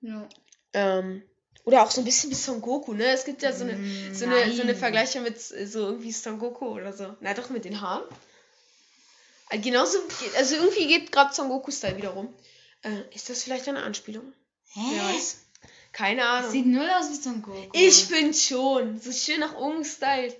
Ja. 0.00 0.28
Ähm, 0.72 1.22
oder 1.64 1.82
auch 1.82 1.90
so 1.90 2.00
ein 2.00 2.04
bisschen 2.04 2.30
wie 2.30 2.34
Son 2.34 2.60
Goku, 2.60 2.94
ne? 2.94 3.06
Es 3.06 3.24
gibt 3.24 3.42
ja 3.42 3.52
so 3.52 3.64
eine, 3.64 3.78
so 4.14 4.24
eine, 4.24 4.52
so 4.52 4.62
eine 4.62 4.74
Vergleiche 4.74 5.20
mit 5.20 5.40
so 5.40 5.80
irgendwie 5.80 6.12
Son 6.12 6.38
Goku 6.38 6.66
oder 6.66 6.92
so. 6.92 7.14
Na 7.20 7.34
doch, 7.34 7.50
mit 7.50 7.64
den 7.64 7.80
Haaren. 7.80 8.04
Äh, 9.50 9.58
genauso, 9.58 9.98
also 10.36 10.56
irgendwie 10.56 10.86
geht 10.86 11.12
gerade 11.12 11.34
Son 11.34 11.48
Goku-Style 11.48 11.96
wieder 11.96 12.10
rum. 12.10 12.32
Äh, 12.82 13.14
ist 13.14 13.28
das 13.28 13.42
vielleicht 13.42 13.68
eine 13.68 13.82
Anspielung? 13.82 14.32
Hä? 14.72 14.80
Wer 14.92 15.14
weiß. 15.14 15.40
Keine 15.92 16.26
Ahnung. 16.26 16.50
Sieht 16.50 16.66
null 16.66 16.88
aus 16.88 17.10
wie 17.10 17.16
Son 17.16 17.42
Goku. 17.42 17.68
Ich 17.72 18.06
finde 18.06 18.34
schon. 18.34 19.00
So 19.00 19.12
schön 19.12 19.40
nach 19.40 19.56
oben 19.56 19.78
gestylt. 19.78 20.36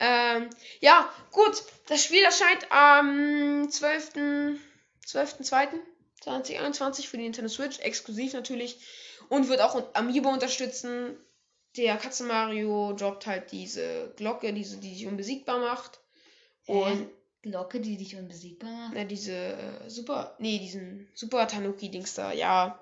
Ähm, 0.00 0.48
ja, 0.80 1.12
gut. 1.30 1.62
Das 1.86 2.04
Spiel 2.04 2.22
erscheint 2.22 2.70
am 2.70 3.70
12. 3.70 4.12
12.02.2021 5.06 7.06
für 7.06 7.16
die 7.16 7.24
Nintendo 7.24 7.48
Switch. 7.48 7.78
Exklusiv 7.78 8.34
natürlich. 8.34 8.78
Und 9.28 9.48
wird 9.48 9.60
auch 9.60 9.82
Amiibo 9.94 10.28
unterstützen. 10.28 11.16
Der 11.76 11.96
Katze 11.96 12.24
Mario 12.24 12.94
droppt 12.94 13.26
halt 13.26 13.52
diese 13.52 14.12
Glocke, 14.16 14.52
diese, 14.52 14.78
die 14.78 14.92
dich 14.92 15.06
unbesiegbar 15.06 15.58
macht. 15.58 16.00
Und. 16.66 17.02
Äh, 17.02 17.06
Glocke, 17.42 17.80
die 17.80 17.96
dich 17.96 18.16
unbesiegbar 18.16 18.70
macht? 18.70 18.96
Ja, 18.96 19.04
diese 19.04 19.32
äh, 19.32 19.88
Super. 19.88 20.34
Nee, 20.38 20.58
diesen 20.58 21.08
Super 21.14 21.46
Tanuki-Dings 21.46 22.14
da. 22.14 22.32
Ja. 22.32 22.80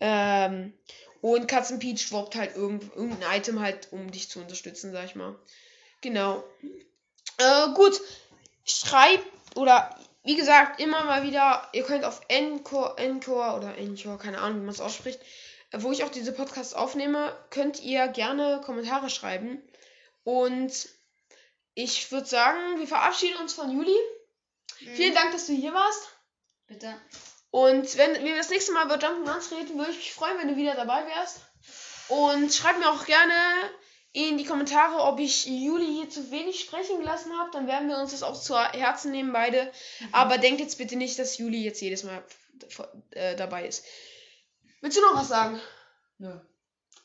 Ähm, 0.00 0.74
und 1.22 1.48
Katzenpeach 1.48 2.10
droppt 2.10 2.34
halt 2.34 2.56
irgend, 2.56 2.94
irgendein 2.94 3.38
Item 3.38 3.60
halt, 3.60 3.88
um 3.92 4.10
dich 4.10 4.28
zu 4.28 4.40
unterstützen, 4.40 4.92
sag 4.92 5.06
ich 5.06 5.14
mal. 5.14 5.34
Genau. 6.02 6.44
Äh, 7.38 7.72
gut. 7.74 7.98
Schreibt 8.66 9.26
oder 9.56 9.96
wie 10.24 10.36
gesagt, 10.36 10.80
immer 10.80 11.04
mal 11.04 11.22
wieder, 11.22 11.68
ihr 11.72 11.82
könnt 11.82 12.04
auf 12.04 12.22
Encore, 12.28 12.96
Encore 12.96 13.56
oder 13.56 13.76
Encore, 13.76 14.18
keine 14.18 14.38
Ahnung, 14.38 14.60
wie 14.60 14.64
man 14.64 14.74
es 14.74 14.80
ausspricht, 14.80 15.20
wo 15.78 15.92
ich 15.92 16.04
auch 16.04 16.10
diese 16.10 16.32
Podcasts 16.32 16.74
aufnehme, 16.74 17.36
könnt 17.50 17.82
ihr 17.82 18.08
gerne 18.08 18.60
Kommentare 18.64 19.10
schreiben. 19.10 19.62
Und 20.24 20.88
ich 21.74 22.10
würde 22.12 22.26
sagen, 22.26 22.78
wir 22.78 22.86
verabschieden 22.86 23.38
uns 23.38 23.52
von 23.52 23.70
Juli. 23.70 23.96
Mhm. 24.80 24.94
Vielen 24.94 25.14
Dank, 25.14 25.32
dass 25.32 25.46
du 25.46 25.52
hier 25.52 25.74
warst. 25.74 26.08
Bitte. 26.66 26.94
Und 27.50 27.96
wenn 27.98 28.24
wir 28.24 28.36
das 28.36 28.50
nächste 28.50 28.72
Mal 28.72 28.86
über 28.86 28.96
Jump'n'Runs 28.96 29.52
reden, 29.52 29.78
würde 29.78 29.92
ich 29.92 29.98
mich 29.98 30.12
freuen, 30.12 30.38
wenn 30.38 30.48
du 30.48 30.56
wieder 30.56 30.74
dabei 30.74 31.06
wärst. 31.06 31.40
Und 32.08 32.52
schreib 32.52 32.78
mir 32.78 32.90
auch 32.90 33.04
gerne 33.06 33.34
in 34.12 34.38
die 34.38 34.44
Kommentare, 34.44 35.02
ob 35.02 35.18
ich 35.18 35.46
Juli 35.46 35.86
hier 35.86 36.10
zu 36.10 36.30
wenig 36.30 36.60
sprechen 36.60 36.98
gelassen 36.98 37.36
habe. 37.38 37.50
Dann 37.52 37.66
werden 37.66 37.88
wir 37.88 37.98
uns 37.98 38.12
das 38.12 38.22
auch 38.22 38.40
zu 38.40 38.58
Herzen 38.58 39.10
nehmen, 39.10 39.32
beide. 39.32 39.72
Mhm. 40.00 40.08
Aber 40.12 40.38
denkt 40.38 40.60
jetzt 40.60 40.78
bitte 40.78 40.96
nicht, 40.96 41.18
dass 41.18 41.38
Juli 41.38 41.62
jetzt 41.62 41.80
jedes 41.80 42.04
Mal 42.04 42.22
äh, 43.10 43.36
dabei 43.36 43.66
ist. 43.66 43.84
Willst 44.84 44.98
du 44.98 45.00
noch 45.00 45.16
was 45.16 45.28
sagen? 45.28 45.58
Nö. 46.18 46.30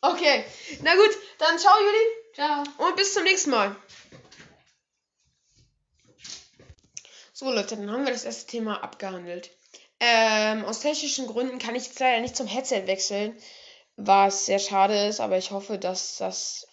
Okay. 0.01 0.43
Na 0.81 0.95
gut, 0.95 1.17
dann 1.37 1.57
ciao, 1.57 1.73
Juli. 1.79 2.33
Ciao. 2.33 2.63
Und 2.85 2.97
bis 2.97 3.13
zum 3.13 3.23
nächsten 3.23 3.51
Mal. 3.51 3.73
So, 7.31 7.49
Leute, 7.49 7.77
dann 7.77 7.89
haben 7.89 8.03
wir 8.03 8.11
das 8.11 8.25
erste 8.25 8.47
Thema 8.47 8.83
abgehandelt. 8.83 9.51
Ähm, 10.01 10.65
aus 10.65 10.81
technischen 10.81 11.25
Gründen 11.27 11.57
kann 11.57 11.73
ich 11.73 11.85
jetzt 11.85 12.01
leider 12.01 12.19
nicht 12.19 12.35
zum 12.35 12.47
Headset 12.47 12.85
wechseln, 12.85 13.41
was 13.95 14.45
sehr 14.45 14.59
schade 14.59 15.07
ist, 15.07 15.21
aber 15.21 15.37
ich 15.37 15.51
hoffe, 15.51 15.77
dass 15.77 16.17
das 16.17 16.67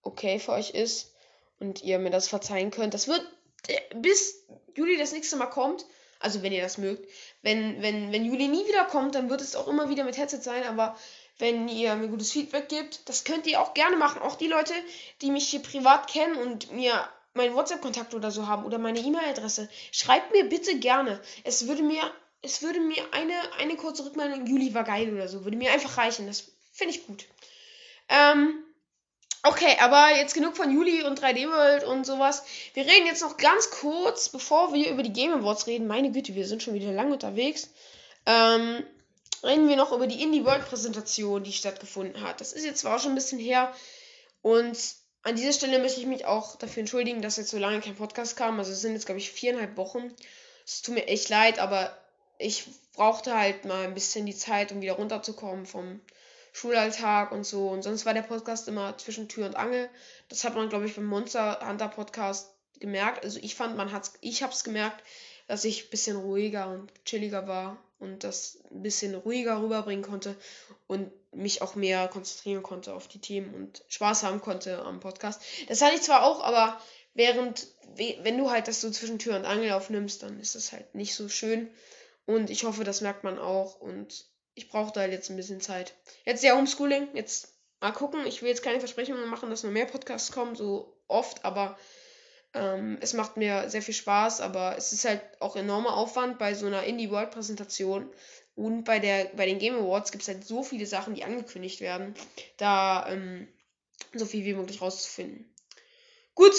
okay 0.00 0.38
für 0.38 0.52
euch 0.52 0.70
ist 0.70 1.12
und 1.58 1.82
ihr 1.82 1.98
mir 1.98 2.10
das 2.10 2.26
verzeihen 2.26 2.70
könnt. 2.70 2.94
Das 2.94 3.06
wird 3.06 3.20
äh, 3.66 3.78
bis 3.96 4.46
Juli 4.74 4.96
das 4.96 5.12
nächste 5.12 5.36
Mal 5.36 5.48
kommt, 5.48 5.84
also 6.20 6.42
wenn 6.42 6.52
ihr 6.52 6.62
das 6.62 6.78
mögt. 6.78 7.06
Wenn, 7.42 7.82
wenn, 7.82 8.12
wenn 8.12 8.24
Juli 8.24 8.48
nie 8.48 8.66
wieder 8.66 8.84
kommt, 8.84 9.14
dann 9.14 9.30
wird 9.30 9.40
es 9.40 9.56
auch 9.56 9.68
immer 9.68 9.88
wieder 9.88 10.04
mit 10.04 10.16
Headset 10.16 10.40
sein, 10.40 10.64
aber 10.64 10.96
wenn 11.38 11.68
ihr 11.68 11.94
mir 11.94 12.08
gutes 12.08 12.32
Feedback 12.32 12.68
gebt, 12.68 13.08
das 13.08 13.24
könnt 13.24 13.46
ihr 13.46 13.60
auch 13.60 13.74
gerne 13.74 13.96
machen. 13.96 14.22
Auch 14.22 14.34
die 14.34 14.48
Leute, 14.48 14.74
die 15.22 15.30
mich 15.30 15.48
hier 15.48 15.60
privat 15.60 16.08
kennen 16.08 16.36
und 16.36 16.72
mir 16.72 17.08
meinen 17.34 17.54
WhatsApp-Kontakt 17.54 18.14
oder 18.14 18.32
so 18.32 18.48
haben 18.48 18.64
oder 18.64 18.78
meine 18.78 18.98
E-Mail-Adresse, 18.98 19.68
schreibt 19.92 20.32
mir 20.32 20.48
bitte 20.48 20.78
gerne. 20.78 21.20
Es 21.44 21.68
würde 21.68 21.84
mir 21.84 22.12
es 22.42 22.62
würde 22.62 22.80
mir 22.80 23.02
eine, 23.12 23.34
eine 23.58 23.76
kurze 23.76 24.04
Rückmeldung, 24.04 24.46
Juli 24.46 24.74
war 24.74 24.84
geil 24.84 25.12
oder 25.12 25.28
so, 25.28 25.44
würde 25.44 25.56
mir 25.56 25.72
einfach 25.72 25.98
reichen. 25.98 26.26
Das 26.26 26.52
finde 26.72 26.94
ich 26.94 27.06
gut. 27.06 27.26
Ähm, 28.08 28.64
okay, 29.42 29.76
aber 29.80 30.16
jetzt 30.16 30.34
genug 30.34 30.56
von 30.56 30.70
Juli 30.70 31.02
und 31.02 31.20
3D 31.20 31.48
World 31.48 31.84
und 31.84 32.04
sowas. 32.04 32.44
Wir 32.74 32.84
reden 32.84 33.06
jetzt 33.06 33.22
noch 33.22 33.36
ganz 33.36 33.70
kurz, 33.70 34.28
bevor 34.28 34.72
wir 34.72 34.90
über 34.90 35.02
die 35.02 35.12
Game 35.12 35.32
Awards 35.32 35.66
reden. 35.66 35.86
Meine 35.86 36.12
Güte, 36.12 36.34
wir 36.34 36.46
sind 36.46 36.62
schon 36.62 36.74
wieder 36.74 36.92
lang 36.92 37.12
unterwegs. 37.12 37.70
Ähm, 38.26 38.84
reden 39.42 39.68
wir 39.68 39.76
noch 39.76 39.92
über 39.92 40.06
die 40.06 40.22
Indie 40.22 40.44
World 40.44 40.66
Präsentation, 40.68 41.44
die 41.44 41.52
stattgefunden 41.52 42.22
hat. 42.22 42.40
Das 42.40 42.52
ist 42.52 42.64
jetzt 42.64 42.80
zwar 42.80 42.96
auch 42.96 43.00
schon 43.00 43.12
ein 43.12 43.16
bisschen 43.16 43.38
her 43.38 43.72
und 44.42 44.76
an 45.22 45.36
dieser 45.36 45.52
Stelle 45.52 45.78
möchte 45.78 46.00
ich 46.00 46.06
mich 46.06 46.24
auch 46.24 46.56
dafür 46.56 46.80
entschuldigen, 46.80 47.22
dass 47.22 47.36
jetzt 47.36 47.50
so 47.50 47.58
lange 47.58 47.80
kein 47.80 47.96
Podcast 47.96 48.36
kam. 48.36 48.58
Also 48.58 48.72
es 48.72 48.80
sind 48.80 48.94
jetzt, 48.94 49.06
glaube 49.06 49.18
ich, 49.18 49.30
viereinhalb 49.30 49.76
Wochen. 49.76 50.14
Es 50.64 50.82
tut 50.82 50.94
mir 50.94 51.06
echt 51.06 51.28
leid, 51.28 51.58
aber 51.58 51.96
ich 52.38 52.64
brauchte 52.94 53.36
halt 53.36 53.64
mal 53.64 53.84
ein 53.84 53.94
bisschen 53.94 54.26
die 54.26 54.36
Zeit, 54.36 54.72
um 54.72 54.80
wieder 54.80 54.94
runterzukommen 54.94 55.66
vom 55.66 56.00
Schulalltag 56.52 57.32
und 57.32 57.44
so. 57.44 57.68
Und 57.68 57.82
sonst 57.82 58.06
war 58.06 58.14
der 58.14 58.22
Podcast 58.22 58.68
immer 58.68 58.96
zwischen 58.98 59.28
Tür 59.28 59.46
und 59.46 59.56
Angel. 59.56 59.88
Das 60.28 60.44
hat 60.44 60.54
man, 60.54 60.68
glaube 60.68 60.86
ich, 60.86 60.94
beim 60.94 61.06
Monster 61.06 61.60
Hunter 61.66 61.88
Podcast 61.88 62.54
gemerkt. 62.80 63.24
Also 63.24 63.38
ich 63.42 63.54
fand, 63.54 63.76
man 63.76 63.92
hat's, 63.92 64.14
ich 64.20 64.42
hab's 64.42 64.64
gemerkt, 64.64 65.02
dass 65.46 65.64
ich 65.64 65.84
ein 65.84 65.90
bisschen 65.90 66.16
ruhiger 66.16 66.68
und 66.68 66.92
chilliger 67.04 67.46
war 67.46 67.78
und 67.98 68.22
das 68.22 68.58
ein 68.70 68.82
bisschen 68.82 69.14
ruhiger 69.14 69.60
rüberbringen 69.62 70.04
konnte 70.04 70.36
und 70.86 71.10
mich 71.32 71.62
auch 71.62 71.74
mehr 71.74 72.08
konzentrieren 72.08 72.62
konnte 72.62 72.94
auf 72.94 73.08
die 73.08 73.20
Themen 73.20 73.54
und 73.54 73.82
Spaß 73.88 74.22
haben 74.22 74.40
konnte 74.40 74.82
am 74.82 75.00
Podcast. 75.00 75.42
Das 75.68 75.82
hatte 75.82 75.96
ich 75.96 76.02
zwar 76.02 76.24
auch, 76.24 76.42
aber 76.42 76.80
während, 77.14 77.66
wenn 77.96 78.38
du 78.38 78.50
halt 78.50 78.68
das 78.68 78.80
so 78.80 78.90
zwischen 78.90 79.18
Tür 79.18 79.36
und 79.36 79.44
Angel 79.44 79.72
aufnimmst, 79.72 80.22
dann 80.22 80.38
ist 80.38 80.54
das 80.54 80.72
halt 80.72 80.94
nicht 80.94 81.14
so 81.14 81.28
schön. 81.28 81.68
Und 82.26 82.50
ich 82.50 82.64
hoffe, 82.64 82.84
das 82.84 83.00
merkt 83.00 83.24
man 83.24 83.38
auch. 83.38 83.80
Und 83.80 84.26
ich 84.58 84.68
brauche 84.68 84.92
da 84.92 85.06
jetzt 85.06 85.30
ein 85.30 85.36
bisschen 85.36 85.60
Zeit. 85.60 85.94
Jetzt 86.24 86.42
ja 86.42 86.56
Homeschooling. 86.56 87.08
Jetzt 87.14 87.54
mal 87.80 87.92
gucken. 87.92 88.26
Ich 88.26 88.42
will 88.42 88.48
jetzt 88.48 88.62
keine 88.62 88.80
Versprechungen 88.80 89.28
machen, 89.28 89.50
dass 89.50 89.62
noch 89.62 89.70
mehr 89.70 89.86
Podcasts 89.86 90.32
kommen, 90.32 90.56
so 90.56 91.00
oft. 91.06 91.44
Aber 91.44 91.78
ähm, 92.54 92.98
es 93.00 93.14
macht 93.14 93.36
mir 93.36 93.70
sehr 93.70 93.82
viel 93.82 93.94
Spaß. 93.94 94.40
Aber 94.40 94.76
es 94.76 94.92
ist 94.92 95.04
halt 95.04 95.22
auch 95.40 95.56
enormer 95.56 95.96
Aufwand 95.96 96.38
bei 96.38 96.54
so 96.54 96.66
einer 96.66 96.82
Indie-World-Präsentation. 96.82 98.10
Und 98.56 98.82
bei, 98.82 98.98
der, 98.98 99.26
bei 99.36 99.46
den 99.46 99.60
Game 99.60 99.76
Awards 99.76 100.10
gibt 100.10 100.22
es 100.22 100.28
halt 100.28 100.44
so 100.44 100.64
viele 100.64 100.84
Sachen, 100.84 101.14
die 101.14 101.22
angekündigt 101.22 101.80
werden. 101.80 102.14
Da 102.56 103.08
ähm, 103.08 103.46
so 104.12 104.26
viel 104.26 104.44
wie 104.44 104.54
möglich 104.54 104.80
rauszufinden. 104.80 105.54
Gut, 106.34 106.54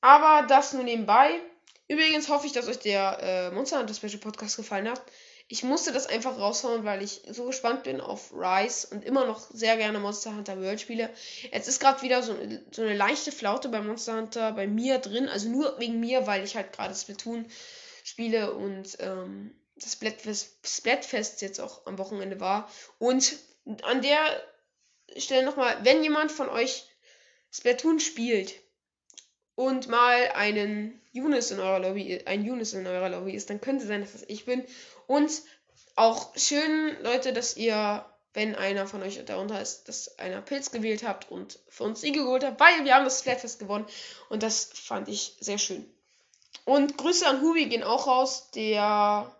aber 0.00 0.46
das 0.48 0.72
nur 0.72 0.82
nebenbei. 0.82 1.40
Übrigens 1.88 2.28
hoffe 2.28 2.46
ich, 2.46 2.52
dass 2.52 2.66
euch 2.66 2.80
der 2.80 3.18
äh, 3.22 3.50
Monster 3.52 3.78
Hunter 3.78 3.94
Special 3.94 4.18
Podcast 4.18 4.56
gefallen 4.56 4.90
hat. 4.90 5.00
Ich 5.48 5.62
musste 5.62 5.92
das 5.92 6.06
einfach 6.06 6.38
raushauen, 6.38 6.84
weil 6.84 7.02
ich 7.02 7.22
so 7.30 7.44
gespannt 7.44 7.84
bin 7.84 8.00
auf 8.00 8.32
Rise 8.32 8.88
und 8.88 9.04
immer 9.04 9.26
noch 9.26 9.48
sehr 9.50 9.76
gerne 9.76 10.00
Monster 10.00 10.34
Hunter 10.34 10.60
World 10.60 10.80
spiele. 10.80 11.08
Jetzt 11.52 11.68
ist 11.68 11.78
gerade 11.78 12.02
wieder 12.02 12.22
so, 12.22 12.34
so 12.72 12.82
eine 12.82 12.96
leichte 12.96 13.30
Flaute 13.30 13.68
bei 13.68 13.80
Monster 13.80 14.16
Hunter 14.16 14.52
bei 14.52 14.66
mir 14.66 14.98
drin. 14.98 15.28
Also 15.28 15.48
nur 15.48 15.78
wegen 15.78 16.00
mir, 16.00 16.26
weil 16.26 16.42
ich 16.42 16.56
halt 16.56 16.72
gerade 16.72 16.94
Splatoon 16.94 17.46
spiele 18.02 18.54
und 18.54 18.96
ähm, 18.98 19.54
das 19.76 19.92
Splatfest, 19.92 20.66
Splatfest 20.66 21.42
jetzt 21.42 21.60
auch 21.60 21.86
am 21.86 21.98
Wochenende 21.98 22.40
war. 22.40 22.68
Und 22.98 23.36
an 23.82 24.02
der 24.02 24.18
Stelle 25.16 25.44
nochmal, 25.44 25.76
wenn 25.84 26.02
jemand 26.02 26.32
von 26.32 26.48
euch 26.48 26.86
Splatoon 27.52 28.00
spielt 28.00 28.54
und 29.54 29.88
mal 29.88 30.28
einen 30.34 31.00
Younes 31.16 31.50
in 31.50 31.60
eurer 31.60 31.80
Lobby, 31.80 32.22
ein 32.26 32.44
Younes 32.44 32.74
in 32.74 32.86
eurer 32.86 33.08
Lobby 33.08 33.32
ist, 33.32 33.50
dann 33.50 33.60
könnte 33.60 33.86
sein, 33.86 34.02
dass 34.02 34.12
das 34.12 34.24
ich 34.28 34.44
bin. 34.44 34.64
Und 35.06 35.30
auch 35.96 36.36
schön, 36.36 36.96
Leute, 37.02 37.32
dass 37.32 37.56
ihr, 37.56 38.04
wenn 38.34 38.54
einer 38.54 38.86
von 38.86 39.02
euch 39.02 39.24
darunter 39.24 39.60
ist, 39.60 39.88
dass 39.88 40.18
einer 40.18 40.42
Pilz 40.42 40.70
gewählt 40.70 41.02
habt 41.02 41.30
und 41.30 41.58
für 41.68 41.84
uns 41.84 42.02
Siege 42.02 42.20
geholt 42.20 42.44
habt, 42.44 42.60
weil 42.60 42.84
wir 42.84 42.94
haben 42.94 43.04
das 43.04 43.20
Splatfest 43.20 43.58
gewonnen. 43.58 43.86
Und 44.28 44.42
das 44.42 44.70
fand 44.74 45.08
ich 45.08 45.36
sehr 45.40 45.58
schön. 45.58 45.90
Und 46.64 46.98
Grüße 46.98 47.26
an 47.26 47.40
Hubi 47.40 47.66
gehen 47.66 47.82
auch 47.82 48.06
raus, 48.06 48.50
der 48.54 49.34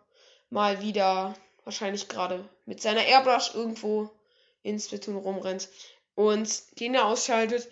mal 0.48 0.80
wieder 0.80 1.34
wahrscheinlich 1.64 2.08
gerade 2.08 2.48
mit 2.64 2.80
seiner 2.80 3.04
Airbrush 3.04 3.54
irgendwo 3.54 4.10
in 4.62 4.78
Splatoon 4.78 5.16
rumrennt 5.16 5.68
und 6.14 6.80
den 6.80 6.94
er 6.94 7.06
ausschaltet. 7.06 7.68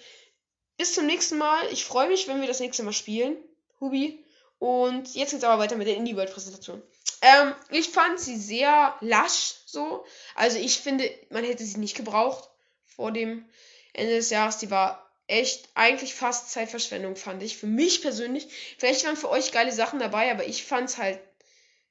Bis 0.77 0.95
zum 0.95 1.07
nächsten 1.07 1.39
Mal. 1.39 1.67
Ich 1.73 1.85
freue 1.85 2.09
mich, 2.09 2.29
wenn 2.29 2.41
wir 2.41 2.49
das 2.49 2.61
nächste 2.61 2.83
Mal 2.83 2.93
spielen. 2.93 3.37
Hubi. 3.85 4.25
Und 4.59 5.15
jetzt 5.15 5.31
geht's 5.31 5.45
aber 5.45 5.63
weiter 5.63 5.77
mit 5.77 5.87
der 5.87 5.97
Indie 5.97 6.17
World 6.17 6.33
Präsentation. 6.33 6.83
Ähm, 7.21 7.55
ich 7.71 7.89
fand 7.89 8.19
sie 8.19 8.37
sehr 8.37 8.95
lasch 9.01 9.55
so. 9.67 10.05
Also 10.35 10.59
ich 10.59 10.79
finde, 10.79 11.11
man 11.31 11.45
hätte 11.45 11.65
sie 11.65 11.79
nicht 11.79 11.97
gebraucht 11.97 12.49
vor 12.87 13.13
dem 13.13 13.45
Ende 13.93 14.15
des 14.15 14.31
Jahres. 14.31 14.59
Die 14.59 14.71
war 14.71 15.11
echt 15.27 15.69
eigentlich 15.75 16.15
fast 16.15 16.51
Zeitverschwendung, 16.51 17.17
fand 17.17 17.43
ich. 17.43 17.57
Für 17.57 17.67
mich 17.67 18.03
persönlich. 18.03 18.49
Vielleicht 18.79 19.05
waren 19.05 19.17
für 19.17 19.31
euch 19.31 19.53
geile 19.53 19.73
Sachen 19.73 19.99
dabei, 19.99 20.31
aber 20.31 20.47
ich 20.47 20.65
fand 20.65 20.89
es 20.89 20.99
halt 20.99 21.21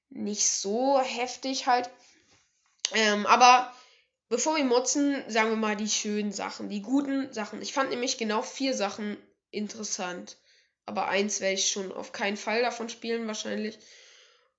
nicht 0.09 0.47
so 0.47 0.99
heftig 1.01 1.67
halt. 1.67 1.89
Ähm, 2.93 3.25
aber 3.25 3.73
bevor 4.29 4.55
wir 4.55 4.63
motzen, 4.63 5.23
sagen 5.27 5.49
wir 5.49 5.57
mal 5.57 5.75
die 5.75 5.89
schönen 5.89 6.31
Sachen, 6.31 6.69
die 6.69 6.81
guten 6.81 7.31
Sachen. 7.33 7.61
Ich 7.61 7.73
fand 7.73 7.89
nämlich 7.89 8.17
genau 8.17 8.41
vier 8.41 8.73
Sachen 8.75 9.17
interessant. 9.51 10.37
Aber 10.85 11.07
eins 11.07 11.39
werde 11.41 11.55
ich 11.55 11.69
schon 11.69 11.91
auf 11.91 12.11
keinen 12.11 12.37
Fall 12.37 12.61
davon 12.61 12.89
spielen, 12.89 13.27
wahrscheinlich. 13.27 13.79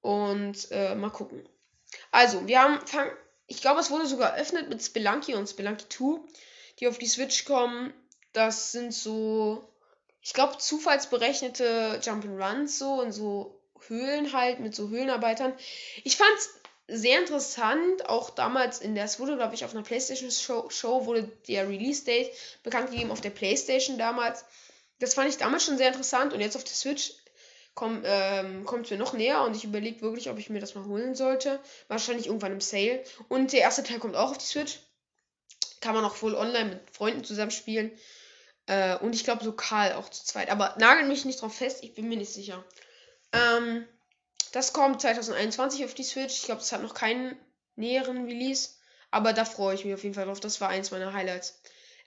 Und 0.00 0.70
äh, 0.70 0.94
mal 0.94 1.10
gucken. 1.10 1.48
Also, 2.10 2.46
wir 2.46 2.60
haben, 2.60 2.87
fang, 2.87 3.10
ich 3.46 3.60
glaube, 3.60 3.80
es 3.80 3.90
wurde 3.90 4.06
sogar 4.06 4.30
eröffnet 4.34 4.68
mit 4.68 4.82
Spelunky 4.82 5.34
und 5.34 5.48
Spelunky 5.48 5.88
2, 5.88 6.20
die 6.80 6.88
auf 6.88 6.98
die 6.98 7.06
Switch 7.06 7.44
kommen. 7.44 7.92
Das 8.32 8.72
sind 8.72 8.92
so, 8.92 9.68
ich 10.20 10.32
glaube, 10.32 10.58
zufallsberechnete 10.58 12.00
Jump'n'Runs 12.02 12.78
so 12.78 12.94
und 12.94 13.12
so 13.12 13.60
Höhlen 13.88 14.32
halt 14.32 14.60
mit 14.60 14.74
so 14.74 14.88
Höhlenarbeitern. 14.88 15.52
Ich 16.04 16.16
fand's 16.16 16.50
sehr 16.87 17.20
interessant, 17.20 18.08
auch 18.08 18.30
damals 18.30 18.80
in 18.80 18.94
der, 18.94 19.04
es 19.04 19.18
wurde 19.18 19.37
glaube 19.37 19.54
ich 19.54 19.64
auf 19.64 19.74
einer 19.74 19.82
Playstation 19.82 20.30
Show, 20.30 20.68
Show 20.68 21.06
wurde 21.06 21.24
der 21.48 21.68
Release 21.68 22.04
Date 22.04 22.30
bekannt 22.62 22.90
gegeben 22.90 23.10
auf 23.10 23.20
der 23.20 23.30
Playstation 23.30 23.96
damals. 23.96 24.44
Das 25.00 25.14
fand 25.14 25.28
ich 25.28 25.37
damals 25.37 25.64
schon 25.64 25.78
sehr 25.78 25.88
interessant 25.88 26.33
und 26.33 26.40
jetzt 26.40 26.57
auf 26.57 26.64
der 26.64 26.74
Switch 26.74 27.12
komm, 27.74 28.02
ähm, 28.04 28.64
kommt 28.64 28.87
es 28.87 28.90
mir 28.90 28.96
noch 28.96 29.12
näher 29.12 29.42
und 29.42 29.57
ich 29.57 29.64
überlege 29.64 30.00
wirklich, 30.00 30.30
ob 30.30 30.38
ich 30.38 30.50
mir 30.50 30.61
das 30.61 30.74
mal 30.74 30.85
holen 30.85 31.14
sollte. 31.14 31.61
Wahrscheinlich 31.88 32.26
irgendwann 32.26 32.52
im 32.52 32.61
Sale. 32.61 33.02
Und 33.28 33.52
der 33.52 33.61
erste 33.61 33.83
Teil 33.83 33.98
kommt 33.98 34.16
auch 34.16 34.30
auf 34.30 34.38
die 34.38 34.46
Switch. 34.46 34.78
Kann 35.80 35.94
man 35.94 36.04
auch 36.04 36.20
wohl 36.22 36.35
online 36.35 36.70
mit 36.70 36.90
Freunden 36.90 37.24
zusammen 37.24 37.50
spielen. 37.50 37.90
Äh, 38.66 38.96
und 38.98 39.14
ich 39.14 39.24
glaube 39.24 39.44
lokal 39.44 39.94
auch 39.94 40.09
zu 40.09 40.24
zweit. 40.24 40.50
Aber 40.50 40.74
nagel 40.78 41.07
mich 41.07 41.24
nicht 41.24 41.42
drauf 41.42 41.54
fest, 41.54 41.83
ich 41.83 41.94
bin 41.94 42.09
mir 42.09 42.16
nicht 42.16 42.33
sicher. 42.33 42.64
Ähm, 43.33 43.87
das 44.52 44.72
kommt 44.72 45.00
2021 45.00 45.85
auf 45.85 45.94
die 45.94 46.04
Switch. 46.04 46.35
Ich 46.35 46.44
glaube, 46.44 46.61
es 46.61 46.72
hat 46.72 46.83
noch 46.83 46.94
keinen 46.94 47.37
näheren 47.76 48.24
Release. 48.24 48.70
Aber 49.11 49.33
da 49.33 49.44
freue 49.44 49.74
ich 49.74 49.85
mich 49.85 49.94
auf 49.94 50.02
jeden 50.02 50.14
Fall 50.14 50.26
drauf. 50.26 50.40
Das 50.40 50.61
war 50.61 50.68
eins 50.68 50.90
meiner 50.90 51.12
Highlights. 51.12 51.61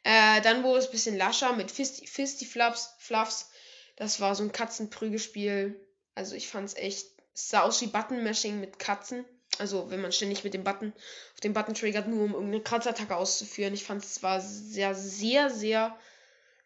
Äh, 0.09 0.39
dann 0.39 0.63
wurde 0.63 0.79
es 0.79 0.85
ein 0.85 0.91
bisschen 0.91 1.17
lascher 1.17 1.51
mit 1.51 1.69
Fisty, 1.69 2.07
Fisty 2.07 2.45
Fluffs, 2.45 2.95
Fluffs. 2.97 3.49
Das 3.97 4.21
war 4.21 4.35
so 4.35 4.43
ein 4.43 4.53
Katzenprügelspiel. 4.53 5.77
Also 6.15 6.33
ich 6.33 6.47
fand 6.47 6.69
es 6.69 6.75
echt. 6.75 7.07
Es 7.33 7.49
sah 7.49 7.63
aus 7.63 7.81
wie 7.81 7.87
Button-Mashing 7.87 8.57
mit 8.61 8.79
Katzen. 8.79 9.25
Also 9.59 9.91
wenn 9.91 9.99
man 9.99 10.13
ständig 10.13 10.45
mit 10.45 10.53
dem 10.53 10.63
Button 10.63 10.93
auf 11.33 11.41
den 11.41 11.51
Button 11.51 11.73
triggert, 11.73 12.07
nur 12.07 12.23
um 12.23 12.31
irgendeine 12.31 12.63
Kraftattacke 12.63 13.17
auszuführen. 13.17 13.73
Ich 13.73 13.83
fand 13.83 14.01
es 14.01 14.23
war 14.23 14.39
sehr, 14.39 14.95
sehr, 14.95 15.49
sehr 15.49 15.99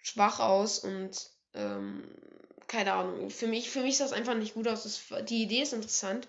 schwach 0.04 0.40
aus 0.40 0.78
und 0.78 1.28
ähm, 1.56 2.04
keine 2.68 2.94
Ahnung. 2.94 3.32
Für 3.32 3.48
mich, 3.48 3.72
für 3.72 3.82
mich 3.82 3.98
sah 3.98 4.06
es 4.06 4.14
einfach 4.14 4.36
nicht 4.36 4.54
gut 4.54 4.68
aus. 4.68 4.84
Das, 4.84 5.02
die 5.26 5.42
Idee 5.42 5.64
ist 5.64 5.74
interessant. 5.74 6.28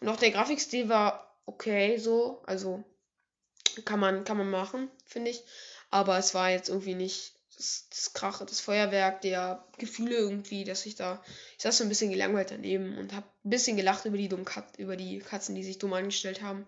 Und 0.00 0.08
auch 0.08 0.16
der 0.16 0.30
Grafikstil 0.30 0.88
war 0.88 1.36
okay 1.44 1.98
so. 1.98 2.42
Also 2.46 2.82
kann 3.84 4.00
man, 4.00 4.24
kann 4.24 4.38
man 4.38 4.48
machen, 4.48 4.90
finde 5.04 5.30
ich. 5.30 5.44
Aber 5.94 6.18
es 6.18 6.34
war 6.34 6.50
jetzt 6.50 6.70
irgendwie 6.70 6.96
nicht 6.96 7.34
das, 7.56 7.86
das 7.88 8.14
Krache, 8.14 8.44
das 8.44 8.58
Feuerwerk, 8.58 9.20
der 9.20 9.64
Gefühle 9.78 10.16
irgendwie, 10.16 10.64
dass 10.64 10.86
ich 10.86 10.96
da. 10.96 11.22
Ich 11.56 11.62
saß 11.62 11.78
so 11.78 11.84
ein 11.84 11.88
bisschen 11.88 12.10
gelangweilt 12.10 12.50
daneben 12.50 12.98
und 12.98 13.12
habe 13.12 13.28
ein 13.44 13.50
bisschen 13.50 13.76
gelacht 13.76 14.04
über 14.04 14.16
die 14.16 14.28
dummen 14.28 14.44
Kat 14.44 14.76
über 14.76 14.96
die 14.96 15.20
Katzen, 15.20 15.54
die 15.54 15.62
sich 15.62 15.78
dumm 15.78 15.92
angestellt 15.92 16.42
haben. 16.42 16.66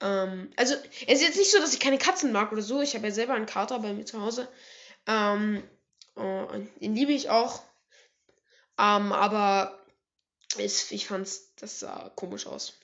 Ähm, 0.00 0.52
also, 0.54 0.76
es 1.08 1.20
ist 1.20 1.26
jetzt 1.26 1.38
nicht 1.38 1.50
so, 1.50 1.58
dass 1.58 1.74
ich 1.74 1.80
keine 1.80 1.98
Katzen 1.98 2.30
mag 2.30 2.52
oder 2.52 2.62
so. 2.62 2.80
Ich 2.80 2.94
habe 2.94 3.08
ja 3.08 3.12
selber 3.12 3.34
einen 3.34 3.46
Kater 3.46 3.80
bei 3.80 3.92
mir 3.92 4.04
zu 4.04 4.22
Hause. 4.22 4.46
Ähm, 5.08 5.64
oh, 6.14 6.46
den 6.80 6.94
liebe 6.94 7.12
ich 7.12 7.30
auch. 7.30 7.64
Ähm, 8.78 9.10
aber 9.10 9.76
es, 10.56 10.92
ich 10.92 11.08
fand's, 11.08 11.52
das 11.56 11.80
sah 11.80 12.12
komisch 12.14 12.46
aus. 12.46 12.74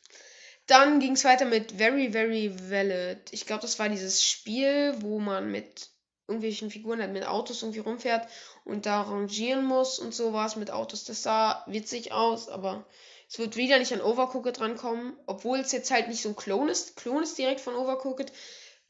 Dann 0.69 1.01
ging 1.01 1.13
es 1.13 1.25
weiter 1.25 1.47
mit 1.47 1.73
Very, 1.73 2.13
Very 2.13 2.55
Valid. 2.71 3.33
Ich 3.33 3.47
glaube, 3.47 3.63
das 3.63 3.79
war 3.79 3.89
dieses 3.89 4.23
Spiel, 4.23 4.95
wo 5.01 5.19
man 5.19 5.51
mit 5.51 5.89
irgendwelchen 6.29 6.71
Figuren 6.71 7.01
halt 7.01 7.13
mit 7.13 7.27
Autos 7.27 7.63
irgendwie 7.63 7.81
rumfährt 7.81 8.29
und 8.67 8.85
da 8.85 9.01
rangieren 9.01 9.65
muss 9.65 9.99
und 9.99 10.15
sowas 10.15 10.57
mit 10.57 10.71
Autos. 10.71 11.05
Das 11.05 11.23
sah 11.23 11.65
witzig 11.67 12.13
aus, 12.13 12.51
aber 12.51 12.87
es 13.31 13.39
wird 13.39 13.57
wieder 13.57 13.79
nicht 13.79 13.95
an 13.95 14.03
Overcooked 14.03 14.59
drankommen, 14.59 15.17
obwohl 15.27 15.59
es 15.59 15.73
jetzt 15.73 15.91
halt 15.91 16.09
nicht 16.09 16.21
so 16.21 16.29
ein 16.29 16.37
Klon 16.37 16.69
ist. 16.69 16.97
Klon 16.97 17.23
ist 17.23 17.39
direkt 17.39 17.61
von 17.61 17.75
Overcooked. 17.75 18.31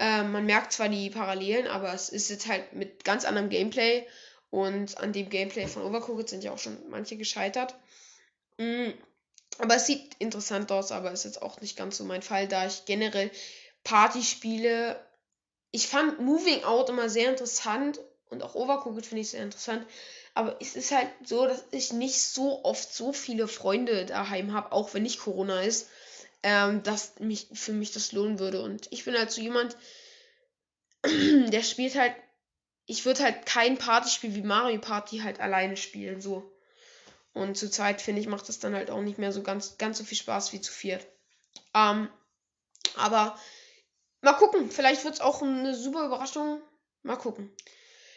Äh, 0.01 0.25
man 0.25 0.47
merkt 0.47 0.73
zwar 0.73 0.89
die 0.89 1.11
Parallelen, 1.11 1.69
aber 1.69 1.95
es 1.95 2.09
ist 2.09 2.29
jetzt 2.29 2.49
halt 2.49 2.73
mit 2.73 3.05
ganz 3.05 3.25
anderem 3.25 3.51
Gameplay 3.51 4.05
und 4.51 4.99
an 4.99 5.13
dem 5.13 5.29
Gameplay 5.29 5.69
von 5.69 5.83
Overcooked 5.83 6.29
sind 6.29 6.43
ja 6.43 6.51
auch 6.51 6.59
schon 6.59 6.77
manche 6.91 7.17
gescheitert. 7.17 7.77
Mhm. 8.59 8.95
Aber 9.59 9.77
es 9.77 9.87
sieht 9.87 10.15
interessant 10.19 10.71
aus, 10.71 10.93
aber 10.93 11.11
ist 11.13 11.25
jetzt 11.25 11.43
auch 11.43 11.61
nicht 11.61 11.77
ganz 11.77 11.97
so 11.97 12.05
mein 12.05 12.23
Fall, 12.23 12.47
da 12.47 12.67
ich 12.67 12.85
generell 12.85 13.31
Partyspiele. 13.83 15.01
Ich 15.71 15.89
fand 15.89 16.21
Moving 16.21 16.65
Out 16.65 16.91
immer 16.91 17.09
sehr 17.09 17.31
interessant 17.31 17.99
und 18.31 18.43
auch 18.43 18.55
Overcooked 18.55 19.07
finde 19.07 19.23
ich 19.23 19.31
sehr 19.31 19.43
interessant. 19.43 19.87
Aber 20.35 20.57
es 20.61 20.77
ist 20.77 20.93
halt 20.93 21.09
so, 21.25 21.47
dass 21.47 21.65
ich 21.73 21.93
nicht 21.93 22.21
so 22.21 22.65
oft 22.65 22.93
so 22.93 23.13
viele 23.13 23.49
Freunde 23.49 24.07
daheim 24.07 24.53
habe, 24.53 24.73
auch 24.73 24.95
wenn 24.95 25.03
nicht 25.03 25.19
Corona 25.19 25.63
ist, 25.63 25.89
ähm, 26.43 26.83
dass 26.85 27.19
mich 27.19 27.49
für 27.53 27.73
mich 27.73 27.91
das 27.91 28.13
lohnen 28.13 28.39
würde. 28.39 28.63
Und 28.63 28.87
ich 28.93 29.05
bin 29.05 29.19
halt 29.19 29.33
so 29.33 29.41
jemand, 29.41 29.77
der 31.05 31.63
spielt 31.63 31.97
halt 31.97 32.15
ich 32.89 33.05
würde 33.05 33.23
halt 33.23 33.47
kein 33.47 33.77
Partyspiel 33.77 34.35
wie 34.35 34.43
Mario 34.43 34.81
Party 34.81 35.19
halt 35.19 35.41
alleine 35.41 35.77
spielen, 35.77 36.21
so. 36.21 36.51
Und 37.39 37.57
zur 37.57 37.71
Zeit, 37.71 38.03
finde 38.03 38.21
ich, 38.21 38.27
macht 38.27 38.49
das 38.49 38.59
dann 38.59 38.75
halt 38.75 38.91
auch 38.91 39.01
nicht 39.01 39.19
mehr 39.19 39.33
so 39.33 39.43
ganz, 39.43 39.79
ganz 39.79 39.99
so 39.99 40.05
viel 40.05 40.19
Spaß 40.19 40.53
wie 40.53 40.61
zu 40.61 40.73
viert. 40.73 41.07
Ähm, 41.75 42.09
aber 42.97 43.39
mal 44.21 44.35
gucken, 44.35 44.71
vielleicht 44.71 45.05
wird 45.05 45.15
es 45.15 45.21
auch 45.21 45.43
eine 45.43 45.75
super 45.75 46.05
Überraschung. 46.05 46.61
Mal 47.03 47.17
gucken. 47.17 47.55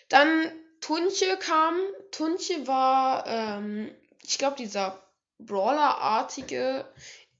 Dann 0.10 0.51
Tunche 0.81 1.38
kam. 1.38 1.75
Tunche 2.12 2.67
war, 2.67 3.25
ähm, 3.27 3.93
ich 4.23 4.38
glaube, 4.38 4.57
dieser 4.57 5.01
Brawler-artige, 5.39 6.86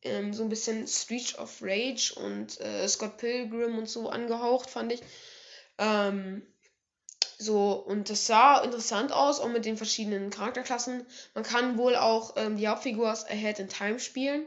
ähm, 0.04 0.34
so 0.34 0.44
ein 0.44 0.50
bisschen 0.50 0.88
Street 0.88 1.38
of 1.40 1.60
Rage 1.62 2.14
und 2.16 2.60
äh, 2.62 2.88
Scott 2.88 3.18
Pilgrim 3.18 3.78
und 3.78 3.90
so 3.90 4.10
angehaucht, 4.10 4.70
fand 4.70 4.94
ich. 4.94 5.02
Ähm, 5.78 6.46
so, 7.38 7.72
und 7.74 8.10
das 8.10 8.28
sah 8.28 8.62
interessant 8.62 9.12
aus, 9.12 9.40
auch 9.40 9.50
mit 9.50 9.66
den 9.66 9.78
verschiedenen 9.78 10.30
Charakterklassen. 10.30 11.06
Man 11.34 11.44
kann 11.44 11.78
wohl 11.78 11.96
auch 11.96 12.36
ähm, 12.38 12.58
die 12.58 12.68
Hauptfigur 12.68 13.12
aus 13.12 13.26
Ahead 13.26 13.60
in 13.60 13.68
Time 13.68 14.00
spielen. 14.00 14.46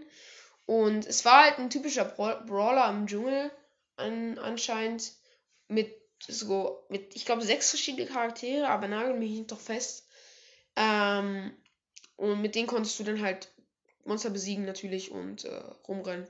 Und 0.66 1.06
es 1.06 1.24
war 1.24 1.44
halt 1.44 1.58
ein 1.58 1.70
typischer 1.70 2.04
Brawler 2.04 2.88
im 2.90 3.06
Dschungel 3.06 3.50
an, 3.96 4.38
anscheinend. 4.38 5.12
Mit 5.66 5.94
so, 6.26 6.84
mit, 6.88 7.16
ich 7.16 7.24
glaube, 7.24 7.42
sechs 7.42 7.70
verschiedene 7.70 8.06
Charaktere, 8.06 8.68
aber 8.68 8.86
nagel 8.86 9.14
mich 9.14 9.30
nicht 9.30 9.50
doch 9.50 9.60
fest. 9.60 10.06
Ähm, 10.76 11.52
und 12.16 12.40
mit 12.40 12.54
denen 12.54 12.66
konntest 12.66 12.98
du 12.98 13.04
dann 13.04 13.20
halt 13.20 13.48
Monster 14.04 14.30
besiegen 14.30 14.64
natürlich 14.64 15.10
und 15.10 15.44
äh, 15.44 15.62
rumrennen. 15.88 16.28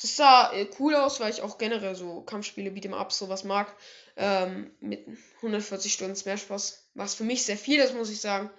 Das 0.00 0.16
sah 0.16 0.52
äh, 0.52 0.68
cool 0.78 0.94
aus, 0.94 1.20
weil 1.20 1.30
ich 1.32 1.42
auch 1.42 1.58
generell 1.58 1.94
so 1.94 2.22
Kampfspiele, 2.22 2.70
Beat'em 2.70 2.94
Up, 2.94 3.12
sowas 3.12 3.44
mag. 3.44 3.74
Ähm, 4.16 4.70
mit 4.80 5.06
140 5.36 5.92
Stunden 5.92 6.16
Smash 6.16 6.46
Bros. 6.46 6.86
Was 6.94 7.14
für 7.14 7.24
mich 7.24 7.44
sehr 7.44 7.56
viel 7.56 7.80
ist, 7.80 7.94
muss 7.94 8.10
ich 8.10 8.20
sagen. 8.20 8.50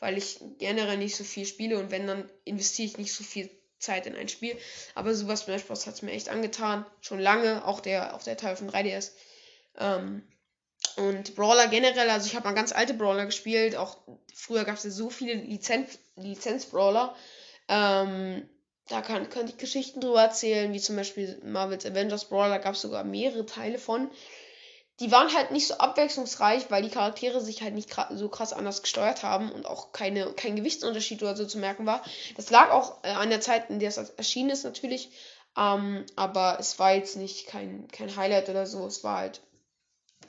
Weil 0.00 0.18
ich 0.18 0.40
generell 0.58 0.98
nicht 0.98 1.16
so 1.16 1.24
viel 1.24 1.46
spiele 1.46 1.78
und 1.78 1.90
wenn, 1.90 2.06
dann 2.06 2.30
investiere 2.44 2.88
ich 2.88 2.98
nicht 2.98 3.12
so 3.12 3.24
viel 3.24 3.50
Zeit 3.78 4.06
in 4.06 4.14
ein 4.14 4.28
Spiel. 4.28 4.56
Aber 4.94 5.14
Super 5.14 5.36
Smash 5.36 5.64
Bros. 5.64 5.86
hat 5.86 5.94
es 5.94 6.02
mir 6.02 6.12
echt 6.12 6.28
angetan. 6.28 6.86
Schon 7.00 7.20
lange, 7.20 7.66
auch 7.66 7.80
der, 7.80 8.14
auch 8.14 8.22
der 8.22 8.36
Teil 8.36 8.56
von 8.56 8.70
3DS. 8.70 9.12
Ähm, 9.78 10.22
Und 10.96 11.34
Brawler 11.34 11.68
generell, 11.68 12.08
also 12.10 12.26
ich 12.26 12.36
habe 12.36 12.46
mal 12.46 12.54
ganz 12.54 12.72
alte 12.72 12.94
Brawler 12.94 13.26
gespielt. 13.26 13.74
Auch 13.76 13.98
früher 14.34 14.64
gab 14.64 14.76
es 14.76 14.84
ja 14.84 14.90
so 14.90 15.10
viele 15.10 15.34
Lizenz, 15.34 15.98
Lizenz-Brawler. 16.16 17.16
Ähm, 17.68 18.48
da 18.88 19.00
kann, 19.00 19.30
kann 19.30 19.48
ich 19.48 19.56
Geschichten 19.56 20.00
drüber 20.00 20.22
erzählen, 20.22 20.72
wie 20.72 20.80
zum 20.80 20.96
Beispiel 20.96 21.40
Marvel's 21.42 21.86
Avengers 21.86 22.26
Brawler, 22.26 22.58
gab 22.58 22.74
es 22.74 22.82
sogar 22.82 23.04
mehrere 23.04 23.46
Teile 23.46 23.78
von. 23.78 24.10
Die 25.00 25.10
waren 25.10 25.34
halt 25.34 25.50
nicht 25.50 25.66
so 25.66 25.74
abwechslungsreich, 25.74 26.70
weil 26.70 26.82
die 26.82 26.90
Charaktere 26.90 27.40
sich 27.40 27.62
halt 27.62 27.74
nicht 27.74 27.94
so 28.12 28.28
krass 28.28 28.52
anders 28.52 28.82
gesteuert 28.82 29.22
haben 29.24 29.50
und 29.50 29.66
auch 29.66 29.92
keine, 29.92 30.32
kein 30.34 30.54
Gewichtsunterschied 30.54 31.22
oder 31.22 31.34
so 31.34 31.46
zu 31.46 31.58
merken 31.58 31.84
war. 31.86 32.04
Das 32.36 32.50
lag 32.50 32.70
auch 32.70 33.02
äh, 33.02 33.08
an 33.08 33.30
der 33.30 33.40
Zeit, 33.40 33.70
in 33.70 33.80
der 33.80 33.88
es 33.88 33.96
erschienen 33.96 34.50
ist, 34.50 34.64
natürlich. 34.64 35.10
Ähm, 35.56 36.04
aber 36.14 36.58
es 36.60 36.78
war 36.78 36.94
jetzt 36.94 37.16
nicht 37.16 37.46
kein, 37.46 37.88
kein 37.88 38.14
Highlight 38.14 38.48
oder 38.48 38.66
so. 38.66 38.86
Es 38.86 39.02
war 39.02 39.18
halt 39.18 39.40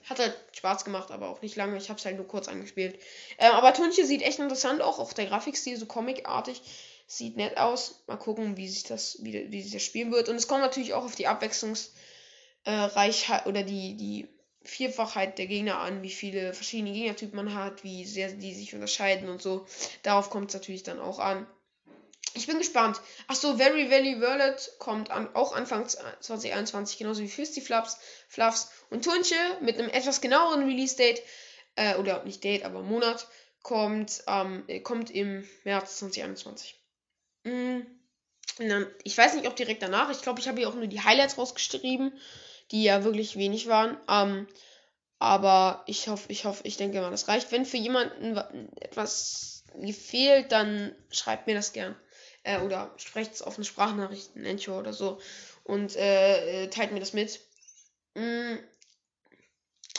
hat 0.10 0.20
halt 0.20 0.38
Spaß 0.52 0.86
gemacht, 0.86 1.12
aber 1.12 1.30
auch 1.30 1.42
nicht 1.42 1.56
lange. 1.56 1.78
Ich 1.78 1.90
habe 1.90 2.00
es 2.00 2.06
halt 2.06 2.18
nur 2.18 2.28
kurz 2.28 2.48
angespielt. 2.48 3.00
Ähm, 3.38 3.52
aber 3.54 3.74
Tunche 3.74 4.06
sieht 4.06 4.22
echt 4.22 4.40
interessant 4.40 4.82
auch. 4.82 5.00
Auch 5.00 5.14
der 5.14 5.26
Grafikstil 5.26 5.78
so 5.78 5.86
comicartig. 5.88 6.62
Sieht 7.08 7.38
nett 7.38 7.58
aus. 7.58 8.04
Mal 8.08 8.18
gucken, 8.18 8.58
wie 8.58 8.68
sich 8.68 8.84
das, 8.84 9.20
wie, 9.22 9.52
wie 9.52 9.62
sich 9.62 9.72
das 9.72 9.84
spielen 9.84 10.12
wird. 10.12 10.30
Und 10.30 10.36
es 10.36 10.48
kommt 10.48 10.62
natürlich 10.62 10.94
auch 10.94 11.06
auf 11.06 11.16
die 11.16 11.28
Abwechslungsreichheit 11.28 13.46
oder 13.46 13.64
die, 13.64 13.96
die 13.96 14.28
Vielfachheit 14.64 15.38
der 15.38 15.48
Gegner 15.48 15.80
an, 15.80 16.02
wie 16.02 16.10
viele 16.10 16.54
verschiedene 16.54 16.92
Gegnertypen 16.92 17.36
man 17.36 17.54
hat, 17.54 17.84
wie 17.84 18.06
sehr 18.06 18.32
die 18.32 18.56
sich 18.56 18.74
unterscheiden 18.74 19.30
und 19.30 19.42
so. 19.42 19.66
Darauf 20.02 20.30
kommt 20.30 20.50
es 20.50 20.56
natürlich 20.56 20.84
dann 20.84 21.00
auch 21.00 21.20
an. 21.20 21.48
Ich 22.34 22.48
bin 22.48 22.58
gespannt. 22.58 23.00
Achso, 23.28 23.56
Very 23.56 23.90
Valley 23.90 24.20
World 24.20 24.74
kommt 24.80 25.10
an, 25.10 25.34
auch 25.36 25.56
Anfang 25.56 25.88
2021, 25.88 26.98
genauso 26.98 27.22
wie 27.22 27.30
Fisty 27.30 27.62
Fluffs, 27.62 27.98
Fluffs 28.28 28.72
und 28.90 29.06
Tunche 29.06 29.36
mit 29.62 29.80
einem 29.80 29.90
etwas 29.90 30.20
genaueren 30.20 30.66
Release-Date, 30.66 31.22
äh, 31.76 31.96
oder 31.96 32.26
nicht 32.26 32.44
Date, 32.44 32.66
aber 32.66 32.82
Monat, 32.82 33.28
kommt, 33.64 34.24
ähm, 34.28 34.66
kommt 34.84 35.12
im 35.12 35.48
März 35.64 35.98
2021. 35.98 36.76
Mm, 37.46 37.82
dann, 38.58 38.88
ich 39.04 39.18
weiß 39.18 39.36
nicht, 39.36 39.48
ob 39.48 39.56
direkt 39.56 39.84
danach. 39.84 40.10
Ich 40.10 40.22
glaube, 40.22 40.40
ich 40.40 40.48
habe 40.48 40.60
hier 40.60 40.70
auch 40.70 40.76
nur 40.76 40.88
die 40.88 41.02
Highlights 41.02 41.38
rausgeschrieben, 41.38 42.14
die 42.72 42.84
ja 42.84 43.04
wirklich 43.04 43.38
wenig 43.38 43.68
waren. 43.68 43.98
Ähm, 44.10 44.48
aber 45.20 45.84
ich 45.88 46.08
hoffe, 46.10 46.26
ich 46.30 46.46
hoffe, 46.46 46.62
ich 46.66 46.78
denke 46.78 47.00
mal, 47.00 47.12
das 47.12 47.28
reicht. 47.28 47.52
Wenn 47.52 47.66
für 47.66 47.78
jemanden 47.78 48.38
etwas 48.82 49.64
gefehlt, 49.76 50.52
dann 50.52 50.94
schreibt 51.10 51.48
mir 51.48 51.56
das 51.56 51.74
gern 51.74 51.96
äh, 52.44 52.60
oder 52.60 52.94
sprecht 52.98 53.34
es 53.34 53.42
auf 53.42 53.56
eine 53.56 53.66
Sprachnachricht, 53.66 54.36
ein 54.36 54.46
Anchor 54.46 54.80
oder 54.80 54.94
so 54.94 55.20
und 55.64 55.96
äh, 55.96 56.64
äh, 56.64 56.70
teilt 56.70 56.92
mir 56.92 57.00
das 57.00 57.14
mit. 57.14 57.40
Mm, 58.14 58.56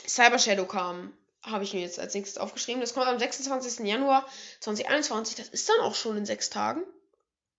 Cyber 0.07 0.39
Shadow 0.39 0.65
kam, 0.65 1.13
habe 1.43 1.63
ich 1.63 1.73
mir 1.73 1.81
jetzt 1.81 1.99
als 1.99 2.13
nächstes 2.13 2.37
aufgeschrieben. 2.37 2.81
Das 2.81 2.93
kommt 2.93 3.07
am 3.07 3.19
26. 3.19 3.85
Januar 3.85 4.25
2021. 4.61 5.35
Das 5.35 5.49
ist 5.49 5.69
dann 5.69 5.81
auch 5.81 5.95
schon 5.95 6.17
in 6.17 6.25
sechs 6.25 6.49
Tagen. 6.49 6.83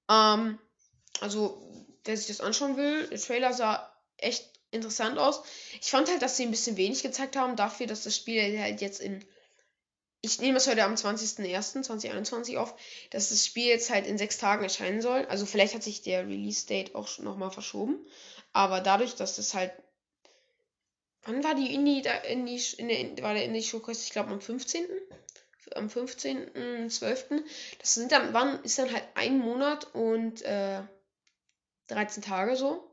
Ähm, 0.08 0.58
also, 1.20 1.62
wer 2.04 2.16
sich 2.16 2.28
das 2.28 2.40
anschauen 2.40 2.76
will, 2.76 3.06
der 3.08 3.18
Trailer 3.18 3.52
sah 3.52 3.92
echt 4.16 4.48
interessant 4.70 5.18
aus. 5.18 5.42
Ich 5.80 5.90
fand 5.90 6.08
halt, 6.08 6.22
dass 6.22 6.36
sie 6.36 6.44
ein 6.44 6.50
bisschen 6.50 6.76
wenig 6.76 7.02
gezeigt 7.02 7.36
haben 7.36 7.56
dafür, 7.56 7.86
dass 7.86 8.04
das 8.04 8.16
Spiel 8.16 8.60
halt 8.60 8.80
jetzt 8.80 9.00
in 9.00 9.24
ich 10.20 10.40
nehme 10.40 10.58
es 10.58 10.66
heute 10.66 10.84
am 10.84 10.94
20.01.2021 10.94 12.56
auf, 12.56 12.74
dass 13.10 13.28
das 13.28 13.46
Spiel 13.46 13.66
jetzt 13.66 13.90
halt 13.90 14.06
in 14.06 14.18
sechs 14.18 14.38
Tagen 14.38 14.64
erscheinen 14.64 15.00
soll. 15.00 15.24
Also 15.26 15.46
vielleicht 15.46 15.74
hat 15.74 15.82
sich 15.82 16.02
der 16.02 16.26
Release-Date 16.26 16.94
auch 16.94 17.06
schon 17.06 17.24
nochmal 17.24 17.50
verschoben. 17.50 18.04
Aber 18.52 18.80
dadurch, 18.80 19.14
dass 19.14 19.36
das 19.36 19.54
halt. 19.54 19.72
Wann 21.22 21.44
war 21.44 21.54
die 21.54 21.74
Indie 21.74 22.02
da 22.02 22.16
in 22.16 22.46
die, 22.46 22.60
in 22.78 22.88
der, 22.88 23.22
war 23.22 23.34
der 23.34 23.44
Indie 23.44 23.62
Showcase? 23.62 24.02
Ich 24.04 24.10
glaube 24.10 24.30
am 24.30 24.40
15. 24.40 24.86
Am 25.76 25.88
15.12. 25.88 27.42
Das 27.78 27.94
sind 27.94 28.12
dann, 28.12 28.32
wann 28.32 28.62
ist 28.64 28.78
dann 28.78 28.92
halt 28.92 29.04
ein 29.14 29.38
Monat 29.38 29.94
und 29.94 30.42
äh, 30.42 30.82
13 31.88 32.22
Tage 32.22 32.56
so. 32.56 32.88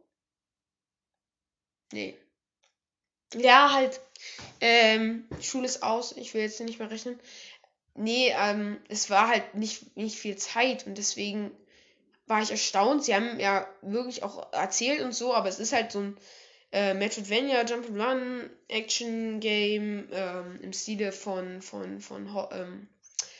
Nee. 1.91 2.17
Ja, 3.33 3.73
halt 3.73 3.99
ähm, 4.61 5.27
Schule 5.41 5.65
ist 5.65 5.83
aus, 5.83 6.15
ich 6.15 6.33
will 6.33 6.41
jetzt 6.41 6.59
nicht 6.61 6.79
mehr 6.79 6.89
rechnen. 6.89 7.19
Nee, 7.95 8.33
ähm, 8.37 8.79
es 8.89 9.09
war 9.09 9.29
halt 9.29 9.55
nicht, 9.55 9.95
nicht 9.97 10.17
viel 10.17 10.37
Zeit 10.37 10.85
und 10.85 10.97
deswegen 10.97 11.51
war 12.27 12.41
ich 12.41 12.51
erstaunt. 12.51 13.03
Sie 13.03 13.15
haben 13.15 13.39
ja 13.39 13.67
wirklich 13.81 14.23
auch 14.23 14.51
erzählt 14.53 15.01
und 15.01 15.13
so, 15.13 15.33
aber 15.33 15.47
es 15.49 15.59
ist 15.59 15.73
halt 15.73 15.91
so 15.91 15.99
ein 15.99 16.17
äh, 16.75 16.93
Metroidvania, 16.93 17.61
Jump'n'Run, 17.61 18.49
Action 18.67 19.39
Game 19.39 20.09
ähm, 20.11 20.59
im 20.61 20.73
Stile 20.73 21.13
von, 21.13 21.61
von, 21.61 22.01
von 22.01 22.27
ähm, 22.51 22.89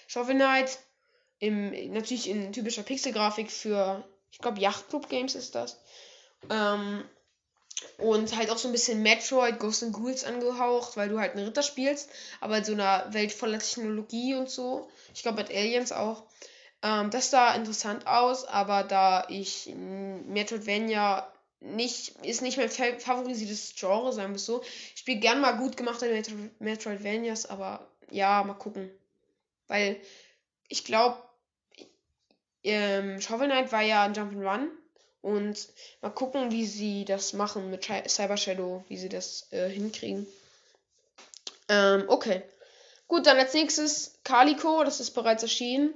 Shovel 0.08 0.36
Knight. 0.36 0.80
Im, 1.40 1.92
natürlich 1.92 2.30
in 2.30 2.54
typischer 2.54 2.84
Pixelgrafik 2.84 3.52
für, 3.52 4.08
ich 4.32 4.40
glaube, 4.40 4.62
Yachtclub 4.62 5.10
Games 5.10 5.36
ist 5.36 5.54
das. 5.54 5.78
Ähm, 6.50 7.04
und 7.98 8.38
halt 8.38 8.50
auch 8.52 8.58
so 8.58 8.70
ein 8.70 8.72
bisschen 8.72 9.04
Metroid, 9.04 9.60
Ghosts 9.60 9.84
and 9.84 9.94
Ghouls 9.94 10.24
angehaucht, 10.24 10.96
weil 10.96 11.10
du 11.10 11.20
halt 11.20 11.34
einen 11.34 11.46
Ritter 11.46 11.62
spielst, 11.62 12.10
aber 12.40 12.60
in 12.60 12.64
so 12.64 12.72
einer 12.72 13.14
Welt 13.14 13.34
voller 13.34 13.60
Technologie 13.60 14.36
und 14.36 14.50
so. 14.50 14.90
Ich 15.14 15.24
glaube 15.24 15.42
mit 15.42 15.52
Aliens 15.52 15.92
auch. 15.92 16.24
Ähm, 16.82 17.10
das 17.10 17.32
sah 17.32 17.54
interessant 17.54 18.08
aus, 18.08 18.46
aber 18.46 18.84
da 18.84 19.28
ich 19.28 19.74
Metroidvania 19.76 21.30
nicht, 21.60 22.10
ist 22.24 22.42
nicht 22.42 22.58
mein 22.58 22.70
favorisiertes 22.70 23.74
Genre, 23.76 24.14
sagen 24.14 24.34
wir 24.34 24.38
es 24.38 24.46
so. 24.46 24.62
Ich 24.94 25.00
spiele 25.00 25.20
gern 25.20 25.42
mal 25.42 25.58
gut 25.58 25.78
gemachte 25.78 26.08
Metro 26.08 26.36
Metroidvanias, 26.60 27.46
aber 27.46 27.88
ja, 28.12 28.44
mal 28.44 28.54
gucken. 28.54 28.90
Weil 29.68 30.00
ich 30.68 30.84
glaube, 30.84 31.18
ähm, 32.64 33.22
Shovel 33.22 33.48
Knight 33.48 33.72
war 33.72 33.82
ja 33.82 34.04
ein 34.04 34.14
Jump'n'Run 34.14 34.68
und 35.22 35.70
mal 36.02 36.10
gucken, 36.10 36.52
wie 36.52 36.66
sie 36.66 37.06
das 37.06 37.34
machen 37.34 37.72
mit 37.72 37.88
Cyber 38.08 38.38
Shadow, 38.38 38.84
wie 38.88 38.98
sie 38.98 39.10
das 39.10 39.52
äh, 39.52 39.70
hinkriegen. 39.70 40.28
Ähm, 41.68 42.06
okay. 42.08 42.44
Gut, 43.08 43.28
dann 43.28 43.38
als 43.38 43.54
nächstes 43.54 44.20
Calico, 44.24 44.84
das 44.84 45.00
ist 45.00 45.12
bereits 45.12 45.44
erschienen. 45.44 45.94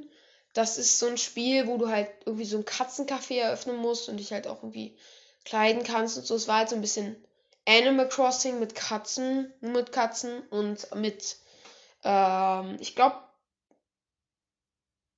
Das 0.53 0.77
ist 0.77 0.99
so 0.99 1.07
ein 1.07 1.17
Spiel, 1.17 1.67
wo 1.67 1.77
du 1.77 1.89
halt 1.89 2.09
irgendwie 2.25 2.45
so 2.45 2.57
ein 2.57 2.65
Katzencafé 2.65 3.39
eröffnen 3.39 3.77
musst 3.77 4.09
und 4.09 4.17
dich 4.17 4.31
halt 4.31 4.47
auch 4.47 4.63
irgendwie 4.63 4.95
kleiden 5.45 5.83
kannst 5.83 6.17
und 6.17 6.25
so. 6.25 6.35
Es 6.35 6.47
war 6.47 6.57
halt 6.57 6.69
so 6.69 6.75
ein 6.75 6.81
bisschen 6.81 7.15
Animal 7.67 8.09
Crossing 8.09 8.59
mit 8.59 8.75
Katzen, 8.75 9.53
nur 9.61 9.73
mit 9.73 9.91
Katzen 9.91 10.41
und 10.49 10.93
mit, 10.95 11.37
ähm, 12.03 12.77
ich 12.79 12.95
glaube, 12.95 13.17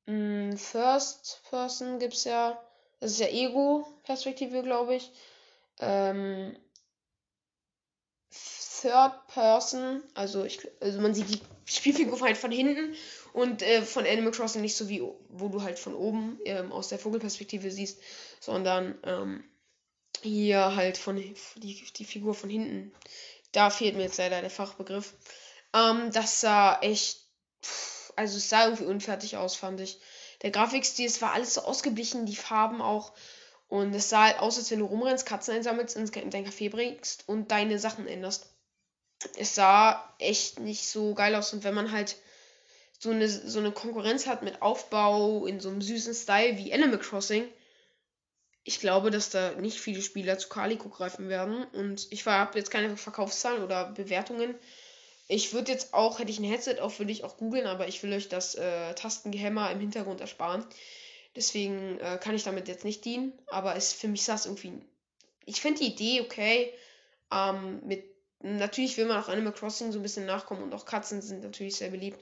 hm, 0.07 0.57
First 0.57 1.41
Person 1.49 1.99
gibt 1.99 2.13
es 2.13 2.23
ja 2.25 2.62
das 3.01 3.13
ist 3.13 3.19
ja 3.19 3.27
Ego-Perspektive, 3.27 4.62
glaube 4.62 4.95
ich. 4.95 5.12
Ähm, 5.79 6.55
Third 8.29 9.27
Person, 9.27 10.03
also, 10.13 10.45
ich, 10.45 10.60
also 10.79 11.01
man 11.01 11.13
sieht 11.13 11.29
die 11.29 11.41
Spielfigur 11.65 12.21
halt 12.21 12.38
von 12.38 12.51
hinten 12.51 12.95
und 13.34 13.63
äh, 13.63 13.81
von 13.81 14.05
Animal 14.05 14.31
Crossing 14.31 14.62
nicht 14.62 14.75
so 14.75 14.88
wie, 14.88 15.01
wo 15.29 15.49
du 15.49 15.63
halt 15.63 15.79
von 15.79 15.95
oben 15.95 16.39
ähm, 16.45 16.71
aus 16.71 16.89
der 16.89 16.99
Vogelperspektive 16.99 17.71
siehst, 17.71 17.99
sondern 18.39 18.97
ähm, 19.03 19.43
hier 20.21 20.76
halt 20.76 20.97
von 20.97 21.17
die, 21.17 21.36
die 21.95 22.06
Figur 22.06 22.34
von 22.34 22.50
hinten. 22.50 22.93
Da 23.52 23.69
fehlt 23.69 23.95
mir 23.95 24.04
jetzt 24.04 24.17
leider 24.17 24.41
der 24.41 24.50
Fachbegriff. 24.50 25.13
Ähm, 25.74 26.12
das 26.12 26.41
sah 26.41 26.80
echt, 26.82 27.19
also 28.15 28.38
es 28.38 28.50
sah 28.50 28.65
irgendwie 28.65 28.86
unfertig 28.86 29.38
aus, 29.38 29.56
fand 29.56 29.82
ich 29.82 30.00
der 30.41 30.52
Grafikstil, 30.52 31.06
es 31.06 31.21
war 31.21 31.34
alles 31.34 31.54
so 31.54 31.62
ausgeglichen, 31.62 32.26
die 32.26 32.36
Farben 32.36 32.82
auch. 32.82 33.14
Und 33.68 33.93
es 33.93 34.09
sah 34.09 34.24
halt 34.24 34.39
aus, 34.39 34.57
als 34.57 34.70
wenn 34.72 34.80
du 34.80 34.86
rumrennst, 34.86 35.26
Katzen 35.26 35.55
einsammelst, 35.55 35.95
in 35.95 36.30
dein 36.30 36.45
Café 36.45 36.70
bringst 36.70 37.28
und 37.28 37.51
deine 37.51 37.80
Sachen 37.80 38.07
änderst. 38.07 38.47
Es 39.38 39.55
sah 39.55 40.14
echt 40.20 40.59
nicht 40.59 40.88
so 40.88 41.14
geil 41.14 41.36
aus. 41.36 41.53
Und 41.53 41.64
wenn 41.64 41.76
man 41.76 41.91
halt 41.91 42.18
so 42.99 43.12
eine, 43.12 43.30
so 43.30 43.59
eine 43.59 43.72
Konkurrenz 43.72 44.28
hat 44.28 44.43
mit 44.43 44.62
Aufbau 44.62 45.45
in 45.45 45.59
so 45.59 45.70
einem 45.70 45.82
süßen 45.82 46.14
Style 46.14 46.57
wie 46.57 46.74
Animal 46.74 46.99
Crossing, 46.99 47.47
ich 48.64 48.80
glaube, 48.80 49.09
dass 49.12 49.30
da 49.30 49.53
nicht 49.53 49.80
viele 49.80 50.01
Spieler 50.01 50.38
zu 50.38 50.49
Calico 50.49 50.89
greifen 50.89 51.30
werden. 51.30 51.64
Und 51.74 52.07
ich 52.12 52.26
habe 52.26 52.57
jetzt 52.57 52.72
keine 52.72 52.95
Verkaufszahlen 52.95 53.64
oder 53.64 53.91
Bewertungen. 53.91 54.55
Ich 55.28 55.53
würde 55.53 55.72
jetzt 55.72 55.93
auch, 55.93 56.20
hätte 56.20 56.32
ich 56.32 56.39
ein 56.39 56.45
Headset 56.45 56.80
auf, 56.80 56.99
würde 56.99 57.12
ich 57.12 57.24
auch 57.24 57.38
googeln, 57.38 57.66
aber 57.66 57.88
ich 57.88 58.03
will 58.03 58.14
euch 58.14 58.30
das 58.30 58.55
äh, 58.55 58.93
Tastengehämmer 58.93 59.72
im 59.72 59.80
Hintergrund 59.80 60.22
ersparen. 60.22 60.66
Deswegen 61.36 61.99
äh, 61.99 62.20
kann 62.22 62.36
ich 62.36 62.43
damit 62.43 62.68
jetzt 62.68 62.84
nicht 62.86 63.05
dienen. 63.05 63.34
Aber 63.47 63.76
es, 63.76 63.93
für 63.93 64.07
mich 64.07 64.28
es 64.28 64.45
irgendwie. 64.45 64.74
Ich 65.45 65.62
finde 65.62 65.80
die 65.80 65.88
Idee 65.88 66.22
okay. 66.22 66.74
Ähm, 67.34 67.80
mit, 67.86 68.03
natürlich 68.41 68.97
will 68.97 69.05
man 69.05 69.24
auch 69.24 69.30
Animal 69.30 69.53
Crossing 69.53 69.91
so 69.91 69.99
ein 69.99 70.03
bisschen 70.03 70.26
nachkommen 70.26 70.64
und 70.64 70.74
auch 70.74 70.86
Katzen 70.86 71.22
sind 71.22 71.43
natürlich 71.43 71.78
sehr 71.78 71.89
beliebt. 71.89 72.20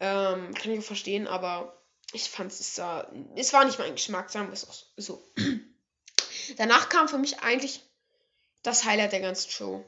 Ähm, 0.00 0.52
kann 0.54 0.72
ich 0.72 0.80
auch 0.80 0.84
verstehen, 0.84 1.26
aber 1.26 1.77
ich 2.12 2.30
fand 2.30 2.52
es 2.52 2.74
sah. 2.74 3.10
Es 3.36 3.52
war 3.52 3.64
nicht 3.64 3.78
mein 3.78 3.94
Geschmack, 3.94 4.30
sagen 4.30 4.48
wir 4.48 4.54
es 4.54 4.68
auch 4.68 4.74
so. 4.96 5.22
Danach 6.56 6.88
kam 6.88 7.08
für 7.08 7.18
mich 7.18 7.40
eigentlich 7.40 7.82
das 8.62 8.84
Highlight 8.84 9.12
der 9.12 9.20
ganzen 9.20 9.50
Show 9.50 9.84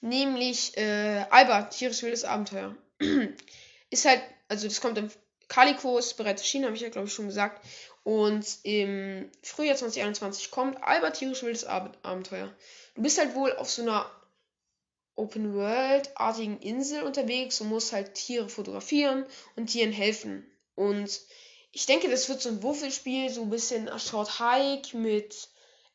Nämlich 0.00 0.76
äh, 0.76 1.24
Alba, 1.30 1.62
tierisch 1.62 2.02
wildes 2.02 2.24
Abenteuer. 2.24 2.76
ist 3.90 4.04
halt, 4.04 4.22
also 4.48 4.68
das 4.68 4.80
kommt 4.80 4.98
im 4.98 5.10
Calico, 5.48 5.98
ist 5.98 6.16
bereits 6.16 6.42
erschienen, 6.42 6.66
habe 6.66 6.76
ich 6.76 6.82
ja 6.82 6.88
glaube 6.88 7.08
ich 7.08 7.14
schon 7.14 7.26
gesagt. 7.26 7.64
Und 8.04 8.46
im 8.62 9.30
Frühjahr 9.42 9.76
2021 9.76 10.50
kommt 10.50 10.82
Alba, 10.82 11.10
tierisch 11.10 11.42
wildes 11.42 11.64
Ab 11.64 11.98
Abenteuer. 12.02 12.54
Du 12.94 13.02
bist 13.02 13.18
halt 13.18 13.34
wohl 13.34 13.52
auf 13.56 13.70
so 13.70 13.82
einer 13.82 14.10
Open 15.16 15.54
World-artigen 15.54 16.60
Insel 16.60 17.02
unterwegs 17.02 17.60
und 17.60 17.68
musst 17.68 17.92
halt 17.92 18.14
Tiere 18.14 18.48
fotografieren 18.48 19.26
und 19.56 19.66
Tieren 19.66 19.90
helfen. 19.90 20.46
Und 20.76 21.20
ich 21.72 21.86
denke, 21.86 22.08
das 22.08 22.28
wird 22.28 22.40
so 22.40 22.48
ein 22.48 22.62
Wurfelspiel, 22.62 23.30
so 23.30 23.42
ein 23.42 23.50
bisschen 23.50 23.88
A 23.88 23.98
Short 23.98 24.38
Hike 24.40 24.96
mit 24.96 25.48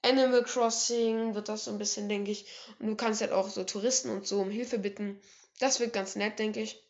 Animal 0.04 0.44
Crossing 0.44 1.34
wird 1.34 1.50
das 1.50 1.66
so 1.66 1.72
ein 1.72 1.78
bisschen, 1.78 2.10
denke 2.10 2.32
ich. 2.32 2.46
Und 2.80 2.88
du 2.88 2.96
kannst 2.96 3.22
halt 3.22 3.32
auch 3.32 3.50
so 3.50 3.64
Touristen 3.64 4.10
und 4.10 4.28
so 4.28 4.42
um 4.42 4.52
Hilfe 4.52 4.78
bitten. 4.78 5.20
Das 5.60 5.80
wird 5.80 5.94
ganz 5.94 6.16
nett, 6.16 6.40
denke 6.40 6.62
ich. 6.62 6.84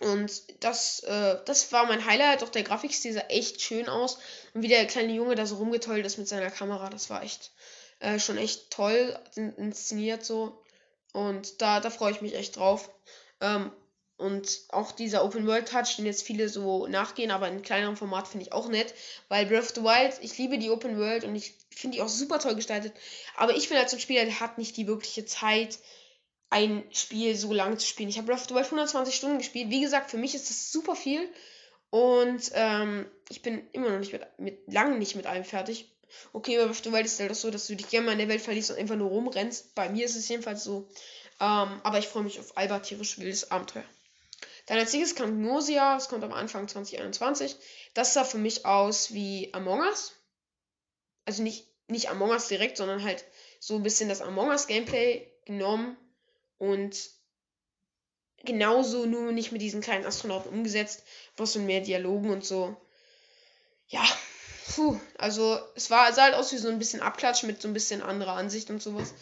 Und 0.00 0.42
das, 0.62 1.00
äh, 1.04 1.38
das 1.46 1.72
war 1.72 1.86
mein 1.86 2.04
Highlight. 2.04 2.42
Auch 2.42 2.48
der 2.48 2.64
Grafikstil 2.64 3.12
sah 3.12 3.20
echt 3.28 3.60
schön 3.62 3.88
aus. 3.88 4.18
Und 4.52 4.62
wie 4.62 4.68
der 4.68 4.86
kleine 4.86 5.12
Junge 5.12 5.36
da 5.36 5.46
so 5.46 5.56
rumgetollt 5.56 6.04
ist 6.04 6.18
mit 6.18 6.28
seiner 6.28 6.50
Kamera, 6.50 6.90
das 6.90 7.08
war 7.08 7.22
echt 7.22 7.52
äh, 8.00 8.18
schon 8.18 8.36
echt 8.36 8.70
toll 8.70 9.18
inszeniert 9.36 10.24
so. 10.24 10.62
Und 11.12 11.62
da, 11.62 11.80
da 11.80 11.88
freue 11.88 12.12
ich 12.12 12.20
mich 12.20 12.34
echt 12.34 12.56
drauf. 12.56 12.90
Ähm, 13.40 13.70
und 14.18 14.60
auch 14.70 14.92
dieser 14.92 15.24
Open 15.24 15.46
World 15.46 15.68
Touch, 15.68 15.96
den 15.96 16.06
jetzt 16.06 16.22
viele 16.22 16.48
so 16.48 16.86
nachgehen, 16.86 17.30
aber 17.30 17.48
in 17.48 17.60
kleinerem 17.60 17.96
Format 17.96 18.28
finde 18.28 18.46
ich 18.46 18.52
auch 18.52 18.68
nett. 18.68 18.94
Weil 19.28 19.44
Breath 19.44 19.64
of 19.64 19.74
the 19.74 19.82
Wild, 19.82 20.14
ich 20.22 20.38
liebe 20.38 20.58
die 20.58 20.70
Open 20.70 20.98
World 20.98 21.24
und 21.24 21.34
ich 21.36 21.54
finde 21.70 21.96
die 21.96 22.02
auch 22.02 22.08
super 22.08 22.38
toll 22.38 22.54
gestaltet. 22.54 22.94
Aber 23.36 23.54
ich 23.54 23.68
bin 23.68 23.76
halt 23.76 23.90
so 23.90 23.96
ein 23.96 24.00
Spieler, 24.00 24.24
der 24.24 24.40
hat 24.40 24.56
nicht 24.56 24.76
die 24.78 24.86
wirkliche 24.86 25.26
Zeit, 25.26 25.78
ein 26.48 26.84
Spiel 26.92 27.36
so 27.36 27.52
lang 27.52 27.78
zu 27.78 27.86
spielen. 27.86 28.08
Ich 28.08 28.16
habe 28.16 28.28
Breath 28.28 28.40
of 28.40 28.48
the 28.48 28.54
Wild 28.54 28.64
120 28.66 29.14
Stunden 29.14 29.38
gespielt. 29.38 29.68
Wie 29.68 29.82
gesagt, 29.82 30.10
für 30.10 30.16
mich 30.16 30.34
ist 30.34 30.48
das 30.48 30.72
super 30.72 30.96
viel. 30.96 31.28
Und 31.90 32.50
ähm, 32.54 33.06
ich 33.28 33.42
bin 33.42 33.68
immer 33.72 33.90
noch 33.90 33.98
nicht 33.98 34.12
mit, 34.12 34.22
mit 34.38 34.72
lang 34.72 34.98
nicht 34.98 35.16
mit 35.16 35.26
allem 35.26 35.44
fertig. 35.44 35.92
Okay, 36.32 36.56
bei 36.56 36.64
Breath 36.64 36.70
of 36.70 36.84
the 36.84 36.92
Wild 36.92 37.04
ist 37.04 37.14
es 37.14 37.20
halt 37.20 37.32
auch 37.32 37.36
so, 37.36 37.50
dass 37.50 37.66
du 37.66 37.74
dich 37.74 37.90
gerne 37.90 38.06
mal 38.06 38.12
in 38.12 38.18
der 38.18 38.28
Welt 38.28 38.40
verliest 38.40 38.70
und 38.70 38.78
einfach 38.78 38.96
nur 38.96 39.10
rumrennst. 39.10 39.74
Bei 39.74 39.90
mir 39.90 40.06
ist 40.06 40.16
es 40.16 40.28
jedenfalls 40.28 40.64
so. 40.64 40.88
Ähm, 41.38 41.80
aber 41.82 41.98
ich 41.98 42.08
freue 42.08 42.22
mich 42.22 42.40
auf 42.40 42.56
Alba 42.56 42.78
tierisch 42.78 43.18
wildes 43.18 43.50
Abenteuer. 43.50 43.84
Dann 44.66 44.78
als 44.78 44.92
nächstes 44.92 45.16
kommt 45.16 45.38
Gnosia, 45.38 45.94
das 45.94 46.08
kommt 46.08 46.24
am 46.24 46.32
Anfang 46.32 46.66
2021. 46.66 47.56
Das 47.94 48.14
sah 48.14 48.24
für 48.24 48.38
mich 48.38 48.66
aus 48.66 49.12
wie 49.12 49.52
Among 49.54 49.80
Us. 49.80 50.12
Also 51.24 51.42
nicht, 51.42 51.66
nicht 51.86 52.10
Among 52.10 52.30
Us 52.30 52.48
direkt, 52.48 52.76
sondern 52.76 53.02
halt 53.02 53.24
so 53.60 53.76
ein 53.76 53.82
bisschen 53.82 54.08
das 54.08 54.20
Among 54.20 54.48
Us 54.48 54.66
Gameplay 54.66 55.30
genommen 55.44 55.96
und 56.58 56.96
genauso 58.44 59.06
nur 59.06 59.32
nicht 59.32 59.52
mit 59.52 59.62
diesen 59.62 59.80
kleinen 59.80 60.06
Astronauten 60.06 60.52
umgesetzt, 60.52 61.04
bloß 61.36 61.56
mit 61.56 61.66
mehr 61.66 61.80
Dialogen 61.80 62.30
und 62.30 62.44
so. 62.44 62.76
Ja, 63.88 64.04
puh, 64.74 64.98
also 65.16 65.60
es 65.76 65.90
war, 65.90 66.12
sah 66.12 66.24
halt 66.24 66.34
aus 66.34 66.52
wie 66.52 66.58
so 66.58 66.68
ein 66.68 66.78
bisschen 66.78 67.02
Abklatsch 67.02 67.44
mit 67.44 67.62
so 67.62 67.68
ein 67.68 67.74
bisschen 67.74 68.02
anderer 68.02 68.32
Ansicht 68.32 68.68
und 68.70 68.82
sowas. 68.82 69.14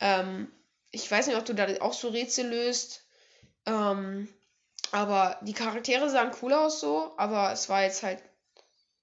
Ähm, 0.00 0.50
ich 0.92 1.10
weiß 1.10 1.26
nicht, 1.26 1.36
ob 1.36 1.44
du 1.44 1.54
da 1.54 1.66
auch 1.80 1.92
so 1.92 2.08
Rätsel 2.08 2.48
löst. 2.48 3.02
Ähm, 3.66 4.28
aber 4.94 5.40
die 5.42 5.54
Charaktere 5.54 6.08
sahen 6.08 6.30
cool 6.40 6.52
aus 6.52 6.78
so, 6.78 7.14
aber 7.16 7.50
es 7.50 7.68
war 7.68 7.82
jetzt 7.82 8.04
halt. 8.04 8.22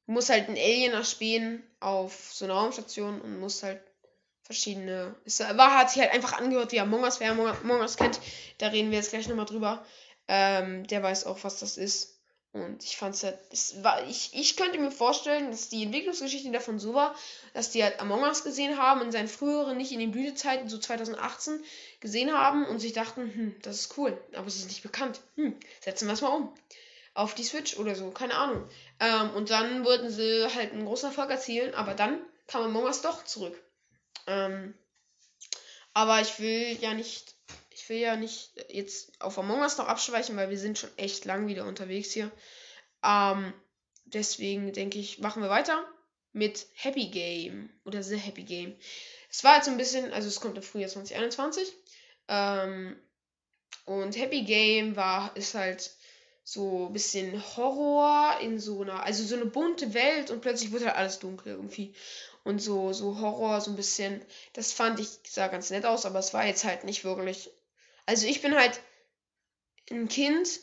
Du 0.08 0.14
musst 0.14 0.30
halt 0.30 0.48
einen 0.48 0.58
Alien 0.58 0.94
erspähen 0.94 1.64
auf 1.82 2.32
so 2.32 2.46
einer 2.46 2.54
Raumstation 2.54 3.20
und 3.20 3.42
musst 3.42 3.62
halt 3.64 3.82
verschiedene. 4.42 5.14
Es 5.26 5.42
war, 5.42 5.78
hat 5.78 5.90
sich 5.92 6.02
halt 6.02 6.14
einfach 6.14 6.40
angehört 6.40 6.72
wie 6.72 6.80
Among 6.80 7.04
Us. 7.04 7.20
Wer 7.20 7.32
Among 7.32 7.82
Us 7.82 7.98
kennt, 7.98 8.22
da 8.60 8.68
reden 8.68 8.90
wir 8.92 9.00
jetzt 9.00 9.10
gleich 9.10 9.28
nochmal 9.28 9.46
drüber. 9.46 9.86
Ähm, 10.30 10.88
der 10.88 11.04
weiß 11.04 11.26
auch, 11.26 11.44
was 11.44 11.60
das 11.60 11.76
ist. 11.76 12.21
Und 12.54 12.84
ich 12.84 12.98
fand's 12.98 13.24
halt, 13.24 13.40
es 13.50 13.82
war, 13.82 14.06
ich, 14.10 14.32
ich 14.34 14.58
könnte 14.58 14.78
mir 14.78 14.92
vorstellen, 14.92 15.52
dass 15.52 15.70
die 15.70 15.84
Entwicklungsgeschichte 15.84 16.52
davon 16.52 16.80
so 16.80 16.94
war, 16.94 17.16
dass 17.54 17.70
die 17.70 17.82
halt 17.82 18.02
Among 18.02 18.24
Us 18.24 18.44
gesehen 18.44 18.78
haben, 18.78 19.02
in 19.02 19.12
seinen 19.12 19.30
früheren, 19.30 19.78
nicht 19.78 19.94
in 19.94 20.00
den 20.00 20.12
Blütezeiten, 20.12 20.68
so 20.68 20.78
2018, 20.78 21.64
gesehen 22.02 22.34
haben 22.34 22.66
und 22.66 22.80
sich 22.80 22.92
dachten, 22.92 23.34
hm, 23.34 23.56
das 23.62 23.80
ist 23.80 23.98
cool, 23.98 24.20
aber 24.36 24.48
es 24.48 24.58
ist 24.58 24.68
nicht 24.68 24.84
bekannt. 24.84 25.22
Hm, 25.36 25.56
setzen 25.80 26.08
wir 26.08 26.14
es 26.14 26.22
mal 26.22 26.36
um. 26.36 26.54
Auf 27.14 27.36
die 27.36 27.44
Switch 27.44 27.78
oder 27.78 27.96
so, 27.96 28.12
keine 28.12 28.36
Ahnung. 28.36 28.68
Ähm, 29.00 29.32
und 29.32 29.50
dann 29.50 29.86
wollten 29.86 30.10
sie 30.10 30.48
halt 30.54 30.74
einen 30.74 30.86
großen 30.86 31.10
Erfolg 31.10 31.30
erzielen, 31.30 31.74
aber 31.74 31.94
dann 31.94 32.20
kam 32.48 32.64
Among 32.64 32.84
Us 32.84 33.02
doch 33.02 33.24
zurück. 33.24 33.58
Ähm, 34.28 34.74
aber 35.94 36.20
ich 36.20 36.40
will 36.40 36.78
ja 36.82 36.94
nicht 36.94 37.34
ich 37.72 37.88
will 37.90 37.98
ja 37.98 38.16
nicht 38.16 38.52
jetzt 38.70 39.22
auf 39.22 39.38
Among 39.40 39.62
Us 39.62 39.78
noch 39.78 39.88
abschweichen, 39.88 40.36
weil 40.36 40.50
wir 40.50 40.60
sind 40.60 40.78
schon 40.78 40.96
echt 40.98 41.26
lang 41.26 41.48
wieder 41.48 41.66
unterwegs 41.66 42.12
hier. 42.12 42.32
Ähm, 43.04 43.54
deswegen 44.06 44.74
denke 44.74 45.00
ich, 45.00 45.20
machen 45.20 45.42
wir 45.42 45.50
weiter 45.50 45.84
mit 46.34 46.68
Happy 46.76 47.08
Game 47.08 47.70
oder 47.84 48.04
The 48.04 48.18
Happy 48.18 48.44
Game. 48.44 48.76
Es 49.30 49.44
war 49.44 49.56
jetzt 49.58 49.70
ein 49.70 49.78
bisschen, 49.78 50.12
also 50.14 50.28
es 50.28 50.42
kommt 50.42 50.58
im 50.58 50.64
Frühjahr 50.64 50.90
2021. 50.90 51.72
Ähm, 52.28 52.98
und 53.86 54.18
Happy 54.18 54.44
Game 54.44 54.96
war, 54.96 55.36
ist 55.36 55.54
halt 55.54 55.92
so 56.44 56.88
ein 56.88 56.94
bisschen 56.94 57.42
Horror 57.56 58.40
in 58.42 58.60
so 58.60 58.82
einer, 58.82 59.04
also 59.04 59.24
so 59.24 59.36
eine 59.36 59.46
bunte 59.46 59.94
Welt 59.94 60.32
und 60.32 60.42
plötzlich 60.42 60.72
wird 60.72 60.86
halt 60.86 60.96
alles 60.96 61.20
dunkel 61.20 61.54
irgendwie. 61.54 61.94
Und 62.44 62.62
so, 62.62 62.92
so 62.94 63.20
Horror, 63.20 63.62
so 63.62 63.72
ein 63.72 63.76
bisschen, 63.76 64.22
das 64.54 64.74
fand 64.74 65.00
ich, 65.00 65.08
sah 65.28 65.48
ganz 65.48 65.70
nett 65.70 65.86
aus, 65.86 66.06
aber 66.06 66.20
es 66.20 66.34
war 66.34 66.46
jetzt 66.46 66.64
halt 66.64 66.84
nicht 66.84 67.04
wirklich 67.04 67.52
also 68.06 68.28
ich 68.28 68.42
bin 68.42 68.56
halt 68.56 68.80
ein 69.90 70.08
Kind 70.08 70.60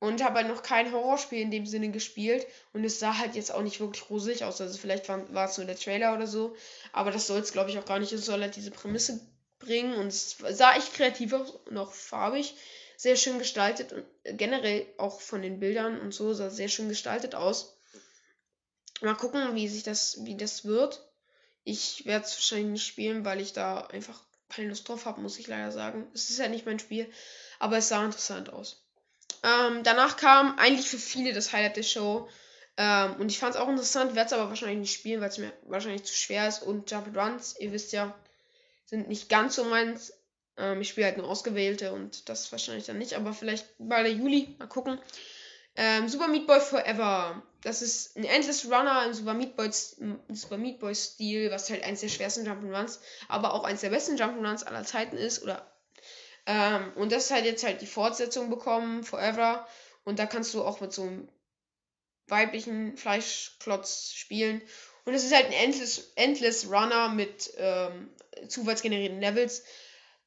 und 0.00 0.24
habe 0.24 0.36
halt 0.36 0.48
noch 0.48 0.62
kein 0.62 0.92
Horrorspiel 0.92 1.40
in 1.40 1.50
dem 1.50 1.66
Sinne 1.66 1.90
gespielt 1.90 2.46
und 2.72 2.84
es 2.84 2.98
sah 2.98 3.18
halt 3.18 3.34
jetzt 3.34 3.52
auch 3.52 3.62
nicht 3.62 3.80
wirklich 3.80 4.08
rosig 4.08 4.44
aus. 4.44 4.60
Also 4.60 4.78
vielleicht 4.78 5.08
war, 5.08 5.44
es 5.44 5.58
nur 5.58 5.66
der 5.66 5.76
Trailer 5.76 6.14
oder 6.14 6.26
so, 6.26 6.56
aber 6.92 7.10
das 7.10 7.26
soll 7.26 7.40
es 7.40 7.52
glaube 7.52 7.70
ich 7.70 7.78
auch 7.78 7.84
gar 7.84 7.98
nicht. 7.98 8.12
Es 8.12 8.24
soll 8.24 8.40
halt 8.40 8.56
diese 8.56 8.70
Prämisse 8.70 9.20
bringen 9.58 9.94
und 9.94 10.08
es 10.08 10.38
sah 10.38 10.74
echt 10.74 10.94
kreativ 10.94 11.34
aus, 11.34 11.60
noch 11.70 11.92
farbig, 11.92 12.54
sehr 12.96 13.16
schön 13.16 13.38
gestaltet 13.38 13.92
und 13.92 14.04
generell 14.24 14.86
auch 14.96 15.20
von 15.20 15.42
den 15.42 15.60
Bildern 15.60 16.00
und 16.00 16.14
so 16.14 16.32
sah 16.32 16.50
sehr 16.50 16.68
schön 16.68 16.88
gestaltet 16.88 17.34
aus. 17.34 17.76
Mal 19.02 19.14
gucken, 19.14 19.54
wie 19.54 19.68
sich 19.68 19.82
das, 19.82 20.24
wie 20.24 20.36
das 20.36 20.64
wird. 20.64 21.06
Ich 21.64 22.06
werde 22.06 22.24
es 22.24 22.34
wahrscheinlich 22.36 22.72
nicht 22.72 22.86
spielen, 22.86 23.24
weil 23.24 23.40
ich 23.40 23.52
da 23.52 23.80
einfach 23.80 24.22
keine 24.50 24.68
Lust 24.68 24.88
drauf 24.88 25.06
habe, 25.06 25.20
muss 25.20 25.38
ich 25.38 25.46
leider 25.46 25.72
sagen. 25.72 26.06
Es 26.14 26.30
ist 26.30 26.38
ja 26.38 26.48
nicht 26.48 26.66
mein 26.66 26.78
Spiel, 26.78 27.10
aber 27.58 27.78
es 27.78 27.88
sah 27.88 28.04
interessant 28.04 28.52
aus. 28.52 28.82
Ähm, 29.42 29.82
danach 29.82 30.16
kam 30.16 30.58
eigentlich 30.58 30.88
für 30.88 30.98
viele 30.98 31.32
das 31.32 31.52
Highlight 31.52 31.76
der 31.76 31.82
Show. 31.82 32.28
Ähm, 32.76 33.16
und 33.16 33.30
ich 33.30 33.38
fand 33.38 33.54
es 33.54 33.60
auch 33.60 33.68
interessant, 33.68 34.14
werde 34.14 34.26
es 34.26 34.32
aber 34.32 34.48
wahrscheinlich 34.48 34.78
nicht 34.78 34.94
spielen, 34.94 35.20
weil 35.20 35.28
es 35.28 35.38
mir 35.38 35.52
wahrscheinlich 35.66 36.04
zu 36.04 36.14
schwer 36.14 36.48
ist. 36.48 36.62
Und 36.62 36.90
Jump 36.90 37.16
Runs, 37.16 37.56
ihr 37.58 37.72
wisst 37.72 37.92
ja, 37.92 38.14
sind 38.86 39.08
nicht 39.08 39.28
ganz 39.28 39.56
so 39.56 39.64
meins. 39.64 40.12
Ähm, 40.56 40.80
ich 40.80 40.88
spiele 40.90 41.06
halt 41.06 41.16
nur 41.16 41.28
ausgewählte 41.28 41.92
und 41.92 42.28
das 42.28 42.50
wahrscheinlich 42.52 42.86
dann 42.86 42.98
nicht, 42.98 43.14
aber 43.14 43.32
vielleicht 43.32 43.66
bei 43.78 44.02
der 44.02 44.12
Juli, 44.12 44.54
mal 44.58 44.68
gucken. 44.68 45.00
Ähm, 45.76 46.08
Super 46.08 46.28
Meat 46.28 46.46
Boy 46.46 46.60
Forever. 46.60 47.42
Das 47.62 47.82
ist 47.82 48.16
ein 48.16 48.24
Endless 48.24 48.64
Runner 48.66 49.04
im 49.06 49.12
Super 49.12 49.34
Meat 49.34 49.56
Boy, 49.56 49.70
Super 49.70 50.56
Meat 50.56 50.78
Boy 50.80 50.94
Stil, 50.94 51.50
was 51.50 51.68
halt 51.68 51.82
eins 51.82 52.00
der 52.00 52.08
schwersten 52.08 52.46
Jump'n'Runs, 52.46 53.00
aber 53.28 53.52
auch 53.52 53.64
eins 53.64 53.82
der 53.82 53.90
besten 53.90 54.16
Jump'n'Runs 54.16 54.64
aller 54.64 54.84
Zeiten 54.84 55.16
ist. 55.16 55.42
Oder 55.42 55.70
ähm, 56.46 56.92
und 56.96 57.12
das 57.12 57.30
hat 57.30 57.44
jetzt 57.44 57.64
halt 57.64 57.82
die 57.82 57.86
Fortsetzung 57.86 58.50
bekommen, 58.50 59.04
Forever. 59.04 59.66
Und 60.04 60.18
da 60.18 60.26
kannst 60.26 60.54
du 60.54 60.64
auch 60.64 60.80
mit 60.80 60.92
so 60.92 61.02
einem 61.02 61.28
weiblichen 62.28 62.96
Fleischklotz 62.96 64.12
spielen. 64.14 64.62
Und 65.04 65.14
es 65.14 65.24
ist 65.24 65.34
halt 65.34 65.46
ein 65.46 65.52
Endless, 65.52 66.12
Endless 66.16 66.70
Runner 66.70 67.08
mit 67.08 67.52
ähm, 67.56 68.10
zufallsgenerierten 68.48 69.20
Levels 69.20 69.64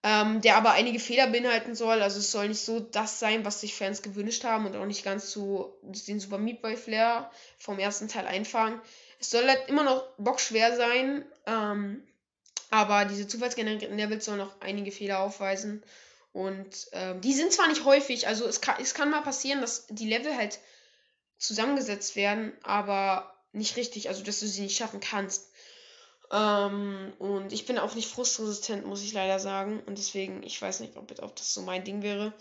ähm, 0.03 0.41
der 0.41 0.57
aber 0.57 0.71
einige 0.71 0.99
Fehler 0.99 1.27
beinhalten 1.27 1.75
soll. 1.75 2.01
Also 2.01 2.19
es 2.19 2.31
soll 2.31 2.49
nicht 2.49 2.63
so 2.63 2.81
das 2.81 3.19
sein, 3.19 3.45
was 3.45 3.61
sich 3.61 3.73
Fans 3.73 4.01
gewünscht 4.01 4.43
haben 4.43 4.65
und 4.65 4.75
auch 4.75 4.85
nicht 4.85 5.03
ganz 5.03 5.31
so 5.31 5.79
den 5.81 6.19
Super 6.19 6.37
Meat 6.37 6.61
Boy 6.61 6.75
Flair 6.75 7.31
vom 7.57 7.79
ersten 7.79 8.09
Teil 8.09 8.27
einfangen. 8.27 8.81
Es 9.19 9.29
soll 9.29 9.47
halt 9.47 9.69
immer 9.69 9.83
noch 9.83 10.03
bockschwer 10.17 10.75
sein, 10.75 11.25
ähm, 11.45 12.03
aber 12.69 13.05
diese 13.05 13.27
zufallsgenerierten 13.27 13.97
Levels 13.97 14.25
sollen 14.25 14.39
noch 14.39 14.59
einige 14.59 14.91
Fehler 14.91 15.19
aufweisen. 15.19 15.83
Und 16.33 16.87
ähm, 16.91 17.21
die 17.21 17.33
sind 17.33 17.53
zwar 17.53 17.67
nicht 17.67 17.85
häufig, 17.85 18.27
also 18.27 18.45
es 18.45 18.59
kann, 18.59 18.81
es 18.81 18.93
kann 18.93 19.11
mal 19.11 19.21
passieren, 19.21 19.61
dass 19.61 19.85
die 19.87 20.09
Level 20.09 20.35
halt 20.35 20.59
zusammengesetzt 21.37 22.15
werden, 22.15 22.51
aber 22.63 23.33
nicht 23.53 23.77
richtig, 23.77 24.09
also 24.09 24.23
dass 24.23 24.39
du 24.39 24.47
sie 24.47 24.61
nicht 24.61 24.75
schaffen 24.75 24.99
kannst. 24.99 25.52
Ähm, 26.33 27.13
und 27.19 27.53
ich 27.53 27.67
bin 27.67 27.77
auch 27.77 27.93
nicht 27.93 28.09
frustresistent, 28.09 28.87
muss 28.87 29.03
ich 29.03 29.13
leider 29.13 29.39
sagen. 29.39 29.81
Und 29.85 29.99
deswegen, 29.99 30.41
ich 30.41 30.59
weiß 30.59 30.79
nicht, 30.79 30.97
ob, 30.97 31.13
ob 31.21 31.35
das 31.35 31.53
so 31.53 31.61
mein 31.61 31.83
Ding 31.83 32.01
wäre. 32.01 32.33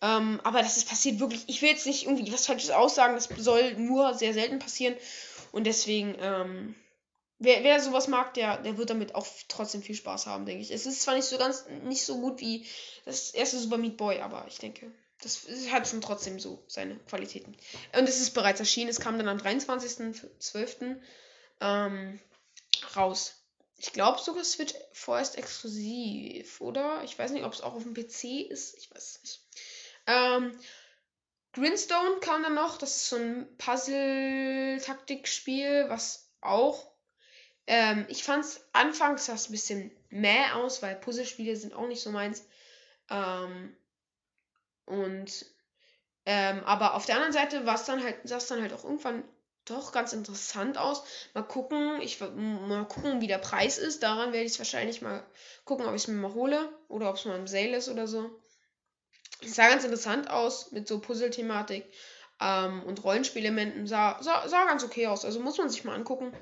Ähm, 0.00 0.40
aber 0.44 0.60
das 0.60 0.78
ist 0.78 0.88
passiert 0.88 1.20
wirklich. 1.20 1.44
Ich 1.46 1.60
will 1.60 1.68
jetzt 1.68 1.86
nicht 1.86 2.04
irgendwie 2.06 2.32
was 2.32 2.46
Falsches 2.46 2.70
aussagen. 2.70 3.14
Das 3.14 3.28
soll 3.36 3.74
nur 3.74 4.14
sehr 4.14 4.32
selten 4.32 4.58
passieren. 4.58 4.96
Und 5.52 5.64
deswegen, 5.66 6.16
ähm, 6.20 6.74
wer, 7.38 7.62
wer 7.62 7.80
sowas 7.80 8.08
mag, 8.08 8.32
der, 8.32 8.62
der 8.62 8.78
wird 8.78 8.88
damit 8.88 9.14
auch 9.14 9.26
trotzdem 9.48 9.82
viel 9.82 9.94
Spaß 9.94 10.26
haben, 10.26 10.46
denke 10.46 10.62
ich. 10.62 10.70
Es 10.70 10.86
ist 10.86 11.02
zwar 11.02 11.14
nicht 11.14 11.26
so 11.26 11.36
ganz, 11.36 11.66
nicht 11.84 12.04
so 12.04 12.18
gut 12.20 12.40
wie 12.40 12.66
das 13.04 13.30
erste 13.30 13.58
Super 13.58 13.76
Meat 13.76 13.98
Boy, 13.98 14.20
aber 14.20 14.46
ich 14.48 14.58
denke, 14.58 14.90
das 15.20 15.46
hat 15.70 15.86
schon 15.86 16.00
trotzdem 16.00 16.40
so 16.40 16.62
seine 16.66 16.96
Qualitäten. 16.96 17.54
Und 17.96 18.08
es 18.08 18.20
ist 18.20 18.30
bereits 18.30 18.60
erschienen, 18.60 18.88
es 18.88 19.00
kam 19.00 19.18
dann 19.18 19.28
am 19.28 19.36
23.12. 19.36 20.96
Ähm, 21.60 22.20
raus. 22.96 23.44
Ich 23.76 23.92
glaube 23.92 24.20
sogar 24.20 24.44
Switch 24.44 24.72
vorerst 24.92 25.36
exklusiv, 25.36 26.60
oder? 26.60 27.02
Ich 27.04 27.18
weiß 27.18 27.32
nicht, 27.32 27.44
ob 27.44 27.52
es 27.52 27.60
auch 27.60 27.74
auf 27.74 27.82
dem 27.82 27.94
PC 27.94 28.48
ist. 28.48 28.76
Ich 28.78 28.88
weiß 28.90 29.16
es 29.16 29.22
nicht. 29.22 29.40
Ähm, 30.06 30.58
Greenstone 31.52 32.20
kam 32.20 32.42
dann 32.42 32.54
noch. 32.54 32.78
Das 32.78 32.96
ist 32.96 33.08
so 33.08 33.16
ein 33.16 33.46
Puzzle-Taktikspiel, 33.58 35.86
was 35.88 36.30
auch. 36.40 36.90
Ähm, 37.66 38.06
ich 38.08 38.24
fand 38.24 38.44
es 38.44 38.60
anfangs 38.72 39.28
ein 39.28 39.38
bisschen 39.50 39.90
mäh 40.10 40.50
aus, 40.52 40.82
weil 40.82 40.96
Puzzlespiele 40.96 41.56
sind 41.56 41.74
auch 41.74 41.88
nicht 41.88 42.02
so 42.02 42.10
meins. 42.10 42.46
Ähm, 43.10 43.76
und 44.86 45.46
ähm, 46.26 46.62
aber 46.64 46.94
auf 46.94 47.06
der 47.06 47.16
anderen 47.16 47.32
Seite 47.32 47.66
war 47.66 47.74
es 47.74 47.84
dann 47.84 48.02
halt, 48.02 48.16
sah 48.24 48.36
es 48.36 48.46
dann 48.46 48.62
halt 48.62 48.72
auch 48.72 48.84
irgendwann 48.84 49.24
doch 49.64 49.92
ganz 49.92 50.12
interessant 50.12 50.78
aus. 50.78 51.02
Mal 51.32 51.42
gucken, 51.42 52.00
ich 52.00 52.20
mal 52.20 52.86
gucken, 52.86 53.20
wie 53.20 53.26
der 53.26 53.38
Preis 53.38 53.78
ist. 53.78 54.02
Daran 54.02 54.32
werde 54.32 54.44
ich 54.44 54.52
es 54.52 54.58
wahrscheinlich 54.58 55.02
mal 55.02 55.24
gucken, 55.64 55.86
ob 55.86 55.94
ich 55.94 56.02
es 56.02 56.08
mir 56.08 56.14
mal 56.14 56.34
hole 56.34 56.68
oder 56.88 57.10
ob 57.10 57.16
es 57.16 57.24
mal 57.24 57.38
im 57.38 57.46
Sale 57.46 57.76
ist 57.76 57.88
oder 57.88 58.06
so. 58.06 58.30
Es 59.40 59.54
sah 59.54 59.68
ganz 59.68 59.84
interessant 59.84 60.30
aus 60.30 60.72
mit 60.72 60.86
so 60.88 61.00
Puzzle-Thematik 61.00 61.84
ähm, 62.40 62.82
und 62.84 63.02
Rollenspielelementen. 63.04 63.86
Sah, 63.86 64.22
sah, 64.22 64.48
sah 64.48 64.66
ganz 64.66 64.84
okay 64.84 65.06
aus. 65.06 65.24
Also 65.24 65.40
muss 65.40 65.58
man 65.58 65.70
sich 65.70 65.84
mal 65.84 65.94
angucken 65.94 66.32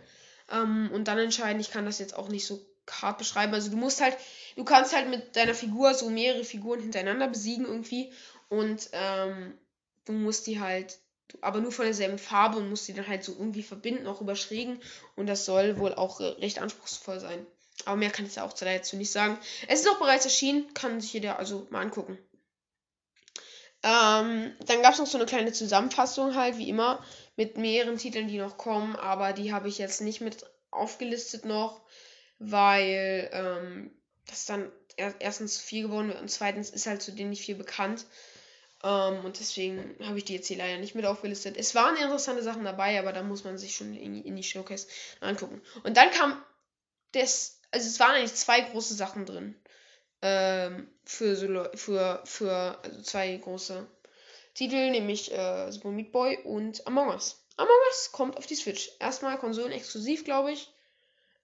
ähm, 0.51 0.91
und 0.93 1.09
dann 1.09 1.18
entscheiden. 1.18 1.61
Ich 1.61 1.70
kann 1.70 1.87
das 1.87 1.99
jetzt 1.99 2.16
auch 2.16 2.29
nicht 2.29 2.47
so 2.47 2.64
hart 2.91 3.18
beschreiben. 3.18 3.55
Also 3.55 3.70
du 3.70 3.77
musst 3.77 4.01
halt, 4.01 4.16
du 4.57 4.64
kannst 4.64 4.95
halt 4.95 5.09
mit 5.09 5.37
deiner 5.37 5.55
Figur 5.55 5.95
so 5.95 6.11
mehrere 6.11 6.45
Figuren 6.45 6.81
hintereinander 6.81 7.29
besiegen 7.29 7.64
irgendwie 7.64 8.12
und 8.49 8.89
ähm, 8.93 9.57
du 10.05 10.12
musst 10.12 10.47
die 10.47 10.61
halt 10.61 10.99
aber 11.41 11.61
nur 11.61 11.72
von 11.72 11.85
derselben 11.85 12.18
Farbe 12.18 12.59
und 12.59 12.70
muss 12.70 12.85
die 12.87 12.95
dann 12.95 13.09
halt 13.09 13.24
so 13.24 13.33
irgendwie 13.33 13.62
verbinden, 13.62 14.07
auch 14.07 14.20
überschrägen. 14.20 14.80
Und 15.16 15.26
das 15.26 15.45
soll 15.45 15.78
wohl 15.78 15.95
auch 15.95 16.20
äh, 16.20 16.24
recht 16.24 16.61
anspruchsvoll 16.61 17.20
sein. 17.20 17.47
Aber 17.85 17.97
mehr 17.97 18.11
kann 18.11 18.26
ich 18.26 18.35
da 18.35 18.45
auch 18.45 18.53
dazu 18.53 18.97
nicht 18.97 19.11
sagen. 19.11 19.39
Es 19.68 19.80
ist 19.80 19.89
auch 19.89 19.99
bereits 19.99 20.24
erschienen, 20.24 20.72
kann 20.74 21.01
sich 21.01 21.12
jeder 21.12 21.39
also 21.39 21.66
mal 21.70 21.80
angucken. 21.80 22.18
Ähm, 23.83 24.55
dann 24.66 24.83
gab 24.83 24.93
es 24.93 24.99
noch 24.99 25.07
so 25.07 25.18
eine 25.18 25.26
kleine 25.26 25.53
Zusammenfassung 25.53 26.37
halt, 26.37 26.59
wie 26.59 26.68
immer, 26.68 27.05
mit 27.37 27.57
mehreren 27.57 27.99
Titeln, 27.99 28.28
die 28.28 28.39
noch 28.39 28.57
kommen, 28.57 28.95
aber 28.95 29.33
die 29.33 29.53
habe 29.53 29.68
ich 29.68 29.78
jetzt 29.78 30.01
nicht 30.01 30.20
mit 30.20 30.47
aufgelistet 30.70 31.45
noch, 31.45 31.83
weil 32.39 33.28
ähm, 33.33 33.91
das 34.26 34.47
dann 34.47 34.70
erstens 34.97 35.59
viel 35.59 35.83
geworden 35.83 36.09
wird 36.09 36.20
und 36.20 36.30
zweitens 36.30 36.70
ist 36.70 36.87
halt 36.87 37.03
zu 37.03 37.12
denen 37.12 37.30
nicht 37.30 37.45
viel 37.45 37.55
bekannt. 37.55 38.05
Ähm, 38.85 39.24
und 39.24 39.39
deswegen 39.39 39.97
habe 40.05 40.18
ich 40.18 40.24
die 40.24 40.35
jetzt 40.35 40.49
hier 40.49 40.57
leider 40.57 40.78
nicht 40.78 40.95
mit 40.95 41.07
aufgelistet. 41.07 41.57
Es 41.57 41.74
waren 41.74 41.97
interessante 41.97 42.43
Sachen 42.43 42.64
dabei, 42.64 42.99
aber 42.99 43.12
da 43.12 43.22
muss 43.22 43.45
man 43.45 43.59
sich 43.59 43.76
schon 43.76 43.95
in, 43.95 44.22
in 44.24 44.37
die 44.37 44.43
Showcase 44.43 44.89
angucken. 45.20 45.62
Und 45.85 45.97
dann 45.97 46.11
kam 46.11 46.43
das, 47.12 47.61
also 47.70 47.87
es 47.87 48.01
waren 48.01 48.14
eigentlich 48.14 48.35
zwei 48.35 48.61
große 48.61 48.95
Sachen 48.95 49.26
drin. 49.26 49.55
Ähm, 50.22 50.89
für, 51.05 51.37
so, 51.37 51.47
für, 51.74 52.22
für 52.24 52.78
also 52.83 53.03
zwei 53.03 53.37
große 53.37 53.87
Titel, 54.55 54.91
nämlich 54.91 55.33
äh, 55.33 55.70
Super 55.70 55.91
Meat 55.91 56.12
Boy 56.12 56.39
und 56.45 56.87
Among 56.87 57.09
Us. 57.09 57.45
Among 57.57 57.76
Us 57.89 58.12
kommt 58.12 58.37
auf 58.37 58.47
die 58.47 58.55
Switch. 58.55 58.91
Erstmal 59.01 59.39
konsolenexklusiv, 59.39 60.24
glaube 60.24 60.53
ich. 60.53 60.72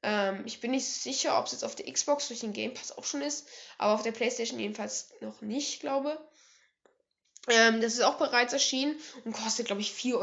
Ähm, 0.03 0.43
ich 0.47 0.61
bin 0.61 0.71
nicht 0.71 0.87
sicher, 0.87 1.39
ob 1.39 1.47
es 1.47 1.53
jetzt 1.53 1.65
auf 1.65 1.75
der 1.75 1.93
Xbox 1.93 2.29
durch 2.29 2.41
den 2.41 2.53
Game 2.53 2.75
Pass 2.75 2.97
auch 2.97 3.05
schon 3.05 3.23
ist, 3.23 3.49
aber 3.79 3.95
auf 3.95 4.03
der 4.03 4.13
PlayStation 4.13 4.61
jedenfalls 4.61 5.13
noch 5.21 5.41
nicht, 5.41 5.81
glaube 5.81 6.13
ich. 6.13 6.28
Ähm, 7.51 7.81
das 7.81 7.95
ist 7.95 8.03
auch 8.03 8.19
bereits 8.19 8.53
erschienen 8.53 8.97
und 9.25 9.33
kostet, 9.33 9.67
glaube 9.67 9.81
ich, 9.81 9.93
4,29 9.93 10.15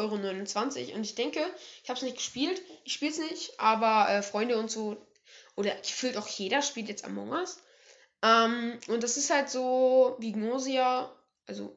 Euro. 0.88 0.95
Und 0.95 1.03
ich 1.03 1.15
denke, 1.15 1.39
ich 1.84 1.89
habe 1.89 1.97
es 1.97 2.03
nicht 2.03 2.17
gespielt, 2.17 2.61
ich 2.84 2.93
spiele 2.93 3.11
es 3.11 3.17
nicht, 3.17 3.59
aber 3.59 4.09
äh, 4.09 4.21
Freunde 4.21 4.57
und 4.57 4.69
so, 4.69 4.97
oder 5.55 5.73
gefühlt 5.76 6.17
auch 6.17 6.28
jeder 6.28 6.61
spielt 6.61 6.89
jetzt 6.89 7.05
Among 7.05 7.30
Us. 7.30 7.59
Ähm, 8.21 8.80
und 8.88 9.03
das 9.03 9.17
ist 9.17 9.30
halt 9.30 9.49
so 9.49 10.15
wie 10.19 10.34
Gnosia, 10.34 11.11
also 11.47 11.76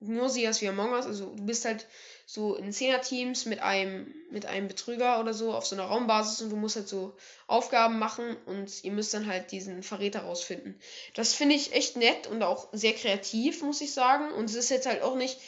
Gnosia 0.00 0.50
ist 0.50 0.62
wie 0.62 0.68
Among 0.68 0.92
Us, 0.92 1.06
also 1.06 1.34
du 1.34 1.44
bist 1.44 1.64
halt 1.64 1.86
so 2.30 2.56
in 2.56 2.74
Zehner-Teams 2.74 3.46
mit 3.46 3.60
einem, 3.60 4.14
mit 4.30 4.44
einem 4.44 4.68
Betrüger 4.68 5.18
oder 5.18 5.32
so 5.32 5.54
auf 5.54 5.64
so 5.64 5.74
einer 5.74 5.86
Raumbasis 5.86 6.42
und 6.42 6.50
du 6.50 6.56
musst 6.56 6.76
halt 6.76 6.86
so 6.86 7.16
Aufgaben 7.46 7.98
machen 7.98 8.36
und 8.44 8.84
ihr 8.84 8.92
müsst 8.92 9.14
dann 9.14 9.26
halt 9.26 9.50
diesen 9.50 9.82
Verräter 9.82 10.24
rausfinden. 10.24 10.78
Das 11.14 11.32
finde 11.32 11.54
ich 11.54 11.72
echt 11.72 11.96
nett 11.96 12.26
und 12.26 12.42
auch 12.42 12.68
sehr 12.72 12.92
kreativ, 12.92 13.62
muss 13.62 13.80
ich 13.80 13.94
sagen. 13.94 14.30
Und 14.32 14.44
es 14.44 14.56
ist 14.56 14.68
jetzt 14.68 14.86
halt 14.86 15.00
auch 15.00 15.16
nicht 15.16 15.40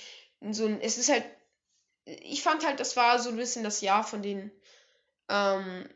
so 0.53 0.65
ein, 0.65 0.81
es 0.81 0.97
ist 0.97 1.11
halt, 1.11 1.23
ich 2.07 2.43
fand 2.43 2.65
halt, 2.65 2.81
das 2.81 2.97
war 2.97 3.19
so 3.19 3.29
ein 3.29 3.37
bisschen 3.37 3.63
das 3.63 3.83
Jahr 3.83 4.03
von 4.03 4.23
den, 4.23 4.51
ähm, 5.29 5.87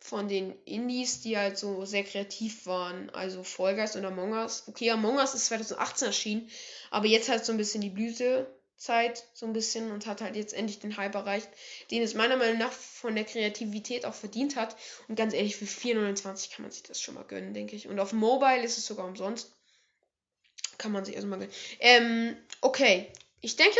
von 0.00 0.28
den 0.28 0.54
Indies, 0.66 1.22
die 1.22 1.38
halt 1.38 1.56
so 1.56 1.86
sehr 1.86 2.04
kreativ 2.04 2.66
waren. 2.66 3.08
Also 3.08 3.42
Fall 3.42 3.80
und 3.94 4.04
Among 4.04 4.32
Us. 4.32 4.64
Okay, 4.66 4.90
Among 4.90 5.16
Us 5.16 5.34
ist 5.34 5.46
2018 5.46 6.08
erschienen, 6.08 6.50
aber 6.90 7.06
jetzt 7.06 7.30
halt 7.30 7.46
so 7.46 7.52
ein 7.52 7.58
bisschen 7.58 7.80
die 7.80 7.88
Blüte 7.88 8.54
Zeit 8.76 9.24
so 9.32 9.46
ein 9.46 9.52
bisschen 9.52 9.90
und 9.90 10.06
hat 10.06 10.20
halt 10.20 10.36
jetzt 10.36 10.52
endlich 10.52 10.78
den 10.78 10.96
Hype 10.96 11.14
erreicht, 11.14 11.48
den 11.90 12.02
es 12.02 12.14
meiner 12.14 12.36
Meinung 12.36 12.58
nach 12.58 12.72
von 12.72 13.14
der 13.14 13.24
Kreativität 13.24 14.04
auch 14.04 14.14
verdient 14.14 14.56
hat. 14.56 14.76
Und 15.08 15.16
ganz 15.16 15.32
ehrlich, 15.32 15.56
für 15.56 15.64
4,29 15.64 16.52
kann 16.52 16.62
man 16.62 16.70
sich 16.70 16.82
das 16.82 17.00
schon 17.00 17.14
mal 17.14 17.24
gönnen, 17.24 17.54
denke 17.54 17.74
ich. 17.74 17.88
Und 17.88 17.98
auf 17.98 18.12
Mobile 18.12 18.62
ist 18.62 18.78
es 18.78 18.86
sogar 18.86 19.06
umsonst. 19.06 19.50
Kann 20.78 20.92
man 20.92 21.04
sich 21.04 21.16
also 21.16 21.26
mal 21.26 21.38
gönnen. 21.38 21.54
Ähm, 21.80 22.36
okay. 22.60 23.10
Ich 23.40 23.56
denke, 23.56 23.78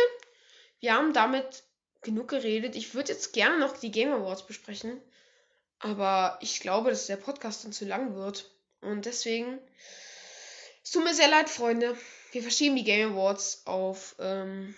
wir 0.79 0.93
haben 0.93 1.13
damit 1.13 1.63
genug 2.01 2.29
geredet. 2.29 2.75
Ich 2.75 2.95
würde 2.95 3.11
jetzt 3.11 3.33
gerne 3.33 3.59
noch 3.59 3.77
die 3.77 3.91
Game 3.91 4.11
Awards 4.11 4.47
besprechen. 4.47 4.99
Aber 5.79 6.39
ich 6.41 6.59
glaube, 6.59 6.89
dass 6.89 7.05
der 7.05 7.17
Podcast 7.17 7.63
dann 7.63 7.73
zu 7.73 7.85
lang 7.85 8.15
wird. 8.15 8.49
Und 8.81 9.05
deswegen. 9.05 9.59
Es 10.83 10.91
tut 10.91 11.03
mir 11.03 11.13
sehr 11.13 11.27
leid, 11.27 11.49
Freunde. 11.49 11.97
Wir 12.31 12.41
verschieben 12.41 12.75
die 12.75 12.83
Game 12.83 13.13
Awards 13.13 13.63
auf 13.65 14.15
ähm, 14.19 14.75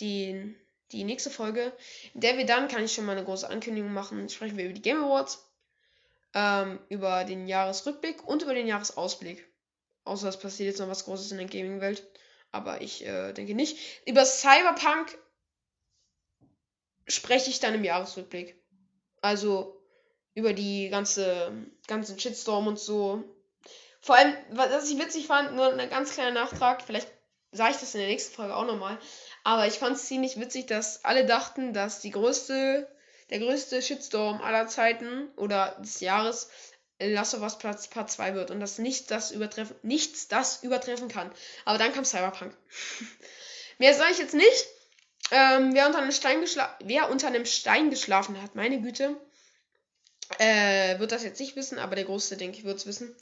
die, 0.00 0.54
die 0.92 1.04
nächste 1.04 1.30
Folge, 1.30 1.72
in 2.14 2.20
der 2.20 2.36
wir 2.36 2.46
dann, 2.46 2.68
kann 2.68 2.84
ich 2.84 2.92
schon 2.92 3.06
mal 3.06 3.16
eine 3.16 3.24
große 3.24 3.48
Ankündigung 3.48 3.92
machen, 3.92 4.28
sprechen 4.28 4.56
wir 4.56 4.64
über 4.64 4.74
die 4.74 4.82
Game 4.82 5.02
Awards, 5.02 5.46
ähm, 6.34 6.78
über 6.88 7.24
den 7.24 7.46
Jahresrückblick 7.46 8.26
und 8.26 8.42
über 8.42 8.54
den 8.54 8.66
Jahresausblick. 8.66 9.46
Außer 10.04 10.28
es 10.28 10.38
passiert 10.38 10.68
jetzt 10.68 10.78
noch 10.78 10.88
was 10.88 11.04
Großes 11.04 11.32
in 11.32 11.38
der 11.38 11.46
Gaming-Welt. 11.46 12.06
Aber 12.52 12.80
ich 12.80 13.06
äh, 13.06 13.32
denke 13.32 13.54
nicht. 13.54 13.78
Über 14.06 14.24
Cyberpunk 14.24 15.16
spreche 17.06 17.50
ich 17.50 17.60
dann 17.60 17.74
im 17.74 17.84
Jahresrückblick. 17.84 18.56
Also 19.20 19.80
über 20.34 20.52
die 20.52 20.88
ganze 20.88 21.52
ganzen 21.86 22.18
Shitstorm 22.18 22.66
und 22.66 22.78
so. 22.78 23.24
Vor 24.00 24.16
allem, 24.16 24.34
was 24.50 24.90
ich 24.90 24.98
witzig 24.98 25.26
fand, 25.26 25.54
nur 25.54 25.72
ein 25.72 25.90
ganz 25.90 26.12
kleiner 26.12 26.30
Nachtrag, 26.30 26.82
vielleicht 26.82 27.08
sage 27.52 27.72
ich 27.72 27.80
das 27.80 27.94
in 27.94 28.00
der 28.00 28.08
nächsten 28.08 28.34
Folge 28.34 28.56
auch 28.56 28.64
nochmal. 28.64 28.98
Aber 29.50 29.66
ich 29.66 29.80
fand 29.80 29.96
es 29.96 30.06
ziemlich 30.06 30.38
witzig, 30.38 30.66
dass 30.66 31.04
alle 31.04 31.26
dachten, 31.26 31.72
dass 31.72 31.98
die 31.98 32.12
größte, 32.12 32.86
der 33.30 33.38
größte 33.40 33.82
Shitstorm 33.82 34.40
aller 34.40 34.68
Zeiten 34.68 35.26
oder 35.34 35.76
des 35.80 35.98
Jahres 35.98 36.50
Last 37.00 37.34
of 37.34 37.42
Us 37.42 37.58
Platz 37.58 37.88
Part 37.88 38.12
2 38.12 38.34
wird 38.34 38.52
und 38.52 38.60
dass 38.60 38.78
nichts 38.78 39.08
das 39.08 39.32
übertreffen, 39.32 39.74
nichts 39.82 40.28
das 40.28 40.62
übertreffen 40.62 41.08
kann. 41.08 41.32
Aber 41.64 41.78
dann 41.78 41.92
kam 41.92 42.04
Cyberpunk. 42.04 42.56
Mehr 43.78 43.92
sage 43.92 44.12
ich 44.12 44.18
jetzt 44.18 44.34
nicht. 44.34 44.66
Ähm, 45.32 45.74
wer, 45.74 45.88
unter 45.88 45.98
einem 45.98 46.12
Stein 46.12 46.44
wer 46.84 47.10
unter 47.10 47.26
einem 47.26 47.44
Stein 47.44 47.90
geschlafen 47.90 48.40
hat, 48.40 48.54
meine 48.54 48.80
Güte, 48.80 49.16
äh, 50.38 51.00
wird 51.00 51.10
das 51.10 51.24
jetzt 51.24 51.40
nicht 51.40 51.56
wissen, 51.56 51.80
aber 51.80 51.96
der 51.96 52.04
Große, 52.04 52.36
denke 52.36 52.58
ich, 52.58 52.64
wird 52.64 52.78
es 52.78 52.86
wissen. 52.86 53.16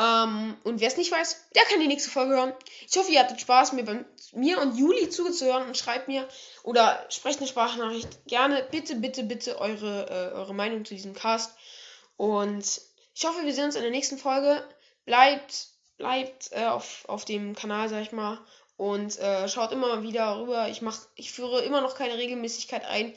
Ähm, 0.00 0.56
und 0.64 0.80
wer 0.80 0.88
es 0.88 0.96
nicht 0.96 1.12
weiß, 1.12 1.48
der 1.54 1.64
kann 1.64 1.80
die 1.80 1.86
nächste 1.86 2.10
Folge 2.10 2.34
hören. 2.34 2.54
Ich 2.88 2.96
hoffe, 2.96 3.12
ihr 3.12 3.20
hattet 3.20 3.40
Spaß, 3.40 3.72
mir, 3.72 3.84
bei, 3.84 4.02
mir 4.32 4.60
und 4.62 4.78
Juli 4.78 5.10
zuzuhören 5.10 5.66
und 5.66 5.76
schreibt 5.76 6.08
mir 6.08 6.26
oder 6.62 7.04
sprecht 7.10 7.38
eine 7.38 7.48
Sprachnachricht 7.48 8.24
gerne. 8.26 8.66
Bitte, 8.70 8.94
bitte, 8.96 9.24
bitte 9.24 9.58
eure, 9.58 10.06
äh, 10.08 10.34
eure 10.34 10.54
Meinung 10.54 10.86
zu 10.86 10.94
diesem 10.94 11.12
Cast. 11.12 11.54
Und 12.16 12.80
ich 13.14 13.24
hoffe, 13.26 13.44
wir 13.44 13.52
sehen 13.52 13.66
uns 13.66 13.76
in 13.76 13.82
der 13.82 13.90
nächsten 13.90 14.16
Folge. 14.16 14.64
Bleibt, 15.04 15.68
bleibt 15.98 16.50
äh, 16.52 16.64
auf, 16.64 17.04
auf 17.06 17.26
dem 17.26 17.54
Kanal, 17.54 17.90
sag 17.90 18.00
ich 18.00 18.12
mal. 18.12 18.38
Und 18.78 19.18
äh, 19.18 19.48
schaut 19.48 19.72
immer 19.72 20.02
wieder 20.02 20.40
rüber. 20.40 20.68
Ich, 20.70 20.80
mach, 20.80 20.98
ich 21.14 21.30
führe 21.30 21.60
immer 21.62 21.82
noch 21.82 21.94
keine 21.94 22.16
Regelmäßigkeit 22.16 22.86
ein 22.86 23.12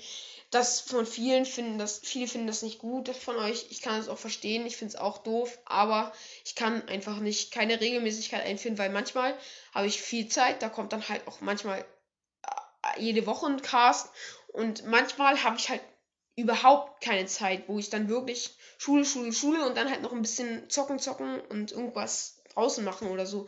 das 0.53 0.81
von 0.81 1.05
vielen 1.05 1.45
finden 1.45 1.77
das, 1.77 1.99
viele 1.99 2.27
finden 2.27 2.47
das 2.47 2.61
nicht 2.61 2.79
gut 2.79 3.09
von 3.09 3.35
euch. 3.37 3.67
Ich 3.69 3.81
kann 3.81 3.99
es 3.99 4.07
auch 4.07 4.17
verstehen, 4.17 4.65
ich 4.65 4.77
finde 4.77 4.93
es 4.93 4.99
auch 4.99 5.19
doof, 5.19 5.59
aber 5.65 6.11
ich 6.45 6.55
kann 6.55 6.87
einfach 6.87 7.17
nicht 7.17 7.51
keine 7.51 7.79
Regelmäßigkeit 7.79 8.45
einführen, 8.45 8.77
weil 8.77 8.89
manchmal 8.89 9.37
habe 9.73 9.87
ich 9.87 10.01
viel 10.01 10.27
Zeit, 10.27 10.61
da 10.61 10.69
kommt 10.69 10.93
dann 10.93 11.07
halt 11.09 11.27
auch 11.27 11.41
manchmal 11.41 11.79
äh, 11.79 13.01
jede 13.01 13.25
Woche 13.25 13.47
ein 13.47 13.61
Cast 13.61 14.09
und 14.47 14.85
manchmal 14.85 15.43
habe 15.43 15.57
ich 15.57 15.69
halt 15.69 15.81
überhaupt 16.35 17.03
keine 17.03 17.25
Zeit, 17.25 17.67
wo 17.67 17.77
ich 17.79 17.89
dann 17.89 18.09
wirklich 18.09 18.55
Schule, 18.77 19.05
Schule, 19.05 19.33
Schule 19.33 19.65
und 19.65 19.77
dann 19.77 19.89
halt 19.89 20.01
noch 20.01 20.11
ein 20.11 20.21
bisschen 20.21 20.69
zocken, 20.69 20.99
zocken 20.99 21.39
und 21.41 21.71
irgendwas 21.71 22.41
draußen 22.53 22.83
machen 22.83 23.09
oder 23.09 23.25
so. 23.25 23.47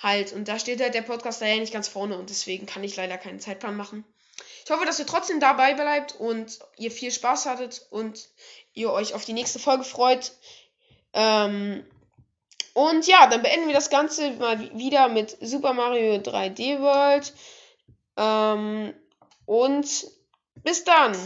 Halt. 0.00 0.32
Und 0.32 0.48
da 0.48 0.58
steht 0.58 0.80
halt 0.80 0.94
der 0.94 1.02
Podcast 1.02 1.40
da 1.40 1.46
ja 1.46 1.56
nicht 1.56 1.72
ganz 1.72 1.88
vorne 1.88 2.18
und 2.18 2.30
deswegen 2.30 2.66
kann 2.66 2.84
ich 2.84 2.96
leider 2.96 3.18
keinen 3.18 3.40
Zeitplan 3.40 3.76
machen. 3.76 4.04
Ich 4.66 4.72
hoffe, 4.72 4.84
dass 4.84 4.98
ihr 4.98 5.06
trotzdem 5.06 5.38
dabei 5.38 5.74
bleibt 5.74 6.16
und 6.16 6.58
ihr 6.76 6.90
viel 6.90 7.12
Spaß 7.12 7.46
hattet 7.46 7.86
und 7.90 8.28
ihr 8.74 8.90
euch 8.90 9.14
auf 9.14 9.24
die 9.24 9.32
nächste 9.32 9.60
Folge 9.60 9.84
freut. 9.84 10.32
Ähm, 11.12 11.86
und 12.74 13.06
ja, 13.06 13.28
dann 13.28 13.42
beenden 13.42 13.68
wir 13.68 13.74
das 13.74 13.90
Ganze 13.90 14.32
mal 14.32 14.76
wieder 14.76 15.06
mit 15.06 15.36
Super 15.40 15.72
Mario 15.72 16.14
3D 16.14 16.80
World. 16.80 17.32
Ähm, 18.16 18.92
und 19.44 19.86
bis 20.64 20.82
dann. 20.82 21.16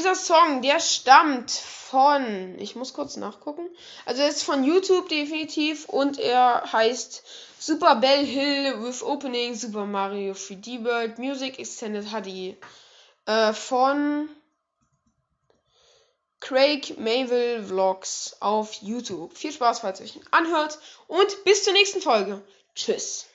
Dieser 0.00 0.14
Song, 0.14 0.62
der 0.62 0.80
stammt 0.80 1.50
von, 1.50 2.56
ich 2.58 2.74
muss 2.74 2.94
kurz 2.94 3.16
nachgucken. 3.16 3.68
Also 4.06 4.22
er 4.22 4.28
ist 4.28 4.42
von 4.42 4.64
YouTube 4.64 5.10
definitiv 5.10 5.90
und 5.90 6.18
er 6.18 6.72
heißt 6.72 7.22
Super 7.58 7.96
Bell 7.96 8.24
Hill 8.24 8.82
with 8.82 9.02
Opening 9.02 9.54
Super 9.54 9.84
Mario 9.84 10.32
3D 10.32 10.84
World 10.84 11.18
Music 11.18 11.58
Extended 11.58 12.06
HD 12.06 12.56
äh, 13.26 13.52
von 13.52 14.30
Craig 16.40 16.98
Mayville 16.98 17.62
Vlogs 17.62 18.38
auf 18.40 18.72
YouTube. 18.80 19.36
Viel 19.36 19.52
Spaß, 19.52 19.80
falls 19.80 20.00
ihr 20.00 20.06
euch 20.06 20.20
anhört 20.30 20.78
und 21.08 21.44
bis 21.44 21.64
zur 21.64 21.74
nächsten 21.74 22.00
Folge. 22.00 22.40
Tschüss. 22.74 23.29